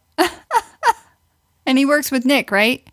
And 1.66 1.78
he 1.78 1.86
works 1.86 2.10
with 2.10 2.26
Nick, 2.26 2.50
right? 2.50 2.84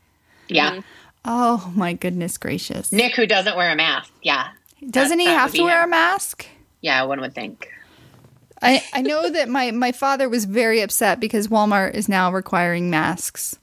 Yeah. 0.48 0.72
Mm-hmm. 0.72 0.80
Oh 1.24 1.72
my 1.74 1.94
goodness 1.94 2.36
gracious. 2.36 2.92
Nick, 2.92 3.16
who 3.16 3.26
doesn't 3.26 3.56
wear 3.56 3.72
a 3.72 3.76
mask. 3.76 4.12
Yeah. 4.22 4.48
Doesn't 4.90 5.16
that- 5.16 5.22
he 5.22 5.28
that 5.28 5.38
have 5.38 5.54
to 5.54 5.62
wear 5.62 5.82
him. 5.82 5.88
a 5.88 5.90
mask? 5.90 6.44
Yeah, 6.82 7.02
one 7.04 7.20
would 7.22 7.34
think. 7.34 7.72
I, 8.60 8.82
I 8.92 9.00
know 9.00 9.30
that 9.32 9.48
my, 9.48 9.70
my 9.70 9.92
father 9.92 10.28
was 10.28 10.44
very 10.44 10.82
upset 10.82 11.20
because 11.20 11.48
Walmart 11.48 11.94
is 11.94 12.06
now 12.06 12.30
requiring 12.30 12.90
masks. 12.90 13.58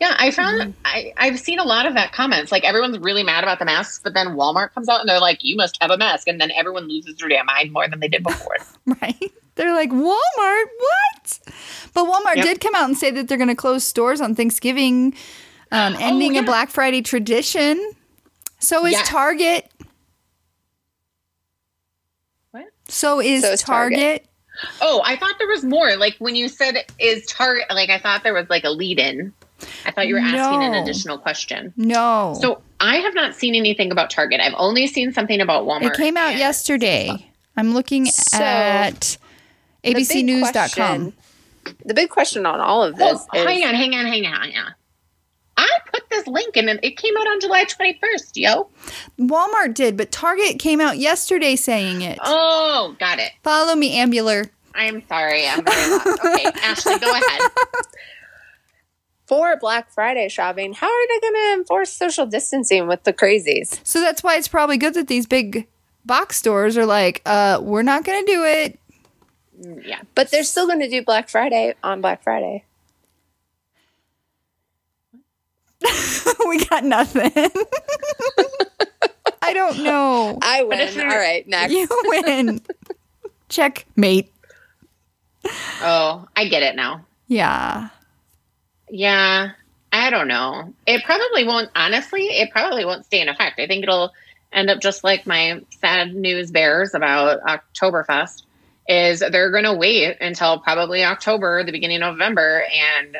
Yeah, 0.00 0.14
I 0.18 0.30
found 0.30 0.60
mm-hmm. 0.60 0.70
I, 0.84 1.12
I've 1.16 1.40
seen 1.40 1.58
a 1.58 1.64
lot 1.64 1.86
of 1.86 1.94
that 1.94 2.12
comments. 2.12 2.52
Like 2.52 2.62
everyone's 2.64 2.98
really 2.98 3.24
mad 3.24 3.42
about 3.42 3.58
the 3.58 3.64
masks, 3.64 3.98
but 4.04 4.14
then 4.14 4.28
Walmart 4.28 4.72
comes 4.72 4.88
out 4.88 5.00
and 5.00 5.08
they're 5.08 5.20
like, 5.20 5.42
"You 5.42 5.56
must 5.56 5.78
have 5.80 5.90
a 5.90 5.96
mask," 5.96 6.28
and 6.28 6.38
then 6.38 6.50
everyone 6.50 6.86
loses 6.86 7.16
their 7.16 7.30
damn 7.30 7.46
mind 7.46 7.72
more 7.72 7.88
than 7.88 7.98
they 8.00 8.08
did 8.08 8.22
before. 8.22 8.56
Right? 9.02 9.32
They're 9.56 9.72
like, 9.74 9.90
Walmart, 9.90 10.64
what? 10.78 11.38
But 11.94 12.04
Walmart 12.06 12.36
Yep. 12.36 12.44
did 12.44 12.60
come 12.60 12.74
out 12.74 12.84
and 12.84 12.96
say 12.96 13.10
that 13.10 13.26
they're 13.28 13.38
going 13.38 13.48
to 13.48 13.54
close 13.56 13.84
stores 13.84 14.20
on 14.20 14.34
Thanksgiving, 14.34 15.14
um, 15.72 15.96
ending 16.00 16.34
yeah. 16.34 16.42
a 16.42 16.44
Black 16.44 16.68
Friday 16.70 17.02
tradition. 17.02 17.92
So 18.58 18.86
is 18.86 18.92
Yes. 18.92 19.08
Target. 19.08 19.70
What? 22.50 22.64
So 22.88 23.20
is 23.20 23.42
So 23.42 23.52
is 23.52 23.62
Target. 23.62 23.98
Target. 23.98 24.26
Oh, 24.80 25.02
I 25.04 25.16
thought 25.16 25.34
there 25.38 25.48
was 25.48 25.64
more. 25.64 25.96
Like 25.96 26.16
when 26.18 26.34
you 26.34 26.48
said 26.48 26.76
is 26.98 27.26
Target, 27.26 27.64
like 27.70 27.90
I 27.90 27.98
thought 27.98 28.22
there 28.22 28.32
was 28.34 28.48
like 28.48 28.64
a 28.64 28.70
lead 28.70 28.98
in. 28.98 29.32
I 29.86 29.90
thought 29.90 30.06
you 30.06 30.14
were 30.14 30.20
asking 30.20 30.62
an 30.62 30.74
additional 30.74 31.18
question. 31.18 31.72
No. 31.76 32.36
So 32.40 32.60
I 32.80 32.96
have 32.96 33.14
not 33.14 33.34
seen 33.34 33.54
anything 33.54 33.90
about 33.90 34.10
Target. 34.10 34.40
I've 34.40 34.54
only 34.56 34.86
seen 34.86 35.12
something 35.12 35.40
about 35.40 35.64
Walmart. 35.66 35.92
it 35.92 35.96
came 35.96 36.16
out 36.16 36.36
yesterday. 36.36 37.30
I'm 37.56 37.72
looking 37.74 38.04
So, 38.06 38.38
at 38.38 39.00
The 39.00 39.18
big 39.18 39.25
abcnews.com. 39.94 40.52
question- 40.52 41.12
The 41.84 41.94
big 41.94 42.10
question 42.10 42.46
on 42.46 42.60
all 42.60 42.82
of 42.82 42.96
this 42.96 43.20
Oh, 43.32 43.38
is 43.38 43.44
hang 43.44 43.64
on, 43.64 43.74
hang 43.74 43.94
on, 43.94 44.06
hang 44.06 44.26
on, 44.26 44.40
hang 44.40 44.56
on. 44.58 44.74
I 45.58 45.68
put 45.90 46.02
this 46.10 46.26
link 46.26 46.56
in 46.56 46.68
and 46.68 46.78
it 46.82 46.98
came 46.98 47.16
out 47.16 47.26
on 47.26 47.40
July 47.40 47.64
21st, 47.64 48.32
yo. 48.34 48.68
Walmart 49.18 49.72
did, 49.74 49.96
but 49.96 50.12
Target 50.12 50.58
came 50.58 50.80
out 50.82 50.98
yesterday 50.98 51.56
saying 51.56 52.02
it. 52.02 52.18
Oh, 52.22 52.94
got 53.00 53.18
it. 53.18 53.32
Follow 53.42 53.74
me, 53.74 53.96
Ambular. 53.98 54.50
I'm 54.74 55.02
sorry. 55.08 55.46
I'm 55.48 55.64
very 55.64 55.90
lost. 55.90 56.06
Okay, 56.24 56.44
Ashley, 56.62 56.98
go 56.98 57.10
ahead. 57.10 57.40
for 59.26 59.56
Black 59.56 59.90
Friday 59.90 60.28
shopping, 60.28 60.72
how 60.74 60.86
are 60.86 61.08
they 61.08 61.20
going 61.20 61.34
to 61.34 61.52
enforce 61.60 61.90
social 61.90 62.26
distancing 62.26 62.86
with 62.86 63.02
the 63.04 63.12
crazies? 63.12 63.80
So 63.82 64.00
that's 64.00 64.22
why 64.22 64.36
it's 64.36 64.48
probably 64.48 64.76
good 64.76 64.94
that 64.94 65.08
these 65.08 65.26
big 65.26 65.66
box 66.04 66.36
stores 66.36 66.76
are 66.76 66.86
like, 66.86 67.22
uh, 67.26 67.58
we're 67.62 67.82
not 67.82 68.04
going 68.04 68.24
to 68.24 68.30
do 68.32 68.44
it. 68.44 68.78
Yeah. 69.60 70.00
But 70.14 70.30
they're 70.30 70.44
still 70.44 70.66
going 70.66 70.80
to 70.80 70.88
do 70.88 71.02
Black 71.04 71.28
Friday 71.28 71.74
on 71.82 72.00
Black 72.00 72.22
Friday. 72.22 72.64
we 76.46 76.64
got 76.66 76.84
nothing. 76.84 77.30
I 79.42 79.52
don't 79.52 79.82
know. 79.82 80.38
I 80.42 80.62
if 80.62 80.68
win. 80.68 80.94
you're- 80.94 81.12
All 81.14 81.18
right, 81.18 81.46
next. 81.46 81.72
You 81.72 81.88
win. 82.04 82.60
Checkmate. 83.48 84.32
Oh, 85.82 86.26
I 86.34 86.48
get 86.48 86.62
it 86.62 86.74
now. 86.74 87.04
Yeah. 87.28 87.88
Yeah. 88.90 89.50
I 89.92 90.10
don't 90.10 90.28
know. 90.28 90.74
It 90.86 91.04
probably 91.04 91.44
won't, 91.44 91.70
honestly, 91.74 92.24
it 92.24 92.50
probably 92.50 92.84
won't 92.84 93.04
stay 93.06 93.20
in 93.20 93.28
effect. 93.28 93.58
I 93.60 93.66
think 93.66 93.84
it'll 93.84 94.12
end 94.52 94.68
up 94.70 94.80
just 94.80 95.04
like 95.04 95.26
my 95.26 95.60
sad 95.80 96.14
news 96.14 96.50
bears 96.50 96.94
about 96.94 97.40
Oktoberfest 97.42 98.42
is 98.88 99.20
they're 99.20 99.50
going 99.50 99.64
to 99.64 99.74
wait 99.74 100.16
until 100.20 100.58
probably 100.60 101.04
October, 101.04 101.64
the 101.64 101.72
beginning 101.72 102.02
of 102.02 102.16
November. 102.16 102.64
And 102.72 103.18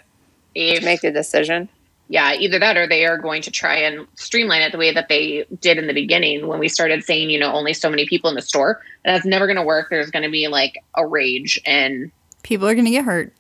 if, 0.55 0.85
Make 0.85 1.05
a 1.05 1.11
decision. 1.13 1.69
yeah, 2.09 2.35
either 2.35 2.59
that 2.59 2.77
or 2.77 2.87
they 2.87 3.05
are 3.05 3.19
going 3.19 3.43
to 3.43 3.51
try 3.51 3.77
and 3.79 4.07
streamline 4.15 4.63
it 4.63 4.73
the 4.73 4.79
way 4.79 4.93
that 4.93 5.09
they 5.09 5.45
did 5.61 5.77
in 5.79 5.87
the 5.87 5.93
beginning 5.93 6.47
when 6.47 6.59
we 6.59 6.69
started 6.69 7.05
saying, 7.05 7.31
you 7.31 7.39
know, 7.39 7.53
only 7.53 7.73
so 7.73 7.91
many 7.91 8.07
people 8.07 8.31
in 8.31 8.37
the 8.37 8.43
store. 8.43 8.81
And 9.05 9.15
that's 9.15 9.27
never 9.27 9.47
going 9.47 9.57
to 9.57 9.63
work. 9.63 9.89
There's 9.91 10.11
going 10.11 10.23
to 10.23 10.31
be 10.31 10.49
like 10.49 10.79
a 10.95 11.07
rage 11.07 11.61
and 11.67 12.13
People 12.43 12.69
are 12.69 12.75
going 12.75 12.85
to 12.85 12.91
get 12.93 13.05
hurt. 13.05 13.33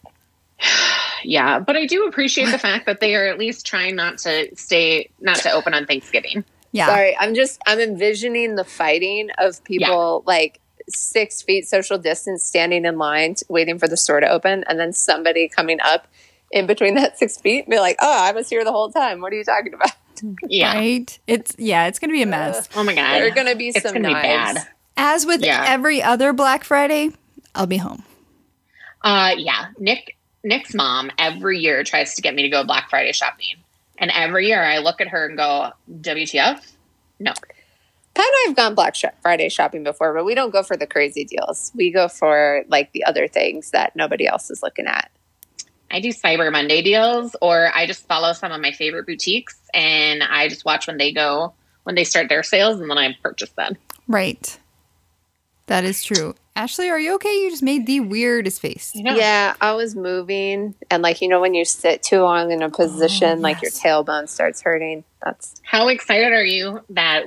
Yeah, 1.24 1.58
but 1.58 1.76
I 1.76 1.86
do 1.86 2.06
appreciate 2.06 2.50
the 2.52 2.58
fact 2.58 2.86
that 2.86 3.00
they 3.00 3.16
are 3.16 3.26
at 3.26 3.38
least 3.38 3.66
trying 3.66 3.96
not 3.96 4.18
to 4.18 4.54
stay 4.54 5.08
not 5.18 5.38
to 5.38 5.50
open 5.50 5.74
on 5.74 5.86
Thanksgiving. 5.86 6.44
Yeah. 6.72 6.86
Sorry, 6.86 7.16
I'm 7.16 7.34
just 7.34 7.58
I'm 7.66 7.80
envisioning 7.80 8.54
the 8.54 8.64
fighting 8.64 9.30
of 9.38 9.64
people 9.64 10.22
like 10.26 10.60
six 10.88 11.42
feet 11.42 11.68
social 11.68 11.98
distance 11.98 12.44
standing 12.44 12.84
in 12.84 12.98
line 12.98 13.34
t- 13.34 13.44
waiting 13.48 13.78
for 13.78 13.88
the 13.88 13.96
store 13.96 14.20
to 14.20 14.28
open, 14.28 14.64
and 14.68 14.78
then 14.78 14.92
somebody 14.92 15.48
coming 15.48 15.78
up 15.82 16.06
in 16.52 16.66
between 16.66 16.94
that 16.94 17.18
six 17.18 17.36
feet 17.38 17.64
and 17.64 17.70
be 17.70 17.78
like, 17.78 17.96
"Oh, 18.00 18.18
I 18.24 18.32
was 18.32 18.48
here 18.48 18.64
the 18.64 18.72
whole 18.72 18.90
time. 18.90 19.20
What 19.20 19.32
are 19.32 19.36
you 19.36 19.44
talking 19.44 19.74
about?" 19.74 19.90
Yeah. 20.48 20.72
Right? 20.74 21.18
It's 21.26 21.54
yeah, 21.58 21.88
it's 21.88 21.98
gonna 21.98 22.14
be 22.14 22.22
a 22.22 22.26
mess. 22.26 22.68
Oh 22.74 22.82
my 22.82 22.94
god. 22.94 23.16
There 23.16 23.26
are 23.26 23.30
going 23.30 23.48
to 23.48 23.54
be 23.54 23.68
it's 23.68 23.82
some 23.82 23.92
gonna 23.92 24.08
be 24.08 24.14
knives. 24.14 24.54
bad. 24.60 24.68
As 24.96 25.26
with 25.26 25.44
Yeah. 25.44 25.62
every 25.68 26.02
other 26.02 26.32
Black 26.32 26.64
Friday, 26.64 27.10
I'll 27.54 27.66
be 27.66 27.76
home. 27.76 28.02
Uh 29.02 29.34
yeah. 29.36 29.66
Nick 29.78 30.16
Nick's 30.42 30.72
mom 30.72 31.10
every 31.18 31.58
year 31.58 31.84
tries 31.84 32.14
to 32.14 32.22
get 32.22 32.34
me 32.34 32.42
to 32.44 32.48
go 32.48 32.64
Black 32.64 32.88
Friday 32.88 33.12
shopping. 33.12 33.56
And 33.98 34.10
every 34.14 34.46
year 34.46 34.62
I 34.62 34.78
look 34.78 35.02
at 35.02 35.08
her 35.08 35.26
and 35.26 35.36
go, 35.36 35.72
WTF? 36.00 36.66
No. 37.20 37.32
Pat 38.16 38.24
and 38.24 38.34
I 38.34 38.44
have 38.46 38.56
gone 38.56 38.74
Black 38.74 38.96
Friday 39.20 39.50
shopping 39.50 39.84
before, 39.84 40.14
but 40.14 40.24
we 40.24 40.34
don't 40.34 40.50
go 40.50 40.62
for 40.62 40.74
the 40.74 40.86
crazy 40.86 41.22
deals. 41.22 41.70
We 41.74 41.90
go 41.90 42.08
for 42.08 42.64
like 42.68 42.92
the 42.92 43.04
other 43.04 43.28
things 43.28 43.72
that 43.72 43.94
nobody 43.94 44.26
else 44.26 44.50
is 44.50 44.62
looking 44.62 44.86
at. 44.86 45.10
I 45.90 46.00
do 46.00 46.08
Cyber 46.08 46.50
Monday 46.50 46.80
deals 46.80 47.36
or 47.42 47.70
I 47.74 47.86
just 47.86 48.08
follow 48.08 48.32
some 48.32 48.52
of 48.52 48.60
my 48.62 48.72
favorite 48.72 49.06
boutiques 49.06 49.60
and 49.74 50.22
I 50.22 50.48
just 50.48 50.64
watch 50.64 50.86
when 50.86 50.96
they 50.96 51.12
go 51.12 51.52
when 51.82 51.94
they 51.94 52.04
start 52.04 52.30
their 52.30 52.42
sales 52.42 52.80
and 52.80 52.90
then 52.90 52.96
I 52.96 53.14
purchase 53.22 53.50
them. 53.50 53.76
Right. 54.08 54.58
That 55.66 55.84
is 55.84 56.02
true. 56.02 56.34
Ashley, 56.54 56.88
are 56.88 56.98
you 56.98 57.16
okay? 57.16 57.42
You 57.42 57.50
just 57.50 57.62
made 57.62 57.86
the 57.86 58.00
weirdest 58.00 58.62
face. 58.62 58.92
You 58.94 59.02
know? 59.02 59.14
Yeah, 59.14 59.54
I 59.60 59.74
was 59.74 59.94
moving, 59.94 60.74
and 60.90 61.02
like 61.02 61.20
you 61.20 61.28
know, 61.28 61.38
when 61.38 61.52
you 61.52 61.66
sit 61.66 62.02
too 62.02 62.22
long 62.22 62.50
in 62.50 62.62
a 62.62 62.70
position, 62.70 63.40
oh, 63.40 63.42
like 63.42 63.60
your 63.60 63.70
tailbone 63.70 64.26
starts 64.26 64.62
hurting. 64.62 65.04
That's 65.22 65.60
How 65.62 65.88
excited 65.88 66.32
are 66.32 66.44
you 66.44 66.80
that 66.90 67.26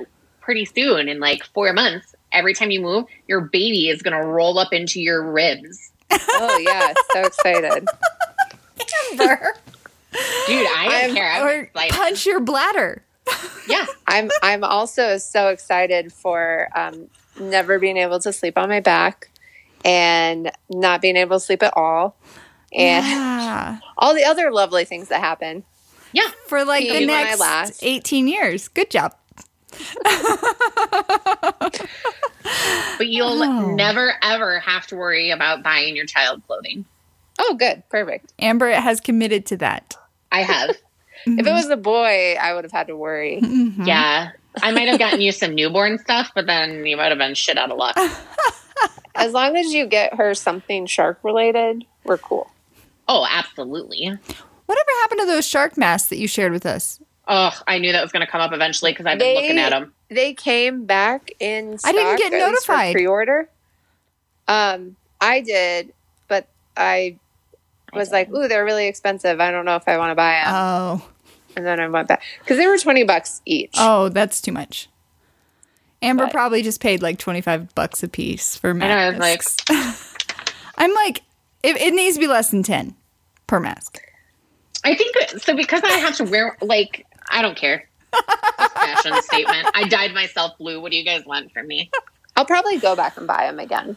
pretty 0.50 0.64
soon, 0.64 1.08
in 1.08 1.20
like 1.20 1.44
four 1.54 1.72
months, 1.72 2.12
every 2.32 2.52
time 2.54 2.72
you 2.72 2.80
move, 2.80 3.04
your 3.28 3.40
baby 3.40 3.88
is 3.88 4.02
going 4.02 4.20
to 4.20 4.26
roll 4.26 4.58
up 4.58 4.72
into 4.72 5.00
your 5.00 5.22
ribs? 5.30 5.92
oh 6.10 6.58
yeah, 6.58 6.92
so 7.12 7.22
excited. 7.22 7.86
Dude, 9.16 10.66
I 10.66 10.88
don't 10.88 10.92
I'm- 10.92 11.14
care. 11.14 11.30
I'm 11.30 11.68
like, 11.72 11.92
punch 11.92 12.26
your 12.26 12.40
bladder. 12.40 13.04
yeah, 13.68 13.86
I'm 14.08 14.28
I'm 14.42 14.64
also 14.64 15.18
so 15.18 15.48
excited 15.50 16.12
for 16.12 16.68
um, 16.74 17.08
never 17.38 17.78
being 17.78 17.96
able 17.96 18.18
to 18.18 18.32
sleep 18.32 18.58
on 18.58 18.68
my 18.68 18.80
back 18.80 19.30
and 19.84 20.50
not 20.68 21.00
being 21.00 21.16
able 21.16 21.36
to 21.36 21.40
sleep 21.44 21.62
at 21.62 21.72
all, 21.76 22.16
and 22.72 23.06
yeah. 23.06 23.78
all 23.96 24.14
the 24.14 24.24
other 24.24 24.50
lovely 24.50 24.84
things 24.84 25.06
that 25.10 25.20
happen. 25.20 25.62
yeah. 26.12 26.26
For 26.48 26.64
like 26.64 26.82
the 26.82 26.96
Even 26.96 27.08
when 27.08 27.26
I 27.28 27.36
next 27.36 27.84
18 27.84 28.26
years. 28.26 28.66
Good 28.66 28.90
job. 28.90 29.14
But 32.98 33.06
you'll 33.08 33.42
Oh. 33.42 33.74
never 33.74 34.12
ever 34.22 34.60
have 34.60 34.86
to 34.88 34.96
worry 34.96 35.30
about 35.30 35.62
buying 35.62 35.96
your 35.96 36.04
child 36.06 36.42
clothing. 36.46 36.84
Oh, 37.38 37.54
good, 37.54 37.82
perfect. 37.88 38.32
Amber 38.38 38.70
has 38.72 39.00
committed 39.00 39.46
to 39.46 39.56
that. 39.58 39.96
I 40.32 40.42
have. 40.42 40.76
If 41.26 41.46
it 41.46 41.52
was 41.52 41.68
a 41.68 41.76
boy, 41.76 42.34
I 42.40 42.54
would 42.54 42.64
have 42.64 42.72
had 42.72 42.86
to 42.86 42.96
worry. 42.96 43.40
Mhm. 43.42 43.86
yeah. 43.86 44.30
I 44.62 44.72
might 44.72 44.88
have 44.88 44.98
gotten 44.98 45.20
you 45.20 45.32
some 45.32 45.54
newborn 45.54 45.98
stuff, 45.98 46.30
but 46.34 46.46
then 46.46 46.86
you 46.86 46.96
might 46.96 47.10
have 47.10 47.18
been 47.18 47.34
shit 47.34 47.58
out 47.58 47.70
of 47.70 47.76
luck. 47.76 47.94
As 49.14 49.32
long 49.34 49.54
as 49.54 49.66
you 49.74 49.84
get 49.86 50.14
her 50.14 50.32
something 50.34 50.86
shark 50.86 51.18
related, 51.22 51.84
we're 52.04 52.16
cool. 52.16 52.50
Oh, 53.06 53.26
absolutely. 53.30 54.06
Whatever 54.06 54.88
happened 55.02 55.20
to 55.20 55.26
those 55.26 55.46
shark 55.46 55.76
masks 55.76 56.08
that 56.08 56.16
you 56.16 56.26
shared 56.26 56.52
with 56.52 56.64
us? 56.64 57.00
Oh, 57.32 57.52
I 57.68 57.78
knew 57.78 57.92
that 57.92 58.02
was 58.02 58.10
going 58.10 58.26
to 58.26 58.30
come 58.30 58.40
up 58.40 58.52
eventually 58.52 58.90
because 58.90 59.06
I've 59.06 59.18
been 59.18 59.34
They- 59.34 59.40
looking 59.42 59.58
at 59.58 59.70
them. 59.70 59.94
They 60.08 60.34
came 60.34 60.84
back 60.86 61.30
in. 61.38 61.78
Stock, 61.78 61.88
I 61.88 61.92
didn't 61.96 62.16
get 62.18 62.32
at 62.32 62.50
least 62.50 62.66
for 62.66 62.72
notified. 62.72 62.92
Pre-order. 62.94 63.48
Um, 64.48 64.96
I 65.20 65.40
did, 65.40 65.92
but 66.26 66.48
I 66.76 67.16
was 67.94 68.10
like, 68.10 68.28
"Ooh, 68.32 68.48
they're 68.48 68.64
really 68.64 68.88
expensive. 68.88 69.40
I 69.40 69.52
don't 69.52 69.64
know 69.64 69.76
if 69.76 69.86
I 69.86 69.96
want 69.98 70.10
to 70.10 70.16
buy 70.16 70.32
them." 70.44 70.52
Oh. 70.52 71.08
and 71.56 71.64
then 71.64 71.78
I 71.78 71.86
went 71.88 72.08
back 72.08 72.22
because 72.40 72.56
they 72.56 72.66
were 72.66 72.78
twenty 72.78 73.04
bucks 73.04 73.40
each. 73.46 73.74
Oh, 73.78 74.08
that's 74.08 74.40
too 74.40 74.50
much. 74.52 74.88
Amber 76.02 76.24
But- 76.24 76.32
probably 76.32 76.62
just 76.62 76.80
paid 76.80 77.02
like 77.02 77.18
25 77.18 77.74
bucks 77.74 78.02
a 78.02 78.08
piece 78.08 78.56
for 78.56 78.72
know, 78.74 78.86
I 78.86 79.10
was 79.10 79.18
like- 79.18 79.42
I'm 80.78 80.94
like, 80.94 81.22
it, 81.62 81.76
it 81.76 81.92
needs 81.94 82.16
to 82.16 82.20
be 82.20 82.26
less 82.26 82.50
than 82.50 82.62
10 82.62 82.96
per 83.46 83.60
mask. 83.60 84.00
I 84.82 84.94
think 84.94 85.14
so 85.42 85.54
because 85.54 85.82
I 85.84 85.90
have 85.98 86.16
to 86.16 86.24
wear 86.24 86.56
like 86.62 87.06
I 87.30 87.42
don't 87.42 87.56
care. 87.56 87.88
Fashion 88.74 89.14
statement. 89.22 89.68
I 89.74 89.84
dyed 89.88 90.12
myself 90.12 90.58
blue. 90.58 90.80
What 90.80 90.90
do 90.90 90.96
you 90.98 91.04
guys 91.04 91.24
want 91.24 91.52
from 91.52 91.66
me? 91.68 91.90
I'll 92.36 92.44
probably 92.44 92.78
go 92.78 92.96
back 92.96 93.16
and 93.16 93.26
buy 93.26 93.46
them 93.46 93.58
again. 93.58 93.96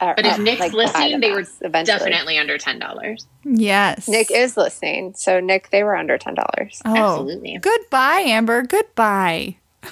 Or, 0.00 0.14
But 0.14 0.26
if 0.26 0.34
uh, 0.34 0.42
Nick's 0.42 0.60
like, 0.60 0.72
listening, 0.72 1.20
they 1.20 1.30
were 1.32 1.44
eventually. 1.60 1.98
definitely 1.98 2.38
under 2.38 2.56
ten 2.58 2.78
dollars. 2.78 3.26
Yes. 3.44 4.06
Nick 4.08 4.30
is 4.30 4.56
listening, 4.56 5.14
so 5.14 5.40
Nick, 5.40 5.70
they 5.70 5.82
were 5.82 5.96
under 5.96 6.16
ten 6.18 6.34
dollars. 6.34 6.80
Oh, 6.84 6.94
Absolutely. 7.14 7.58
Goodbye, 7.58 8.20
Amber. 8.26 8.62
Goodbye. 8.62 9.56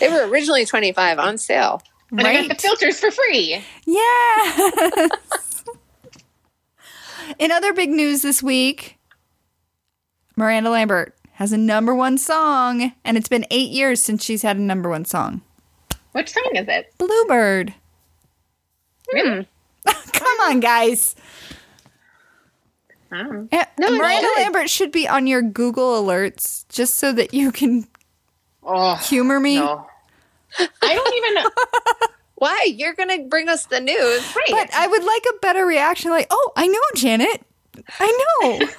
They 0.00 0.08
were 0.10 0.26
originally 0.28 0.66
twenty 0.66 0.92
five 0.92 1.18
on 1.18 1.38
sale. 1.38 1.80
And 2.10 2.20
I 2.20 2.34
got 2.46 2.48
the 2.48 2.54
filters 2.54 3.00
for 3.00 3.10
free. 3.10 3.62
Yeah. 3.86 5.08
In 7.38 7.50
other 7.50 7.72
big 7.72 7.90
news 7.90 8.22
this 8.22 8.42
week, 8.42 8.98
Miranda 10.36 10.70
Lambert 10.70 11.15
has 11.36 11.52
a 11.52 11.58
number 11.58 11.94
one 11.94 12.18
song, 12.18 12.92
and 13.04 13.16
it's 13.16 13.28
been 13.28 13.46
eight 13.50 13.70
years 13.70 14.02
since 14.02 14.24
she's 14.24 14.42
had 14.42 14.56
a 14.56 14.60
number 14.62 14.88
one 14.90 15.04
song. 15.04 15.40
Which 16.12 16.30
song 16.30 16.50
is 16.54 16.66
it? 16.68 16.92
Bluebird. 16.98 17.74
Really? 19.12 19.46
Come 20.12 20.40
on, 20.48 20.60
guys. 20.60 21.14
I 23.12 23.18
don't 23.22 23.32
know. 23.32 23.48
Eh, 23.52 23.64
No, 23.78 23.90
Miranda. 23.96 24.28
Lambert 24.36 24.68
should 24.70 24.90
be 24.90 25.06
on 25.06 25.26
your 25.26 25.42
Google 25.42 26.02
alerts 26.02 26.64
just 26.68 26.94
so 26.96 27.12
that 27.12 27.32
you 27.32 27.52
can 27.52 27.86
Oh 28.62 28.96
humor 28.96 29.38
me. 29.38 29.56
no. 29.56 29.86
I 30.58 30.94
don't 30.94 31.14
even 31.14 31.34
know. 31.34 31.50
Why? 32.36 32.66
You're 32.74 32.94
gonna 32.94 33.24
bring 33.28 33.48
us 33.48 33.66
the 33.66 33.80
news, 33.80 34.34
Right. 34.34 34.48
But 34.50 34.74
I 34.74 34.86
would 34.88 35.04
like 35.04 35.24
a 35.30 35.38
better 35.40 35.64
reaction 35.64 36.10
like, 36.10 36.26
oh, 36.30 36.52
I 36.56 36.66
know, 36.66 36.80
Janet. 36.96 37.42
I 38.00 38.06
know. 38.42 38.50
Janet? 38.58 38.74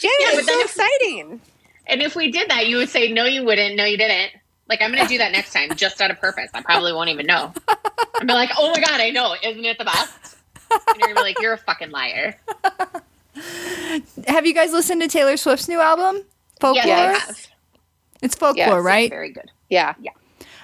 Yeah, 0.00 0.10
it's 0.32 0.36
but 0.36 0.44
so 0.52 0.58
if- 0.60 0.64
exciting. 0.66 1.40
And 1.92 2.02
if 2.02 2.16
we 2.16 2.30
did 2.32 2.48
that, 2.50 2.66
you 2.66 2.76
would 2.76 2.88
say, 2.88 3.12
No, 3.12 3.24
you 3.24 3.44
wouldn't. 3.44 3.76
No, 3.76 3.84
you 3.84 3.96
didn't. 3.96 4.32
Like, 4.68 4.80
I'm 4.82 4.90
going 4.92 5.02
to 5.02 5.08
do 5.08 5.18
that 5.18 5.32
next 5.32 5.52
time 5.52 5.74
just 5.76 6.00
out 6.00 6.10
of 6.10 6.18
purpose. 6.20 6.48
I 6.54 6.62
probably 6.62 6.92
won't 6.92 7.10
even 7.10 7.26
know. 7.26 7.52
I'd 7.68 8.26
be 8.26 8.32
like, 8.32 8.50
Oh 8.58 8.70
my 8.70 8.80
God, 8.80 9.00
I 9.00 9.10
know. 9.10 9.34
Isn't 9.42 9.64
it 9.64 9.78
the 9.78 9.84
best? 9.84 10.36
And 10.70 10.80
you're 10.98 11.08
going 11.08 11.10
to 11.10 11.14
be 11.14 11.20
like, 11.22 11.40
You're 11.40 11.52
a 11.54 11.58
fucking 11.58 11.90
liar. 11.90 12.36
have 14.28 14.46
you 14.46 14.54
guys 14.54 14.72
listened 14.72 15.02
to 15.02 15.08
Taylor 15.08 15.36
Swift's 15.36 15.68
new 15.68 15.80
album? 15.80 16.22
Folklore? 16.60 16.84
Yes, 16.86 17.22
I 17.22 17.26
have. 17.26 17.46
It's 18.22 18.34
folklore, 18.34 18.66
Yes, 18.76 18.82
right? 18.84 19.10
Very 19.10 19.30
good. 19.32 19.50
Yeah. 19.68 19.94
Yeah. 20.00 20.12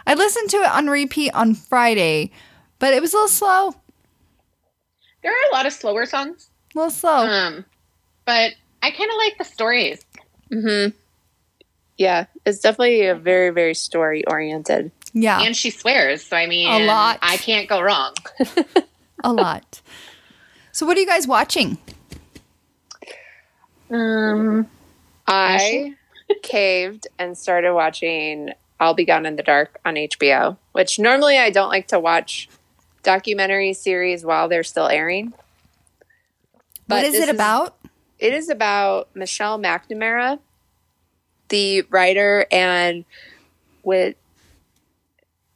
I 0.06 0.14
listened 0.14 0.48
to 0.50 0.58
it 0.58 0.70
on 0.70 0.88
repeat 0.88 1.32
on 1.34 1.54
Friday, 1.54 2.30
but 2.78 2.94
it 2.94 3.02
was 3.02 3.12
a 3.12 3.16
little 3.16 3.28
slow. 3.28 3.74
There 5.22 5.32
are 5.32 5.50
a 5.50 5.54
lot 5.54 5.66
of 5.66 5.72
slower 5.72 6.06
songs, 6.06 6.48
A 6.74 6.78
little 6.78 6.90
slow. 6.90 7.26
um, 7.26 7.64
but 8.24 8.52
I 8.82 8.90
kind 8.92 9.10
of 9.10 9.16
like 9.16 9.36
the 9.38 9.44
stories. 9.44 10.04
Mm-hmm. 10.52 10.96
Yeah, 11.98 12.26
it's 12.46 12.60
definitely 12.60 13.06
a 13.06 13.14
very, 13.16 13.50
very 13.50 13.74
story 13.74 14.24
oriented. 14.26 14.92
yeah, 15.12 15.40
And 15.42 15.54
she 15.56 15.70
swears. 15.70 16.24
So, 16.24 16.36
I 16.36 16.46
mean, 16.46 16.68
A 16.68 16.86
lot. 16.86 17.18
I 17.20 17.36
can't 17.36 17.68
go 17.68 17.80
wrong. 17.82 18.14
a 19.24 19.32
lot. 19.32 19.82
So, 20.72 20.86
what 20.86 20.96
are 20.96 21.00
you 21.00 21.06
guys 21.06 21.26
watching? 21.26 21.76
Um, 23.90 24.68
I 25.26 25.94
caved 26.42 27.06
and 27.18 27.36
started 27.36 27.74
watching 27.74 28.50
I'll 28.78 28.94
Be 28.94 29.04
Gone 29.04 29.26
in 29.26 29.36
the 29.36 29.42
Dark 29.42 29.78
on 29.84 29.94
HBO, 29.94 30.56
which 30.72 30.98
normally 30.98 31.38
I 31.38 31.50
don't 31.50 31.68
like 31.68 31.88
to 31.88 31.98
watch 31.98 32.48
documentary 33.02 33.72
series 33.72 34.24
while 34.24 34.48
they're 34.48 34.62
still 34.62 34.86
airing. 34.88 35.32
what 36.86 37.04
is 37.04 37.14
this 37.14 37.28
it 37.28 37.34
about? 37.34 37.76
It 38.18 38.34
is 38.34 38.48
about 38.50 39.08
Michelle 39.14 39.58
McNamara, 39.58 40.38
the 41.48 41.82
writer 41.90 42.46
and 42.50 43.04
with 43.82 44.16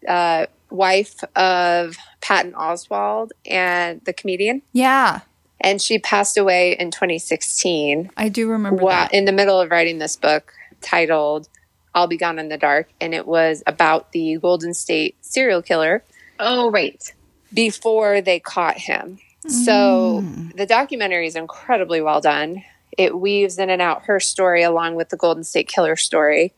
uh, 0.09 0.47
wife 0.70 1.22
of 1.36 1.97
Patton 2.20 2.53
Oswalt 2.53 3.30
and 3.47 4.01
the 4.05 4.12
comedian. 4.12 4.62
Yeah, 4.72 5.20
And 5.61 5.80
she 5.80 5.99
passed 5.99 6.36
away 6.36 6.72
in 6.72 6.90
2016 6.90 8.11
I 8.16 8.28
do 8.28 8.49
remember 8.49 8.82
while 8.82 9.05
that. 9.05 9.14
in 9.14 9.24
the 9.24 9.32
middle 9.32 9.61
of 9.61 9.70
writing 9.70 9.99
this 9.99 10.16
book 10.16 10.53
titled 10.80 11.49
I'll 11.95 12.07
Be 12.07 12.16
Gone 12.16 12.38
in 12.38 12.49
the 12.49 12.57
Dark. 12.57 12.88
And 13.01 13.14
it 13.14 13.26
was 13.26 13.62
about 13.66 14.12
the 14.12 14.38
Golden 14.38 14.72
State 14.74 15.16
serial 15.20 15.62
killer 15.62 16.03
oh, 16.40 16.70
right. 16.70 17.12
before 17.53 18.20
they 18.20 18.40
caught 18.40 18.78
him. 18.78 19.18
So 19.49 20.24
the 20.55 20.66
documentary 20.66 21.26
is 21.26 21.34
incredibly 21.34 22.01
well 22.01 22.20
done. 22.20 22.62
It 22.97 23.18
weaves 23.18 23.59
in 23.59 23.70
and 23.70 23.80
out 23.82 24.05
her 24.05 24.20
story 24.20 24.62
along 24.62 24.97
with 24.97 25.09
the 25.09 25.16
Golden 25.16 25.45
State 25.45 25.68
Killer 25.68 25.97
story. 25.97 26.53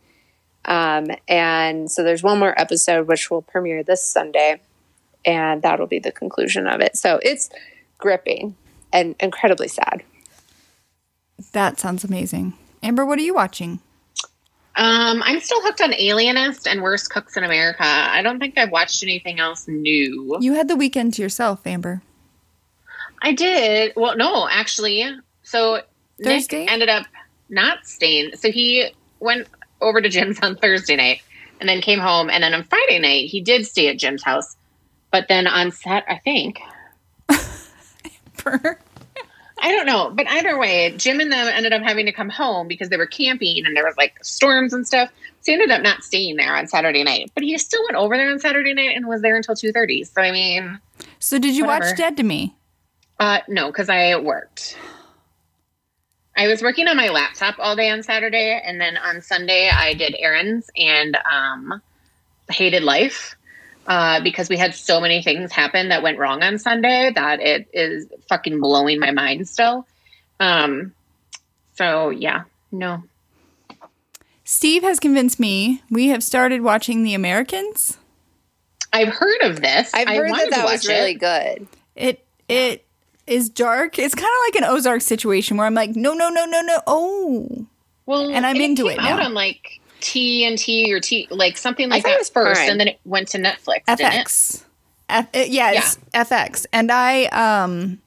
Um, 0.64 1.08
and 1.28 1.90
so 1.90 2.02
there's 2.02 2.22
one 2.22 2.38
more 2.38 2.58
episode 2.58 3.06
which 3.06 3.30
will 3.30 3.42
premiere 3.42 3.82
this 3.82 4.02
Sunday, 4.02 4.60
and 5.24 5.62
that'll 5.62 5.86
be 5.86 5.98
the 5.98 6.12
conclusion 6.12 6.66
of 6.66 6.80
it. 6.80 6.96
So 6.96 7.20
it's 7.22 7.50
gripping 7.98 8.56
and 8.92 9.14
incredibly 9.20 9.68
sad. 9.68 10.02
That 11.52 11.78
sounds 11.78 12.04
amazing. 12.04 12.54
Amber, 12.82 13.04
what 13.04 13.18
are 13.18 13.22
you 13.22 13.34
watching? 13.34 13.80
Um, 14.76 15.22
I'm 15.22 15.40
still 15.40 15.62
hooked 15.62 15.80
on 15.80 15.94
Alienist 15.94 16.66
and 16.66 16.82
Worst 16.82 17.10
Cooks 17.10 17.36
in 17.36 17.44
America. 17.44 17.84
I 17.84 18.22
don't 18.22 18.40
think 18.40 18.58
I've 18.58 18.72
watched 18.72 19.02
anything 19.02 19.38
else 19.38 19.68
new. 19.68 20.36
You 20.40 20.54
had 20.54 20.68
the 20.68 20.76
weekend 20.76 21.14
to 21.14 21.22
yourself, 21.22 21.64
Amber. 21.66 22.02
I 23.22 23.32
did. 23.32 23.92
Well, 23.94 24.16
no, 24.16 24.48
actually. 24.48 25.08
So 25.42 25.82
Thursday? 26.22 26.60
Nick 26.60 26.72
ended 26.72 26.88
up 26.88 27.06
not 27.48 27.86
staying. 27.86 28.36
So 28.36 28.50
he 28.50 28.88
went 29.20 29.48
over 29.80 30.00
to 30.00 30.08
Jim's 30.08 30.38
on 30.40 30.56
Thursday 30.56 30.96
night 30.96 31.22
and 31.60 31.68
then 31.68 31.80
came 31.80 32.00
home. 32.00 32.30
And 32.30 32.42
then 32.42 32.54
on 32.54 32.64
Friday 32.64 32.98
night, 32.98 33.28
he 33.30 33.40
did 33.40 33.66
stay 33.66 33.88
at 33.88 33.98
Jim's 33.98 34.22
house. 34.22 34.56
But 35.10 35.28
then 35.28 35.46
on 35.46 35.70
set, 35.70 36.04
I 36.08 36.18
think, 36.18 36.58
I 38.46 39.72
don't 39.72 39.86
know. 39.86 40.10
But 40.10 40.26
either 40.28 40.58
way, 40.58 40.92
Jim 40.96 41.20
and 41.20 41.30
them 41.30 41.46
ended 41.46 41.72
up 41.72 41.82
having 41.82 42.06
to 42.06 42.12
come 42.12 42.28
home 42.28 42.66
because 42.66 42.88
they 42.88 42.96
were 42.96 43.06
camping 43.06 43.64
and 43.64 43.76
there 43.76 43.84
was 43.84 43.96
like 43.96 44.22
storms 44.24 44.72
and 44.72 44.86
stuff. 44.86 45.10
So 45.40 45.52
he 45.52 45.54
ended 45.54 45.70
up 45.70 45.82
not 45.82 46.02
staying 46.02 46.36
there 46.36 46.56
on 46.56 46.66
Saturday 46.66 47.04
night. 47.04 47.30
But 47.34 47.44
he 47.44 47.56
still 47.58 47.82
went 47.84 47.96
over 47.96 48.16
there 48.16 48.30
on 48.30 48.40
Saturday 48.40 48.74
night 48.74 48.96
and 48.96 49.06
was 49.06 49.22
there 49.22 49.36
until 49.36 49.54
2.30. 49.54 50.12
So, 50.12 50.20
I 50.20 50.32
mean, 50.32 50.80
so 51.18 51.38
did 51.38 51.56
you 51.56 51.64
watch 51.64 51.96
Dead 51.96 52.16
to 52.16 52.22
Me? 52.22 52.56
uh, 53.20 53.40
no, 53.48 53.68
because 53.68 53.88
I 53.88 54.16
worked. 54.16 54.76
I 56.36 56.48
was 56.48 56.62
working 56.62 56.88
on 56.88 56.96
my 56.96 57.10
laptop 57.10 57.56
all 57.58 57.76
day 57.76 57.90
on 57.90 58.02
Saturday, 58.02 58.60
and 58.64 58.80
then 58.80 58.96
on 58.96 59.22
Sunday 59.22 59.70
I 59.72 59.94
did 59.94 60.16
errands 60.18 60.68
and 60.76 61.16
um, 61.30 61.82
hated 62.50 62.82
life 62.82 63.36
uh, 63.86 64.20
because 64.20 64.48
we 64.48 64.56
had 64.56 64.74
so 64.74 65.00
many 65.00 65.22
things 65.22 65.52
happen 65.52 65.90
that 65.90 66.02
went 66.02 66.18
wrong 66.18 66.42
on 66.42 66.58
Sunday 66.58 67.12
that 67.14 67.40
it 67.40 67.68
is 67.72 68.06
fucking 68.28 68.60
blowing 68.60 68.98
my 68.98 69.10
mind 69.10 69.48
still. 69.48 69.86
Um, 70.40 70.92
so 71.74 72.10
yeah, 72.10 72.44
no. 72.72 73.04
Steve 74.44 74.82
has 74.82 75.00
convinced 75.00 75.40
me. 75.40 75.82
We 75.90 76.08
have 76.08 76.22
started 76.22 76.62
watching 76.62 77.02
The 77.02 77.14
Americans. 77.14 77.98
I've 78.92 79.08
heard 79.08 79.40
of 79.42 79.60
this. 79.60 79.92
I've 79.94 80.08
heard 80.08 80.30
wanted 80.30 80.52
that 80.52 80.56
that 80.56 80.64
was 80.64 80.86
really 80.86 81.12
it. 81.12 81.18
good. 81.18 81.66
It 81.96 82.24
it 82.48 82.83
is 83.26 83.48
dark. 83.48 83.98
It's 83.98 84.14
kind 84.14 84.26
of 84.26 84.54
like 84.54 84.62
an 84.62 84.64
Ozark 84.76 85.02
situation 85.02 85.56
where 85.56 85.66
I'm 85.66 85.74
like, 85.74 85.96
no, 85.96 86.12
no, 86.12 86.28
no, 86.28 86.44
no, 86.44 86.60
no. 86.60 86.80
Oh, 86.86 87.66
Well, 88.06 88.30
And 88.30 88.44
I'm 88.46 88.56
into 88.56 88.84
came 88.84 88.92
it 88.92 88.98
out 88.98 89.18
now. 89.18 89.24
on 89.26 89.34
like 89.34 89.80
TNT 90.00 90.90
or 90.90 91.00
T, 91.00 91.26
like 91.30 91.56
something 91.56 91.88
like 91.88 92.02
thought 92.02 92.10
it 92.10 92.12
that 92.14 92.18
was 92.20 92.30
first, 92.30 92.58
Prime. 92.60 92.70
and 92.70 92.80
then 92.80 92.88
it 92.88 93.00
went 93.04 93.28
to 93.28 93.38
Netflix. 93.38 93.84
Didn't 93.86 94.12
it? 94.12 94.26
FX. 94.26 94.64
F, 95.08 95.28
yeah, 95.34 95.72
it's 95.72 95.96
FX. 96.14 96.66
And 96.72 96.90
I 96.92 97.24
um 97.26 98.00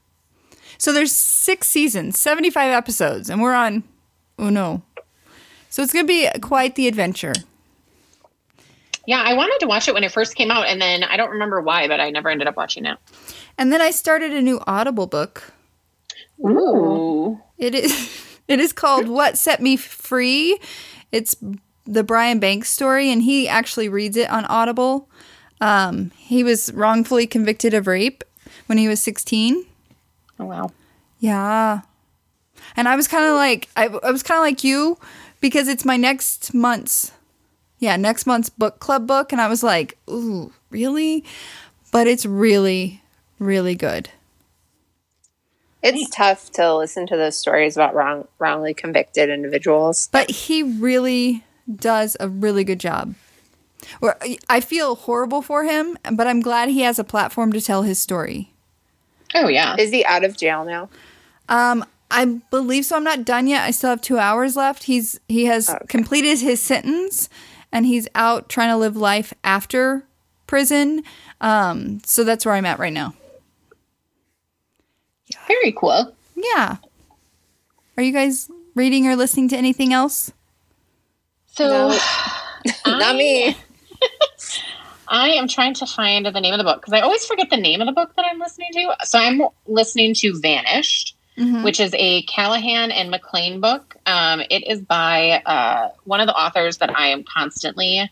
so 0.78 0.92
there's 0.92 1.12
6 1.12 1.66
seasons, 1.66 2.18
75 2.20 2.72
episodes 2.72 3.28
and 3.30 3.40
we're 3.42 3.54
on 3.54 3.82
oh 4.38 4.50
no. 4.50 4.82
So 5.70 5.82
it's 5.82 5.92
going 5.92 6.06
to 6.06 6.08
be 6.08 6.28
quite 6.40 6.76
the 6.76 6.88
adventure. 6.88 7.34
Yeah, 9.06 9.22
I 9.24 9.34
wanted 9.34 9.58
to 9.60 9.66
watch 9.66 9.88
it 9.88 9.94
when 9.94 10.04
it 10.04 10.12
first 10.12 10.34
came 10.34 10.50
out, 10.50 10.66
and 10.66 10.80
then 10.82 11.02
I 11.02 11.16
don't 11.16 11.30
remember 11.30 11.60
why, 11.62 11.88
but 11.88 11.98
I 12.00 12.10
never 12.10 12.28
ended 12.28 12.46
up 12.46 12.56
watching 12.56 12.84
it. 12.84 12.98
And 13.58 13.72
then 13.72 13.82
I 13.82 13.90
started 13.90 14.32
a 14.32 14.40
new 14.40 14.60
Audible 14.66 15.08
book. 15.08 15.52
Ooh. 16.40 17.40
It 17.58 17.74
is 17.74 18.38
it 18.48 18.60
is 18.60 18.72
called 18.72 19.08
What 19.08 19.36
Set 19.36 19.60
Me 19.60 19.76
Free. 19.76 20.58
It's 21.10 21.36
the 21.84 22.04
Brian 22.04 22.38
Banks 22.38 22.70
story 22.70 23.10
and 23.10 23.22
he 23.22 23.48
actually 23.48 23.88
reads 23.88 24.16
it 24.16 24.30
on 24.30 24.44
Audible. 24.44 25.08
Um 25.60 26.12
he 26.16 26.44
was 26.44 26.72
wrongfully 26.72 27.26
convicted 27.26 27.74
of 27.74 27.88
rape 27.88 28.22
when 28.66 28.78
he 28.78 28.86
was 28.86 29.02
16. 29.02 29.66
Oh, 30.38 30.44
wow. 30.44 30.70
Yeah. 31.18 31.80
And 32.76 32.88
I 32.88 32.94
was 32.94 33.08
kind 33.08 33.24
of 33.24 33.34
like 33.34 33.68
I, 33.76 33.86
I 33.86 34.12
was 34.12 34.22
kind 34.22 34.38
of 34.38 34.42
like 34.42 34.62
you 34.62 34.98
because 35.40 35.66
it's 35.66 35.84
my 35.84 35.96
next 35.96 36.54
month's 36.54 37.12
yeah, 37.80 37.96
next 37.96 38.26
month's 38.26 38.50
book 38.50 38.78
club 38.78 39.06
book 39.06 39.32
and 39.32 39.40
I 39.40 39.48
was 39.48 39.62
like, 39.62 39.96
"Ooh, 40.10 40.52
really?" 40.70 41.24
But 41.92 42.08
it's 42.08 42.26
really 42.26 43.02
really 43.38 43.74
good. 43.74 44.10
It's 45.82 46.10
tough 46.10 46.50
to 46.52 46.76
listen 46.76 47.06
to 47.06 47.16
those 47.16 47.36
stories 47.36 47.76
about 47.76 47.94
wrong, 47.94 48.26
wrongly 48.38 48.74
convicted 48.74 49.30
individuals. 49.30 50.08
But 50.10 50.28
he 50.30 50.62
really 50.62 51.44
does 51.72 52.16
a 52.18 52.28
really 52.28 52.64
good 52.64 52.80
job. 52.80 53.14
Or 54.00 54.16
I 54.50 54.60
feel 54.60 54.96
horrible 54.96 55.40
for 55.40 55.64
him, 55.64 55.96
but 56.12 56.26
I'm 56.26 56.40
glad 56.40 56.68
he 56.68 56.80
has 56.80 56.98
a 56.98 57.04
platform 57.04 57.52
to 57.52 57.60
tell 57.60 57.82
his 57.82 57.98
story. 57.98 58.52
Oh, 59.36 59.46
yeah. 59.48 59.76
Is 59.78 59.92
he 59.92 60.04
out 60.04 60.24
of 60.24 60.36
jail 60.36 60.64
now? 60.64 60.88
Um, 61.48 61.84
I 62.10 62.24
believe 62.50 62.84
so. 62.84 62.96
I'm 62.96 63.04
not 63.04 63.24
done 63.24 63.46
yet. 63.46 63.62
I 63.62 63.70
still 63.70 63.90
have 63.90 64.00
two 64.00 64.18
hours 64.18 64.56
left. 64.56 64.84
He's 64.84 65.20
he 65.28 65.44
has 65.44 65.70
Okay. 65.70 65.84
completed 65.86 66.40
his 66.40 66.60
sentence, 66.60 67.28
and 67.70 67.86
he's 67.86 68.08
out 68.14 68.48
trying 68.48 68.70
to 68.70 68.76
live 68.76 68.96
life 68.96 69.32
after 69.44 70.04
prison. 70.46 71.02
Um, 71.40 72.00
so 72.04 72.24
that's 72.24 72.44
where 72.44 72.54
I'm 72.54 72.66
at 72.66 72.78
right 72.78 72.92
now. 72.92 73.14
Very 75.46 75.72
cool. 75.72 76.14
Yeah. 76.34 76.76
Are 77.96 78.02
you 78.02 78.12
guys 78.12 78.50
reading 78.74 79.06
or 79.06 79.16
listening 79.16 79.48
to 79.48 79.56
anything 79.56 79.92
else? 79.92 80.32
So, 81.46 81.88
No. 81.88 81.98
Not 82.98 83.16
me. 83.16 83.56
I 85.08 85.30
am 85.30 85.48
trying 85.48 85.74
to 85.74 85.86
find 85.86 86.26
the 86.26 86.40
name 86.40 86.52
of 86.52 86.58
the 86.58 86.64
book 86.64 86.80
because 86.80 86.92
I 86.92 87.00
always 87.00 87.24
forget 87.24 87.48
the 87.50 87.56
name 87.56 87.80
of 87.80 87.86
the 87.86 87.92
book 87.92 88.14
that 88.16 88.26
I'm 88.30 88.38
listening 88.38 88.68
to. 88.74 88.94
So, 89.04 89.18
I'm 89.18 89.40
listening 89.66 90.14
to 90.14 90.38
Vanished, 90.40 91.16
which 91.64 91.80
is 91.80 91.94
a 91.94 92.22
Callahan 92.22 92.90
and 92.90 93.10
McLean 93.10 93.60
book. 93.60 93.96
Um, 94.06 94.40
it 94.50 94.66
is 94.66 94.80
by 94.80 95.42
uh, 95.46 95.90
one 96.04 96.20
of 96.20 96.26
the 96.26 96.34
authors 96.34 96.78
that 96.78 96.96
I 96.98 97.08
am 97.08 97.24
constantly 97.24 98.10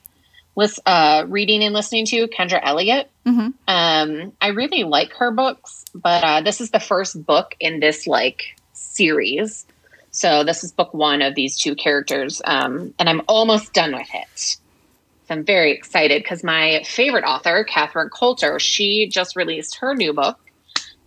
lis- 0.57 0.81
uh, 0.87 1.25
reading 1.29 1.63
and 1.63 1.75
listening 1.75 2.07
to, 2.07 2.27
Kendra 2.29 2.61
Elliott. 2.63 3.11
Mhm. 3.25 3.53
Um, 3.69 4.33
I 4.41 4.49
really 4.49 4.83
like 4.85 5.13
her 5.15 5.31
books, 5.31 5.85
but 5.95 6.25
uh, 6.25 6.41
this 6.41 6.61
is 6.61 6.71
the 6.71 6.81
first 6.81 7.25
book 7.25 7.55
in 7.61 7.79
this 7.79 8.07
like 8.07 8.57
series. 8.73 9.67
So 10.11 10.45
this 10.45 10.65
is 10.65 10.73
book 10.73 10.95
one 10.95 11.21
of 11.23 11.35
these 11.35 11.59
two 11.59 11.77
characters, 11.77 12.41
um, 12.45 12.95
and 12.99 13.09
I'm 13.09 13.23
almost 13.29 13.75
done 13.75 13.93
with 13.95 14.09
it. 14.15 14.39
So 14.39 14.57
I'm 15.35 15.45
very 15.45 15.73
excited 15.73 16.23
because 16.23 16.43
my 16.43 16.83
favorite 16.87 17.25
author, 17.25 17.65
Catherine 17.65 18.09
Coulter, 18.09 18.59
she 18.59 19.09
just 19.09 19.37
released 19.37 19.77
her 19.77 19.95
new 19.95 20.15
book, 20.15 20.39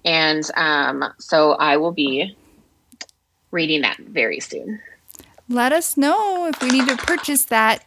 and 0.06 0.44
um, 0.56 1.06
so 1.18 1.54
I 1.54 1.78
will 1.78 1.92
be 1.92 2.38
reading 3.50 3.82
that 3.82 3.98
very 3.98 4.40
soon. 4.40 4.80
Let 5.48 5.72
us 5.72 5.98
know 5.98 6.46
if 6.46 6.62
we 6.62 6.70
need 6.70 6.88
to 6.90 6.98
purchase 6.98 7.46
that 7.46 7.84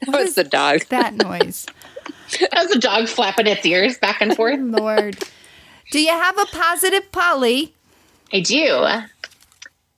That 0.06 0.18
was 0.20 0.34
the 0.34 0.44
dog. 0.44 0.86
that 0.86 1.14
noise. 1.14 1.66
As 2.52 2.70
a 2.70 2.78
dog 2.78 3.06
flapping 3.08 3.46
its 3.46 3.66
ears 3.66 3.98
back 3.98 4.20
and 4.22 4.34
forth. 4.34 4.58
Lord. 4.62 5.18
Do 5.90 6.00
you 6.00 6.10
have 6.10 6.38
a 6.38 6.46
positive 6.46 7.12
Polly? 7.12 7.74
I 8.32 8.40
do. 8.40 8.86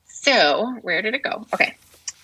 So, 0.07 0.79
where 0.83 1.03
did 1.03 1.15
it 1.15 1.23
go? 1.23 1.47
Okay. 1.55 1.77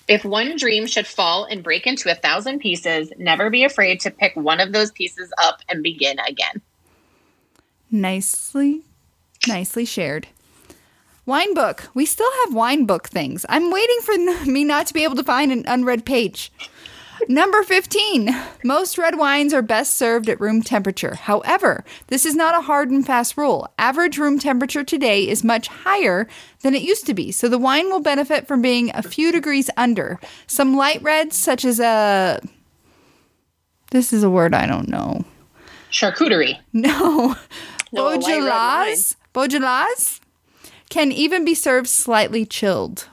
If 0.09 0.25
one 0.25 0.57
dream 0.57 0.87
should 0.87 1.07
fall 1.07 1.45
and 1.45 1.63
break 1.63 1.87
into 1.87 2.11
a 2.11 2.15
thousand 2.15 2.61
pieces, 2.61 3.13
never 3.19 3.51
be 3.51 3.63
afraid 3.65 4.01
to 4.01 4.11
pick 4.11 4.35
one 4.35 4.59
of 4.59 4.73
those 4.73 4.91
pieces 4.91 5.31
up 5.39 5.61
and 5.69 5.83
begin 5.83 6.19
again. 6.21 6.63
Nicely, 7.91 8.83
nicely 9.47 9.85
shared. 9.85 10.27
Wine 11.27 11.53
book. 11.53 11.91
We 11.93 12.07
still 12.07 12.31
have 12.45 12.55
wine 12.55 12.87
book 12.87 13.09
things. 13.09 13.45
I'm 13.51 13.71
waiting 13.71 13.99
for 14.03 14.17
me 14.47 14.65
not 14.65 14.87
to 14.87 14.95
be 14.95 15.05
able 15.05 15.17
to 15.17 15.25
find 15.25 15.53
an 15.53 15.65
unread 15.67 16.07
page. 16.07 16.51
Number 17.27 17.63
15. 17.63 18.35
Most 18.65 18.97
red 18.99 19.19
wines 19.19 19.53
are 19.53 19.63
best 19.63 19.95
served 19.95 20.29
at 20.29 20.41
room 20.41 20.63
temperature. 20.63 21.15
However, 21.15 21.85
this 22.09 22.25
is 22.25 22.37
not 22.37 22.57
a 22.57 22.63
hard 22.63 22.91
and 22.91 23.05
fast 23.05 23.37
rule. 23.37 23.69
Average 23.79 24.19
room 24.19 24.39
temperature 24.39 24.85
today 24.85 25.27
is 25.27 25.43
much 25.43 25.69
higher 25.69 26.29
than 26.61 26.75
it 26.75 26.83
used 26.83 27.07
to 27.07 27.15
be, 27.15 27.33
so 27.33 27.49
the 27.49 27.59
wine 27.59 27.91
will 27.91 28.01
benefit 28.01 28.47
from 28.47 28.63
being 28.63 28.91
a 28.95 29.03
few 29.03 29.33
degrees 29.33 29.71
under. 29.77 30.21
Some 30.47 30.77
light 30.77 31.03
reds, 31.03 31.37
such 31.37 31.65
as 31.65 31.81
a. 31.81 32.41
This 33.91 34.13
is 34.13 34.23
a 34.23 34.31
word 34.31 34.55
I 34.55 34.67
don't 34.67 34.89
know. 34.89 35.25
Charcuterie. 35.91 36.59
No. 36.73 37.35
No, 37.91 38.19
Beaujolais. 38.19 39.17
Beaujolais 39.33 40.21
can 40.91 41.11
even 41.11 41.45
be 41.45 41.55
served 41.55 41.89
slightly 41.89 42.45
chilled. 42.45 43.09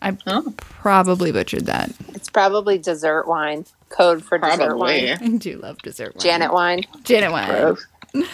I 0.00 0.16
Oh. 0.26 0.54
probably 0.58 1.32
butchered 1.32 1.66
that. 1.66 1.90
It's 2.14 2.28
probably 2.28 2.78
dessert 2.78 3.26
wine. 3.26 3.64
Code 3.88 4.22
for 4.22 4.38
dessert 4.38 4.76
wine. 4.76 5.08
I 5.20 5.28
do 5.38 5.58
love 5.58 5.78
dessert 5.78 6.14
wine. 6.14 6.20
Janet 6.22 6.52
wine. 6.52 6.84
Janet 7.04 7.32
wine. 7.32 7.76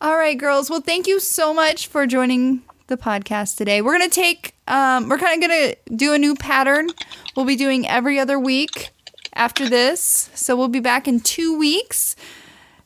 All 0.00 0.16
right, 0.16 0.36
girls. 0.36 0.68
Well, 0.68 0.80
thank 0.80 1.06
you 1.06 1.20
so 1.20 1.54
much 1.54 1.86
for 1.86 2.06
joining 2.06 2.62
the 2.88 2.96
podcast 2.96 3.56
today. 3.56 3.80
We're 3.80 3.92
gonna 3.92 4.08
take 4.08 4.54
um 4.68 5.08
we're 5.08 5.18
kind 5.18 5.42
of 5.42 5.48
gonna 5.48 5.74
do 5.96 6.12
a 6.12 6.18
new 6.18 6.34
pattern. 6.34 6.88
We'll 7.36 7.46
be 7.46 7.56
doing 7.56 7.86
every 7.86 8.18
other 8.18 8.38
week 8.38 8.90
after 9.34 9.68
this. 9.68 10.28
So 10.34 10.56
we'll 10.56 10.68
be 10.68 10.80
back 10.80 11.06
in 11.08 11.20
two 11.20 11.56
weeks. 11.56 12.16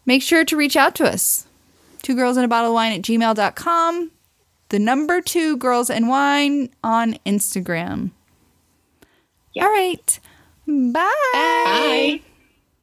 Make 0.05 0.23
sure 0.23 0.45
to 0.45 0.57
reach 0.57 0.77
out 0.77 0.95
to 0.97 1.05
us. 1.05 1.47
Two 2.03 2.15
girls 2.15 2.37
and 2.37 2.45
a 2.45 2.49
bottle 2.49 2.71
of 2.71 2.75
wine 2.75 2.93
at 2.93 3.03
gmail.com. 3.03 4.11
The 4.69 4.79
number 4.79 5.21
two 5.21 5.57
girls 5.57 5.91
and 5.91 6.09
wine 6.09 6.71
on 6.83 7.15
Instagram. 7.25 8.11
All 9.61 9.71
right. 9.71 10.21
Bye. 10.67 11.13
Bye. 11.33 12.21